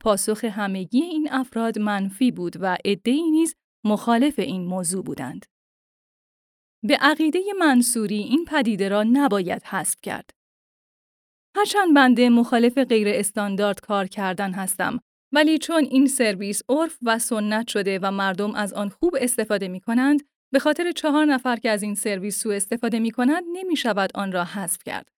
پاسخ 0.00 0.44
همگی 0.44 1.02
این 1.02 1.28
افراد 1.32 1.78
منفی 1.78 2.30
بود 2.30 2.56
و 2.60 2.78
عده‌ای 2.84 3.30
نیز 3.30 3.54
مخالف 3.84 4.38
این 4.38 4.64
موضوع 4.64 5.04
بودند. 5.04 5.46
به 6.82 6.96
عقیده 6.96 7.40
منصوری 7.58 8.18
این 8.18 8.44
پدیده 8.44 8.88
را 8.88 9.02
نباید 9.02 9.62
حذف 9.62 10.00
کرد. 10.02 10.30
هرچند 11.56 11.94
بنده 11.94 12.28
مخالف 12.28 12.78
غیر 12.78 13.08
استاندارد 13.08 13.80
کار 13.80 14.06
کردن 14.06 14.52
هستم 14.52 15.00
ولی 15.32 15.58
چون 15.58 15.84
این 15.84 16.06
سرویس 16.06 16.62
عرف 16.68 16.98
و 17.02 17.18
سنت 17.18 17.68
شده 17.68 17.98
و 18.02 18.10
مردم 18.10 18.54
از 18.54 18.72
آن 18.72 18.88
خوب 18.88 19.16
استفاده 19.20 19.68
می 19.68 19.80
کنند 19.80 20.22
به 20.52 20.58
خاطر 20.58 20.92
چهار 20.92 21.24
نفر 21.24 21.56
که 21.56 21.70
از 21.70 21.82
این 21.82 21.94
سرویس 21.94 22.42
سوء 22.42 22.56
استفاده 22.56 22.98
می 22.98 23.10
کنند 23.10 23.44
نمی 23.52 23.76
شود 23.76 24.10
آن 24.14 24.32
را 24.32 24.44
حذف 24.44 24.78
کرد. 24.84 25.08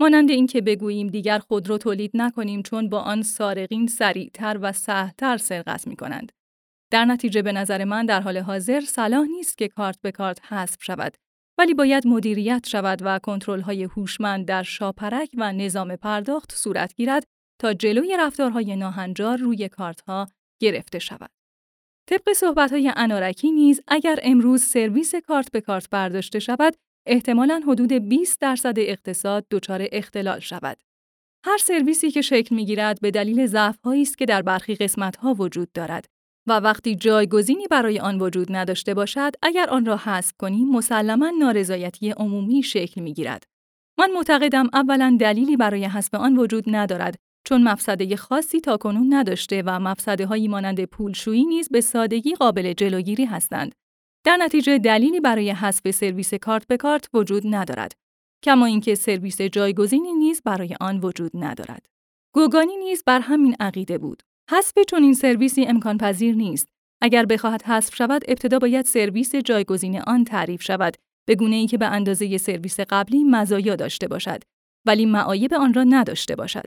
مانند 0.00 0.30
اینکه 0.30 0.60
بگوییم 0.60 1.06
دیگر 1.06 1.38
خودرو 1.38 1.78
تولید 1.78 2.10
نکنیم 2.14 2.62
چون 2.62 2.88
با 2.88 3.00
آن 3.00 3.22
سارقین 3.22 3.86
سریعتر 3.86 4.58
و 4.60 4.72
سهتر 4.72 5.36
سرقت 5.36 5.86
می 5.86 5.96
کنند. 5.96 6.32
در 6.90 7.04
نتیجه 7.04 7.42
به 7.42 7.52
نظر 7.52 7.84
من 7.84 8.06
در 8.06 8.20
حال 8.20 8.38
حاضر 8.38 8.80
صلاح 8.80 9.26
نیست 9.26 9.58
که 9.58 9.68
کارت 9.68 9.98
به 10.00 10.12
کارت 10.12 10.52
حذف 10.52 10.82
شود 10.82 11.16
ولی 11.58 11.74
باید 11.74 12.06
مدیریت 12.06 12.66
شود 12.68 12.98
و 13.02 13.36
های 13.62 13.82
هوشمند 13.82 14.46
در 14.46 14.62
شاپرک 14.62 15.30
و 15.34 15.52
نظام 15.52 15.96
پرداخت 15.96 16.52
صورت 16.52 16.94
گیرد 16.94 17.24
تا 17.60 17.74
جلوی 17.74 18.16
رفتارهای 18.18 18.76
ناهنجار 18.76 19.38
روی 19.38 19.68
کارتها 19.68 20.28
گرفته 20.60 20.98
شود. 20.98 21.30
طبق 22.08 22.32
صحبت‌های 22.32 22.92
انارکی 22.96 23.50
نیز 23.50 23.80
اگر 23.88 24.18
امروز 24.22 24.62
سرویس 24.62 25.14
کارت 25.14 25.52
به 25.52 25.60
کارت 25.60 25.90
برداشته 25.90 26.38
شود، 26.38 26.76
احتمالاً 27.06 27.62
حدود 27.66 27.92
20 27.92 28.40
درصد 28.40 28.74
اقتصاد 28.78 29.46
دچار 29.50 29.86
اختلال 29.92 30.40
شود. 30.40 30.82
هر 31.44 31.58
سرویسی 31.58 32.10
که 32.10 32.22
شکل 32.22 32.54
می‌گیرد 32.54 33.00
به 33.00 33.10
دلیل 33.10 33.46
ضعف‌هایی 33.46 34.02
است 34.02 34.18
که 34.18 34.24
در 34.24 34.42
برخی 34.42 34.74
قسمت‌ها 34.74 35.34
وجود 35.34 35.72
دارد 35.72 36.06
و 36.46 36.60
وقتی 36.60 36.94
جایگزینی 36.94 37.66
برای 37.70 37.98
آن 37.98 38.20
وجود 38.20 38.56
نداشته 38.56 38.94
باشد 38.94 39.32
اگر 39.42 39.70
آن 39.70 39.86
را 39.86 39.96
حذف 39.96 40.32
کنیم 40.38 40.68
مسلما 40.68 41.32
نارضایتی 41.38 42.10
عمومی 42.10 42.62
شکل 42.62 43.00
می‌گیرد 43.00 43.44
من 43.98 44.10
معتقدم 44.10 44.68
اولا 44.72 45.16
دلیلی 45.20 45.56
برای 45.56 45.84
حذف 45.84 46.14
آن 46.14 46.38
وجود 46.38 46.64
ندارد 46.66 47.16
چون 47.44 47.62
مفسده 47.62 48.16
خاصی 48.16 48.60
تاکنون 48.60 49.14
نداشته 49.14 49.62
و 49.66 49.80
مفسده 49.80 50.26
هایی 50.26 50.48
مانند 50.48 50.84
پولشویی 50.84 51.44
نیز 51.44 51.68
به 51.68 51.80
سادگی 51.80 52.34
قابل 52.34 52.72
جلوگیری 52.72 53.24
هستند 53.24 53.74
در 54.24 54.36
نتیجه 54.36 54.78
دلیلی 54.78 55.20
برای 55.20 55.50
حذف 55.50 55.90
سرویس 55.90 56.34
کارت 56.34 56.66
به 56.66 56.76
کارت 56.76 57.08
وجود 57.14 57.42
ندارد 57.46 57.92
کما 58.44 58.66
اینکه 58.66 58.94
سرویس 58.94 59.40
جایگزینی 59.40 60.12
نیز 60.12 60.42
برای 60.44 60.76
آن 60.80 61.00
وجود 61.00 61.30
ندارد. 61.34 61.86
گوگانی 62.34 62.76
نیز 62.76 63.02
بر 63.06 63.20
همین 63.20 63.56
عقیده 63.60 63.98
بود. 63.98 64.22
حذف 64.52 64.78
چنین 64.88 65.14
سرویسی 65.14 65.64
امکان 65.64 65.98
پذیر 65.98 66.34
نیست. 66.34 66.68
اگر 67.00 67.26
بخواهد 67.26 67.62
حذف 67.62 67.94
شود، 67.94 68.22
ابتدا 68.28 68.58
باید 68.58 68.86
سرویس 68.86 69.34
جایگزین 69.34 70.00
آن 70.00 70.24
تعریف 70.24 70.62
شود، 70.62 70.96
به 71.26 71.34
گونه 71.34 71.56
ای 71.56 71.66
که 71.66 71.78
به 71.78 71.86
اندازه 71.86 72.38
سرویس 72.38 72.80
قبلی 72.80 73.24
مزایا 73.24 73.76
داشته 73.76 74.08
باشد، 74.08 74.42
ولی 74.86 75.06
معایب 75.06 75.54
آن 75.54 75.74
را 75.74 75.84
نداشته 75.84 76.36
باشد. 76.36 76.66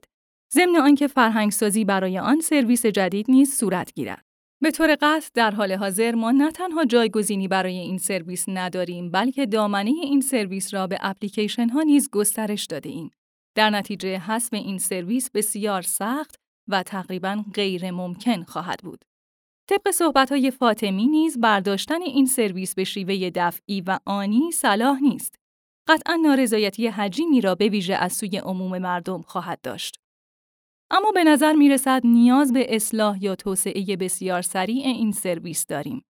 ضمن 0.54 0.76
آنکه 0.76 1.08
فرهنگسازی 1.08 1.86
برای 1.86 2.20
آن 2.20 2.42
سرویس 2.42 2.86
جدید 2.86 3.26
نیز 3.30 3.54
صورت 3.54 3.94
گیرد. 3.94 4.26
به 4.62 4.72
طور 4.72 4.98
قطع 5.02 5.32
در 5.34 5.52
حال 5.52 5.72
حاضر 5.72 6.16
ما 6.16 6.32
نه 6.32 6.52
تنها 6.52 6.86
جایگزینی 6.86 7.48
برای 7.48 7.78
این 7.78 7.98
سرویس 7.98 8.46
نداریم 8.48 9.12
بلکه 9.12 9.46
دامنه 9.46 9.90
این 9.90 10.22
سرویس 10.22 10.74
را 10.74 10.88
به 10.88 10.98
اپلیکیشن 11.02 11.70
ها 11.70 11.82
نیز 11.82 12.10
گسترش 12.10 12.66
داده 12.66 12.90
ایم. 12.90 13.12
در 13.56 13.70
نتیجه 13.70 14.20
حذف 14.20 14.54
این 14.54 14.78
سرویس 14.78 15.32
بسیار 15.32 15.82
سخت 15.82 16.45
و 16.68 16.84
تقریبا 16.84 17.46
غیر 17.54 17.92
ممکن 17.92 18.44
خواهد 18.44 18.80
بود. 18.84 19.06
طبق 19.70 19.92
صحبت 19.92 20.50
فاطمی 20.50 21.08
نیز 21.08 21.40
برداشتن 21.40 22.02
این 22.02 22.26
سرویس 22.26 22.76
به 22.76 22.84
شیوه 22.84 23.32
دفعی 23.36 23.82
و 23.82 24.00
آنی 24.06 24.52
صلاح 24.52 25.00
نیست. 25.02 25.36
قطعا 25.88 26.16
نارضایتی 26.16 26.88
حجیمی 26.88 27.42
را 27.42 27.56
به 27.56 27.70
ویژه 27.70 27.94
از 27.94 28.14
سوی 28.14 28.38
عموم 28.38 28.78
مردم 28.78 29.22
خواهد 29.22 29.62
داشت. 29.64 30.00
اما 30.92 31.12
به 31.12 31.24
نظر 31.24 31.54
می 31.54 31.70
رسد 31.70 32.02
نیاز 32.06 32.54
به 32.54 32.76
اصلاح 32.76 33.24
یا 33.24 33.36
توسعه 33.36 33.98
بسیار 33.98 34.42
سریع 34.42 34.86
این 34.86 35.12
سرویس 35.12 35.66
داریم. 35.66 36.06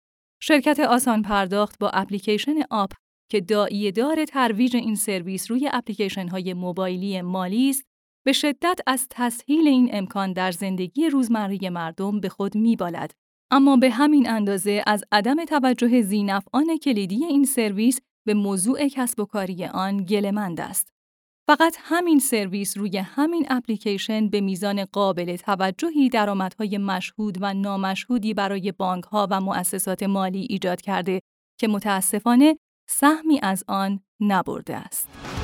شرکت 0.42 0.80
آسان 0.80 1.22
پرداخت 1.22 1.78
با 1.78 1.90
اپلیکیشن 1.90 2.54
آپ 2.70 2.92
که 3.30 3.40
داعیه 3.40 3.92
دار 3.92 4.24
ترویج 4.24 4.76
این 4.76 4.94
سرویس 4.94 5.50
روی 5.50 5.70
اپلیکیشن 5.72 6.28
های 6.28 6.54
موبایلی 6.54 7.22
مالی 7.22 7.70
است، 7.70 7.84
به 8.26 8.32
شدت 8.32 8.80
از 8.86 9.06
تسهیل 9.10 9.68
این 9.68 9.90
امکان 9.92 10.32
در 10.32 10.50
زندگی 10.50 11.08
روزمره 11.08 11.70
مردم 11.70 12.20
به 12.20 12.28
خود 12.28 12.54
میبالد. 12.54 13.12
اما 13.50 13.76
به 13.76 13.90
همین 13.90 14.30
اندازه 14.30 14.82
از 14.86 15.04
عدم 15.12 15.44
توجه 15.44 16.02
زینفعان 16.02 16.78
کلیدی 16.78 17.24
این 17.24 17.44
سرویس 17.44 18.00
به 18.26 18.34
موضوع 18.34 18.88
کسب 18.88 19.20
و 19.20 19.24
کاری 19.24 19.64
آن 19.64 20.04
گلمند 20.04 20.60
است. 20.60 20.88
فقط 21.48 21.76
همین 21.80 22.18
سرویس 22.18 22.78
روی 22.78 22.98
همین 22.98 23.46
اپلیکیشن 23.50 24.28
به 24.28 24.40
میزان 24.40 24.84
قابل 24.84 25.36
توجهی 25.36 26.08
درآمدهای 26.08 26.78
مشهود 26.78 27.38
و 27.40 27.54
نامشهودی 27.54 28.34
برای 28.34 28.72
بانکها 28.72 29.28
و 29.30 29.40
مؤسسات 29.40 30.02
مالی 30.02 30.46
ایجاد 30.50 30.80
کرده 30.80 31.20
که 31.60 31.68
متاسفانه 31.68 32.58
سهمی 32.88 33.40
از 33.42 33.64
آن 33.68 34.00
نبرده 34.20 34.76
است. 34.76 35.39